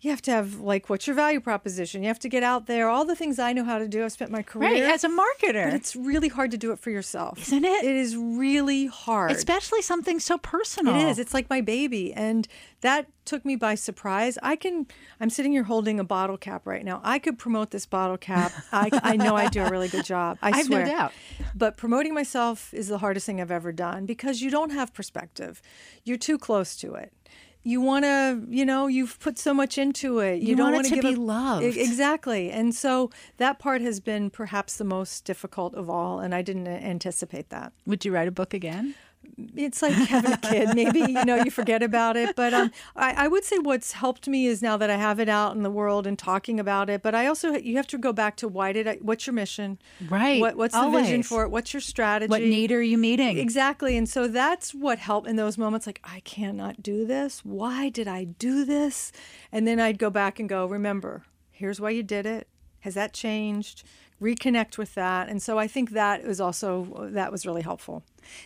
you 0.00 0.10
have 0.10 0.20
to 0.22 0.30
have 0.30 0.60
like 0.60 0.90
what's 0.90 1.06
your 1.06 1.16
value 1.16 1.40
proposition? 1.40 2.02
You 2.02 2.08
have 2.08 2.18
to 2.20 2.28
get 2.28 2.42
out 2.42 2.66
there. 2.66 2.88
All 2.88 3.04
the 3.04 3.16
things 3.16 3.38
i 3.38 3.52
know 3.52 3.64
how 3.64 3.78
to 3.78 3.88
do. 3.88 4.04
I've 4.04 4.12
spent 4.12 4.30
my 4.30 4.42
career 4.42 4.70
right 4.70 4.82
as 4.82 5.04
a 5.04 5.08
marketer. 5.08 5.64
But 5.64 5.74
it's 5.74 5.96
really 5.96 6.28
hard 6.28 6.50
to 6.50 6.58
do 6.58 6.72
it 6.72 6.78
for 6.78 6.90
yourself. 6.90 7.38
Isn't 7.38 7.64
it? 7.64 7.84
It 7.84 7.96
is 7.96 8.16
really 8.16 8.86
hard. 8.86 9.30
Especially 9.30 9.80
something 9.82 10.20
so 10.20 10.36
personal. 10.38 10.94
It 10.94 11.08
is. 11.08 11.18
It's 11.18 11.32
like 11.32 11.48
my 11.48 11.62
baby. 11.62 12.12
And 12.12 12.46
that 12.82 13.06
took 13.24 13.44
me 13.44 13.56
by 13.56 13.74
surprise. 13.74 14.38
I 14.42 14.54
can 14.54 14.86
i'm 15.18 15.30
sitting 15.30 15.52
here 15.52 15.64
holding 15.64 15.98
a 15.98 16.04
bottle 16.04 16.36
cap 16.36 16.66
right 16.66 16.84
now. 16.84 17.00
I 17.02 17.18
could 17.18 17.38
promote 17.38 17.70
this 17.70 17.86
bottle 17.86 18.18
cap. 18.18 18.52
I, 18.72 18.90
I 19.02 19.16
know 19.16 19.34
i 19.34 19.48
do 19.48 19.62
a 19.62 19.70
really 19.70 19.88
good 19.88 20.04
job 20.04 20.38
i, 20.42 20.48
I 20.52 20.56
have 20.58 20.66
swear. 20.66 20.84
no 20.84 20.92
doubt. 20.92 21.12
But 21.54 21.76
promoting 21.76 22.12
myself 22.12 22.72
is 22.74 22.88
the 22.88 22.98
hardest 22.98 23.24
thing 23.26 23.40
i've 23.40 23.50
ever 23.50 23.72
done 23.72 24.04
because 24.04 24.42
you 24.42 24.50
don't 24.50 24.70
have 24.70 24.92
perspective. 24.92 25.62
You're 26.04 26.18
too 26.18 26.36
close 26.38 26.76
to 26.76 26.94
it 26.94 27.12
you 27.66 27.80
want 27.80 28.04
to, 28.04 28.40
you 28.48 28.64
know, 28.64 28.86
you've 28.86 29.18
put 29.18 29.40
so 29.40 29.52
much 29.52 29.76
into 29.76 30.20
it. 30.20 30.40
You, 30.40 30.50
you 30.50 30.56
don't 30.56 30.72
want 30.72 30.86
it 30.86 30.94
to 30.94 31.02
be 31.02 31.14
a, 31.14 31.18
loved. 31.18 31.64
Exactly. 31.64 32.48
And 32.52 32.72
so 32.72 33.10
that 33.38 33.58
part 33.58 33.80
has 33.80 33.98
been 33.98 34.30
perhaps 34.30 34.76
the 34.76 34.84
most 34.84 35.24
difficult 35.24 35.74
of 35.74 35.90
all. 35.90 36.20
And 36.20 36.32
I 36.32 36.42
didn't 36.42 36.68
anticipate 36.68 37.50
that. 37.50 37.72
Would 37.84 38.04
you 38.04 38.14
write 38.14 38.28
a 38.28 38.30
book 38.30 38.54
again? 38.54 38.94
It's 39.54 39.82
like 39.82 39.92
having 39.92 40.32
a 40.32 40.36
kid. 40.38 40.74
Maybe 40.74 41.00
you 41.00 41.24
know 41.24 41.36
you 41.36 41.50
forget 41.50 41.82
about 41.82 42.16
it, 42.16 42.36
but 42.36 42.54
um, 42.54 42.70
I, 42.94 43.24
I, 43.24 43.28
would 43.28 43.44
say 43.44 43.58
what's 43.58 43.92
helped 43.92 44.28
me 44.28 44.46
is 44.46 44.62
now 44.62 44.76
that 44.76 44.90
I 44.90 44.96
have 44.96 45.20
it 45.20 45.28
out 45.28 45.56
in 45.56 45.62
the 45.62 45.70
world 45.70 46.06
and 46.06 46.18
talking 46.18 46.58
about 46.60 46.90
it. 46.90 47.02
But 47.02 47.14
I 47.14 47.26
also 47.26 47.54
you 47.54 47.76
have 47.76 47.86
to 47.88 47.98
go 47.98 48.12
back 48.12 48.36
to 48.36 48.48
why 48.48 48.72
did 48.72 48.88
I? 48.88 48.94
What's 48.96 49.26
your 49.26 49.34
mission? 49.34 49.78
Right. 50.08 50.40
What, 50.40 50.56
what's 50.56 50.74
Always. 50.74 50.92
the 50.92 51.02
vision 51.02 51.22
for 51.22 51.44
it? 51.44 51.50
What's 51.50 51.72
your 51.72 51.80
strategy? 51.80 52.30
What 52.30 52.42
need 52.42 52.72
are 52.72 52.82
you 52.82 52.98
meeting? 52.98 53.38
Exactly. 53.38 53.96
And 53.96 54.08
so 54.08 54.28
that's 54.28 54.74
what 54.74 54.98
helped 54.98 55.28
in 55.28 55.36
those 55.36 55.58
moments. 55.58 55.86
Like 55.86 56.00
I 56.04 56.20
cannot 56.20 56.82
do 56.82 57.06
this. 57.06 57.44
Why 57.44 57.88
did 57.88 58.08
I 58.08 58.24
do 58.24 58.64
this? 58.64 59.12
And 59.52 59.66
then 59.66 59.80
I'd 59.80 59.98
go 59.98 60.10
back 60.10 60.38
and 60.38 60.48
go, 60.48 60.66
remember, 60.66 61.24
here's 61.50 61.80
why 61.80 61.90
you 61.90 62.02
did 62.02 62.26
it. 62.26 62.48
Has 62.80 62.94
that 62.94 63.12
changed? 63.12 63.82
Reconnect 64.20 64.78
with 64.78 64.94
that. 64.94 65.28
And 65.28 65.42
so 65.42 65.58
I 65.58 65.66
think 65.66 65.90
that 65.90 66.24
was 66.24 66.40
also 66.40 67.08
that 67.10 67.30
was 67.30 67.46
really 67.46 67.62
helpful. 67.62 68.02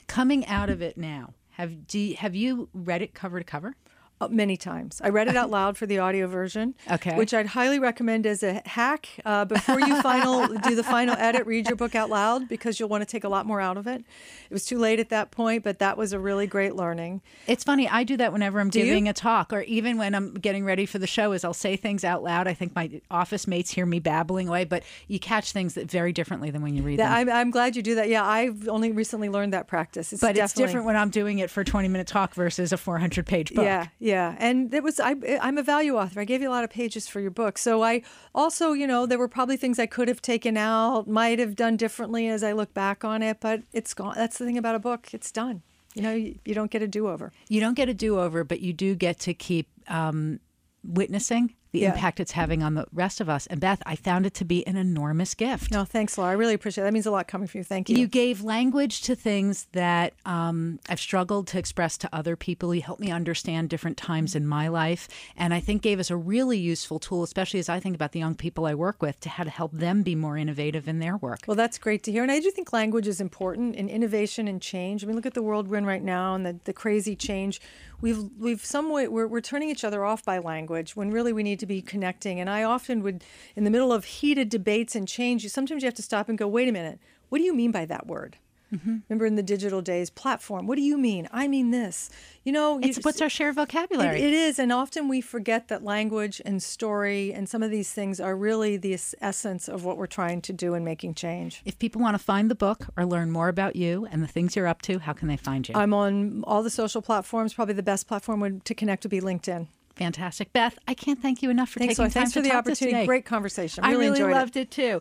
Coming 0.06 0.46
out 0.46 0.70
of 0.70 0.82
it 0.82 0.96
now, 0.96 1.34
have 1.50 1.86
do 1.86 1.98
you, 1.98 2.16
have 2.16 2.34
you 2.34 2.68
read 2.72 3.02
it 3.02 3.14
cover 3.14 3.38
to 3.38 3.44
cover? 3.44 3.76
Uh, 4.20 4.28
many 4.28 4.54
times. 4.54 5.00
I 5.02 5.08
read 5.08 5.28
it 5.28 5.36
out 5.36 5.48
loud 5.48 5.78
for 5.78 5.86
the 5.86 5.98
audio 5.98 6.26
version, 6.26 6.74
okay. 6.90 7.16
which 7.16 7.32
I'd 7.32 7.46
highly 7.46 7.78
recommend 7.78 8.26
as 8.26 8.42
a 8.42 8.60
hack. 8.66 9.08
Uh, 9.24 9.46
before 9.46 9.80
you 9.80 10.00
final 10.02 10.46
do 10.46 10.74
the 10.74 10.82
final 10.84 11.16
edit, 11.18 11.46
read 11.46 11.68
your 11.68 11.76
book 11.76 11.94
out 11.94 12.10
loud 12.10 12.46
because 12.46 12.78
you'll 12.78 12.90
want 12.90 13.00
to 13.00 13.06
take 13.06 13.24
a 13.24 13.30
lot 13.30 13.46
more 13.46 13.62
out 13.62 13.78
of 13.78 13.86
it. 13.86 14.04
It 14.50 14.52
was 14.52 14.66
too 14.66 14.78
late 14.78 15.00
at 15.00 15.08
that 15.08 15.30
point, 15.30 15.64
but 15.64 15.78
that 15.78 15.96
was 15.96 16.12
a 16.12 16.18
really 16.18 16.46
great 16.46 16.76
learning. 16.76 17.22
It's 17.46 17.64
funny. 17.64 17.88
I 17.88 18.04
do 18.04 18.18
that 18.18 18.30
whenever 18.30 18.60
I'm 18.60 18.68
do 18.68 18.84
giving 18.84 19.06
you? 19.06 19.10
a 19.10 19.14
talk, 19.14 19.54
or 19.54 19.62
even 19.62 19.96
when 19.96 20.14
I'm 20.14 20.34
getting 20.34 20.66
ready 20.66 20.84
for 20.84 20.98
the 20.98 21.06
show. 21.06 21.32
Is 21.32 21.42
I'll 21.42 21.54
say 21.54 21.76
things 21.76 22.04
out 22.04 22.22
loud. 22.22 22.46
I 22.46 22.52
think 22.52 22.74
my 22.74 23.00
office 23.10 23.46
mates 23.46 23.70
hear 23.70 23.86
me 23.86 24.00
babbling 24.00 24.48
away, 24.48 24.66
but 24.66 24.82
you 25.08 25.18
catch 25.18 25.52
things 25.52 25.74
that 25.74 25.90
very 25.90 26.12
differently 26.12 26.50
than 26.50 26.60
when 26.60 26.74
you 26.74 26.82
read 26.82 26.98
that, 26.98 27.08
them. 27.08 27.28
I'm, 27.28 27.30
I'm, 27.30 27.50
glad 27.50 27.74
you 27.74 27.82
do 27.82 27.94
that. 27.94 28.10
Yeah, 28.10 28.24
I've 28.24 28.68
only 28.68 28.92
recently 28.92 29.30
learned 29.30 29.54
that 29.54 29.66
practice. 29.66 30.12
It's 30.12 30.20
but 30.20 30.36
it's 30.36 30.52
different 30.52 30.84
when 30.84 30.96
I'm 30.96 31.10
doing 31.10 31.38
it 31.38 31.48
for 31.48 31.62
a 31.62 31.64
20 31.64 31.88
minute 31.88 32.06
talk 32.06 32.34
versus 32.34 32.72
a 32.72 32.76
400 32.76 33.24
page 33.24 33.54
book. 33.54 33.64
Yeah, 33.64 33.86
yeah, 33.98 34.09
and 34.38 34.72
it 34.74 34.82
was 34.82 34.90
was 34.90 35.00
I, 35.00 35.38
I'm 35.40 35.58
a 35.58 35.62
value 35.62 35.96
author. 35.96 36.20
I 36.20 36.24
gave 36.24 36.42
you 36.42 36.48
a 36.48 36.50
lot 36.50 36.64
of 36.64 36.70
pages 36.70 37.08
for 37.08 37.20
your 37.20 37.30
book, 37.30 37.58
so 37.58 37.82
I 37.82 38.02
also, 38.34 38.72
you 38.72 38.86
know, 38.86 39.06
there 39.06 39.18
were 39.18 39.28
probably 39.28 39.56
things 39.56 39.78
I 39.78 39.86
could 39.86 40.08
have 40.08 40.20
taken 40.20 40.56
out, 40.56 41.08
might 41.08 41.38
have 41.38 41.54
done 41.56 41.76
differently 41.76 42.28
as 42.28 42.42
I 42.42 42.52
look 42.52 42.74
back 42.74 43.04
on 43.04 43.22
it, 43.22 43.38
but 43.40 43.62
it's 43.72 43.94
gone. 43.94 44.14
That's 44.16 44.38
the 44.38 44.44
thing 44.44 44.58
about 44.58 44.74
a 44.74 44.78
book; 44.78 45.08
it's 45.12 45.30
done. 45.30 45.62
You 45.94 46.02
know, 46.02 46.12
you, 46.12 46.38
you 46.44 46.54
don't 46.54 46.70
get 46.70 46.82
a 46.82 46.88
do 46.88 47.08
over. 47.08 47.32
You 47.48 47.60
don't 47.60 47.74
get 47.74 47.88
a 47.88 47.94
do 47.94 48.18
over, 48.18 48.44
but 48.44 48.60
you 48.60 48.72
do 48.72 48.94
get 48.94 49.18
to 49.20 49.34
keep 49.34 49.68
um, 49.88 50.40
witnessing 50.84 51.54
the 51.72 51.80
Yeah. 51.80 51.92
impact 51.92 52.20
it's 52.20 52.32
having 52.32 52.62
on 52.62 52.74
the 52.74 52.86
rest 52.92 53.20
of 53.20 53.28
us. 53.28 53.46
And 53.46 53.60
Beth, 53.60 53.82
I 53.86 53.96
found 53.96 54.26
it 54.26 54.34
to 54.34 54.44
be 54.44 54.66
an 54.66 54.76
enormous 54.76 55.34
gift. 55.34 55.70
No, 55.70 55.84
thanks, 55.84 56.18
Laura. 56.18 56.30
I 56.32 56.34
really 56.34 56.54
appreciate 56.54 56.82
it. 56.82 56.86
That 56.86 56.92
means 56.92 57.06
a 57.06 57.10
lot 57.10 57.28
coming 57.28 57.46
from 57.46 57.58
you. 57.58 57.64
Thank 57.64 57.88
you. 57.88 57.96
You 57.96 58.06
gave 58.06 58.42
language 58.42 59.02
to 59.02 59.14
things 59.14 59.66
that 59.72 60.14
um, 60.26 60.80
I've 60.88 61.00
struggled 61.00 61.46
to 61.48 61.58
express 61.58 61.96
to 61.98 62.08
other 62.12 62.36
people. 62.36 62.74
You 62.74 62.82
helped 62.82 63.00
me 63.00 63.10
understand 63.10 63.68
different 63.68 63.96
times 63.96 64.34
in 64.34 64.46
my 64.46 64.68
life. 64.68 65.08
And 65.36 65.54
I 65.54 65.60
think 65.60 65.82
gave 65.82 66.00
us 66.00 66.10
a 66.10 66.16
really 66.16 66.58
useful 66.58 66.98
tool, 66.98 67.22
especially 67.22 67.60
as 67.60 67.68
I 67.68 67.80
think 67.80 67.94
about 67.94 68.12
the 68.12 68.18
young 68.18 68.34
people 68.34 68.66
I 68.66 68.74
work 68.74 69.00
with, 69.02 69.20
to 69.20 69.28
how 69.28 69.44
to 69.44 69.50
help 69.50 69.72
them 69.72 70.02
be 70.02 70.14
more 70.14 70.36
innovative 70.36 70.88
in 70.88 70.98
their 70.98 71.16
work. 71.16 71.40
Well, 71.46 71.56
that's 71.56 71.78
great 71.78 72.02
to 72.04 72.12
hear. 72.12 72.22
And 72.22 72.32
I 72.32 72.40
do 72.40 72.50
think 72.50 72.72
language 72.72 73.06
is 73.06 73.20
important 73.20 73.76
in 73.76 73.88
innovation 73.88 74.48
and 74.48 74.60
change. 74.60 75.04
I 75.04 75.06
mean, 75.06 75.16
look 75.16 75.26
at 75.26 75.34
the 75.34 75.42
world 75.42 75.68
we're 75.68 75.76
in 75.78 75.86
right 75.86 76.02
now 76.02 76.34
and 76.34 76.44
the, 76.44 76.58
the 76.64 76.72
crazy 76.72 77.14
change. 77.16 77.60
We've, 78.00 78.30
we've 78.38 78.64
some 78.64 78.90
way, 78.90 79.08
we're, 79.08 79.26
we're 79.26 79.40
turning 79.40 79.68
each 79.68 79.84
other 79.84 80.04
off 80.04 80.24
by 80.24 80.38
language 80.38 80.96
when 80.96 81.10
really 81.10 81.32
we 81.32 81.42
need 81.42 81.58
to 81.60 81.66
be 81.66 81.82
connecting. 81.82 82.40
And 82.40 82.48
I 82.48 82.62
often 82.62 83.02
would, 83.02 83.24
in 83.56 83.64
the 83.64 83.70
middle 83.70 83.92
of 83.92 84.04
heated 84.04 84.48
debates 84.48 84.94
and 84.94 85.06
change, 85.06 85.42
you 85.42 85.48
sometimes 85.48 85.82
you 85.82 85.86
have 85.86 85.94
to 85.94 86.02
stop 86.02 86.28
and 86.28 86.38
go, 86.38 86.48
wait 86.48 86.68
a 86.68 86.72
minute, 86.72 86.98
what 87.28 87.38
do 87.38 87.44
you 87.44 87.54
mean 87.54 87.70
by 87.70 87.84
that 87.86 88.06
word? 88.06 88.36
Mm-hmm. 88.72 88.96
Remember 89.08 89.26
in 89.26 89.34
the 89.36 89.42
digital 89.42 89.82
days, 89.82 90.10
platform. 90.10 90.66
What 90.66 90.76
do 90.76 90.82
you 90.82 90.96
mean? 90.96 91.28
I 91.32 91.48
mean 91.48 91.70
this. 91.70 92.08
You 92.44 92.52
know, 92.52 92.78
you- 92.78 92.88
It's 92.90 93.04
what's 93.04 93.20
our 93.20 93.28
shared 93.28 93.56
vocabulary. 93.56 94.18
it, 94.20 94.24
it 94.26 94.32
is, 94.32 94.58
and 94.58 94.72
often 94.72 95.08
we 95.08 95.20
forget 95.20 95.68
that 95.68 95.82
language 95.82 96.40
and 96.44 96.62
story 96.62 97.32
and 97.32 97.48
some 97.48 97.62
of 97.62 97.70
these 97.70 97.92
things 97.92 98.20
are 98.20 98.36
really 98.36 98.76
the 98.76 98.96
essence 99.20 99.68
of 99.68 99.84
what 99.84 99.96
we're 99.96 100.06
trying 100.06 100.40
to 100.42 100.52
do 100.52 100.74
in 100.74 100.84
making 100.84 101.14
change. 101.14 101.62
if 101.64 101.78
people 101.78 102.00
want 102.00 102.14
to 102.14 102.22
find 102.22 102.50
the 102.50 102.54
book 102.54 102.86
or 102.96 103.04
learn 103.04 103.30
more 103.30 103.48
about 103.48 103.74
you 103.76 104.06
and 104.10 104.22
the 104.22 104.26
things 104.28 104.54
you're 104.56 104.66
up 104.68 104.82
to, 104.82 104.98
how 105.00 105.12
can 105.12 105.28
they 105.28 105.36
find 105.36 105.68
you? 105.68 105.74
I'm 105.76 105.92
on 105.92 106.42
all 106.46 106.62
the 106.62 106.70
social 106.70 107.02
platforms. 107.02 107.54
Probably 107.54 107.74
the 107.74 107.82
best 107.82 108.06
platform 108.06 108.40
would, 108.40 108.64
to 108.66 108.74
connect 108.74 109.04
would 109.04 109.10
be 109.10 109.20
LinkedIn. 109.20 109.66
Fantastic. 109.96 110.52
Beth, 110.52 110.78
I 110.88 110.94
can't 110.94 111.20
thank 111.20 111.42
you 111.42 111.50
enough 111.50 111.68
for 111.68 111.78
Thanks, 111.80 111.94
taking 111.96 112.04
Laura. 112.04 112.10
time 112.10 112.20
Thanks 112.22 112.32
to 112.32 112.38
for 112.40 112.42
the 112.42 112.48
talk 112.50 112.64
to 112.64 112.70
us 112.72 112.80
opportunity. 112.82 113.06
Great 113.06 113.24
conversation. 113.26 113.84
I 113.84 113.90
Really, 113.90 114.06
really 114.06 114.20
enjoyed 114.20 114.32
loved 114.32 114.56
it 114.56 114.70
too. 114.70 115.00